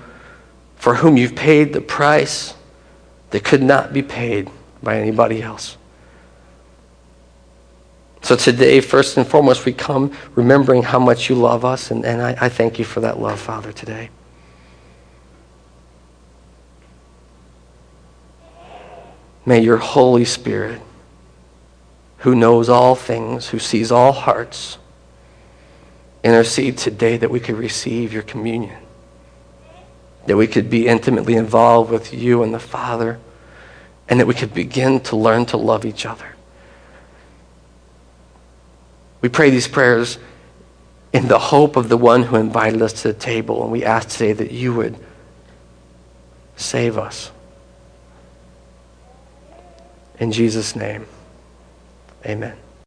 for 0.77 0.97
whom 0.97 1.17
you've 1.17 1.37
paid 1.37 1.73
the 1.73 1.81
price 1.81 2.55
that 3.31 3.45
could 3.45 3.63
not 3.63 3.93
be 3.93 4.03
paid 4.03 4.51
by 4.83 4.99
anybody 4.99 5.43
else. 5.43 5.77
So 8.23 8.37
today, 8.37 8.81
first 8.81 9.17
and 9.17 9.27
foremost, 9.27 9.65
we 9.65 9.73
come 9.73 10.17
remembering 10.35 10.83
how 10.83 10.99
much 10.99 11.29
you 11.29 11.35
love 11.35 11.65
us, 11.65 11.91
and, 11.91 12.05
and 12.05 12.23
I, 12.23 12.37
I 12.41 12.49
thank 12.49 12.79
you 12.79 12.85
for 12.85 13.01
that 13.01 13.19
love, 13.19 13.41
Father, 13.41 13.73
today. 13.73 14.11
May 19.45 19.61
your 19.61 19.79
Holy 19.79 20.25
Spirit, 20.25 20.81
who 22.19 22.37
knows 22.37 22.69
all 22.69 22.95
things, 22.95 23.49
who 23.49 23.59
sees 23.59 23.91
all 23.91 24.13
hearts, 24.13 24.79
intercede 26.23 26.79
today 26.79 27.17
that 27.17 27.31
we 27.31 27.41
could 27.41 27.57
receive 27.57 28.13
your 28.13 28.23
communion, 28.23 28.79
that 30.27 30.37
we 30.37 30.47
could 30.47 30.71
be 30.71 30.87
intimately 30.87 31.35
involved 31.35 31.91
with 31.91 32.15
you 32.15 32.43
and 32.43 32.55
the 32.55 32.61
Father, 32.61 33.19
and 34.09 34.21
that 34.21 34.27
we 34.27 34.35
could 34.35 34.55
begin 34.55 35.01
to 35.01 35.17
learn 35.17 35.47
to 35.47 35.57
love 35.57 35.85
each 35.85 36.07
other. 36.07 36.35
We 39.21 39.29
pray 39.29 39.51
these 39.51 39.69
prayers 39.69 40.19
in 41.13 41.29
the 41.29 41.39
hope 41.39 41.77
of 41.77 41.89
the 41.89 41.97
one 41.97 42.23
who 42.25 42.37
invited 42.37 42.83
us 42.83 43.03
to 43.03 43.09
the 43.09 43.19
table, 43.19 43.63
and 43.63 43.71
we 43.71 43.85
ask 43.85 44.09
today 44.09 44.33
that 44.33 44.51
you 44.51 44.75
would 44.75 44.97
save 46.57 46.99
us. 46.99 47.31
In 50.19 50.33
Jesus' 50.33 50.77
name, 50.77 51.07
amen. 52.25 52.57